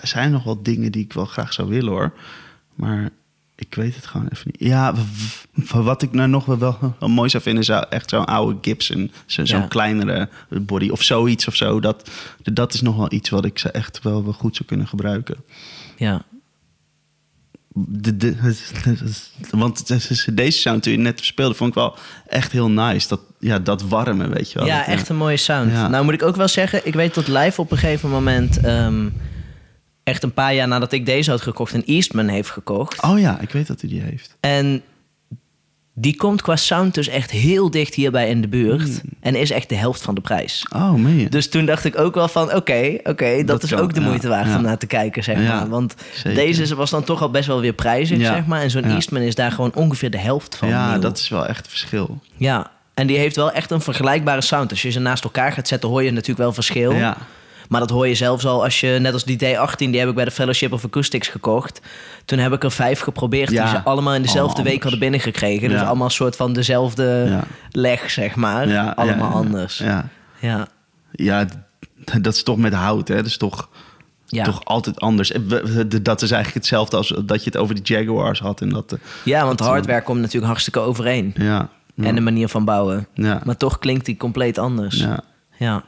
[0.02, 2.12] zijn nog wel dingen die ik wel graag zou willen hoor.
[2.74, 3.10] Maar
[3.56, 4.68] ik weet het gewoon even niet.
[4.68, 4.94] Ja,
[5.72, 7.64] wat ik nou nog wel, wel, mooi zou vinden...
[7.64, 9.10] zou echt zo'n oude Gibson.
[9.26, 9.66] zo- Zo'n Ja.
[9.66, 11.80] kleinere body of zoiets of zo.
[11.80, 12.10] Dat,
[12.42, 15.36] dat is nog wel iets wat ik ze echt wel, wel goed zou kunnen gebruiken.
[15.96, 16.22] ja.
[17.78, 18.36] De, de,
[19.50, 19.86] want
[20.36, 21.96] deze sound die je net speelde, vond ik wel
[22.26, 23.08] echt heel nice.
[23.08, 24.66] Dat, ja, dat warme, weet je wel.
[24.68, 25.70] Ja, Dat, echt een mooie sound.
[25.72, 25.88] Ja.
[25.88, 28.60] Nou moet ik ook wel zeggen, ik weet dat live op een gegeven moment...
[28.60, 29.08] ehm,
[30.06, 33.02] echt een paar jaar nadat ik deze had gekocht, een Eastman heeft gekocht.
[33.02, 34.36] Oh ja, ik weet dat hij die heeft.
[34.40, 34.82] En
[35.94, 38.82] die komt qua sound dus echt heel dicht hierbij in de buurt.
[38.82, 39.10] Hmm.
[39.20, 40.66] En is echt de helft van de prijs.
[40.74, 41.28] Oh, meen je?
[41.28, 44.00] Dus toen dacht ik ook wel van, oké, oké, dat, Dat is kan, ook de
[44.00, 44.56] ja, moeite waard ja.
[44.56, 45.68] om naar te kijken, zeg Ja, maar.
[45.68, 46.34] Want zeker.
[46.34, 48.62] deze was dan toch al best wel weer prijzig, zeg maar.
[48.62, 48.84] En zo'n.
[48.84, 51.00] Eastman is daar gewoon ongeveer de helft van ja, nieuw.
[51.00, 52.20] dat is wel echt verschil.
[52.36, 54.70] Ja, en die heeft wel echt een vergelijkbare sound.
[54.70, 56.92] Als je ze naast elkaar gaat zetten, hoor je natuurlijk wel verschil.
[56.92, 57.16] Ja.
[57.68, 60.14] Maar dat hoor je zelfs al als je, net als die D18, die heb ik
[60.14, 61.80] bij de Fellowship of Acoustics gekocht.
[62.24, 64.82] Toen heb ik er vijf geprobeerd, Ja, die ze allemaal in dezelfde allemaal week anders.
[64.82, 65.68] hadden binnengekregen.
[65.68, 67.38] Dus allemaal een soort van dezelfde
[67.70, 68.62] leg, zeg maar.
[68.94, 69.34] Allemaal ja, ja.
[69.34, 69.78] anders.
[69.78, 70.08] Ja.
[70.40, 70.66] Ja.
[71.12, 71.46] Ja.
[72.20, 73.16] dat is toch met hout, hè?
[73.16, 73.68] Dat is toch,
[74.26, 74.44] Ja.
[74.44, 75.32] toch altijd anders.
[76.02, 78.60] Dat is eigenlijk hetzelfde als dat je het over die Jaguars had.
[78.60, 81.34] En dat, eh, ja, want Dat- hardware komt natuurlijk hartstikke overeen.
[81.36, 82.04] ja, ja.
[82.04, 83.06] En de manier van bouwen.
[83.14, 83.40] Ja.
[83.44, 84.96] Maar toch klinkt die compleet anders.
[84.96, 85.20] ja.
[85.58, 85.82] ja.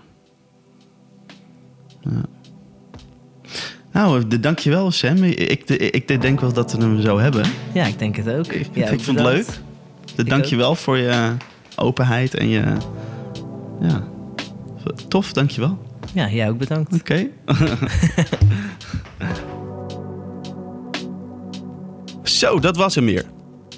[3.93, 5.23] Nou, de- dankjewel Sam.
[5.25, 7.45] Ik, ik, ik denk wel dat we hem zo hebben.
[7.73, 8.47] Ja, ik denk het ook.
[8.47, 9.47] Ik, Ja, ik vond het leuk.
[10.15, 11.33] De- Dankjewel voor je
[11.77, 12.63] openheid en je...
[13.81, 14.03] Ja,
[15.09, 15.79] tof, dankjewel.
[16.15, 16.93] Ja, jij ook bedankt.
[16.95, 17.27] Oké.
[22.23, 23.25] Zo, dat was hem weer.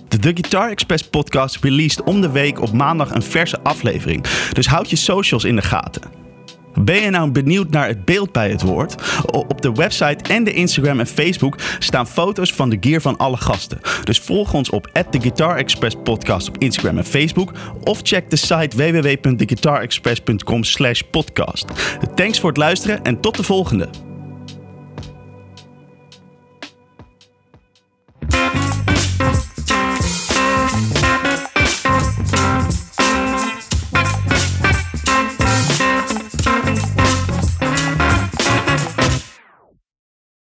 [0.08, 4.24] De The Guitar Express podcast released om de week op maandag een verse aflevering.
[4.52, 6.02] Dus houd je socials in de gaten.
[6.74, 8.94] Ben je nou benieuwd naar het beeld bij het woord?
[9.26, 13.36] Op de website en de Instagram en Facebook staan foto's van de gear van alle
[13.36, 13.80] gasten.
[14.04, 15.64] Dus volg ons op The Guitar
[16.02, 17.52] podcast op Instagram en Facebook.
[17.84, 21.66] Of check de site www.theguitarexpress.com slash podcast.
[22.14, 24.09] Thanks voor het luisteren en tot de volgende.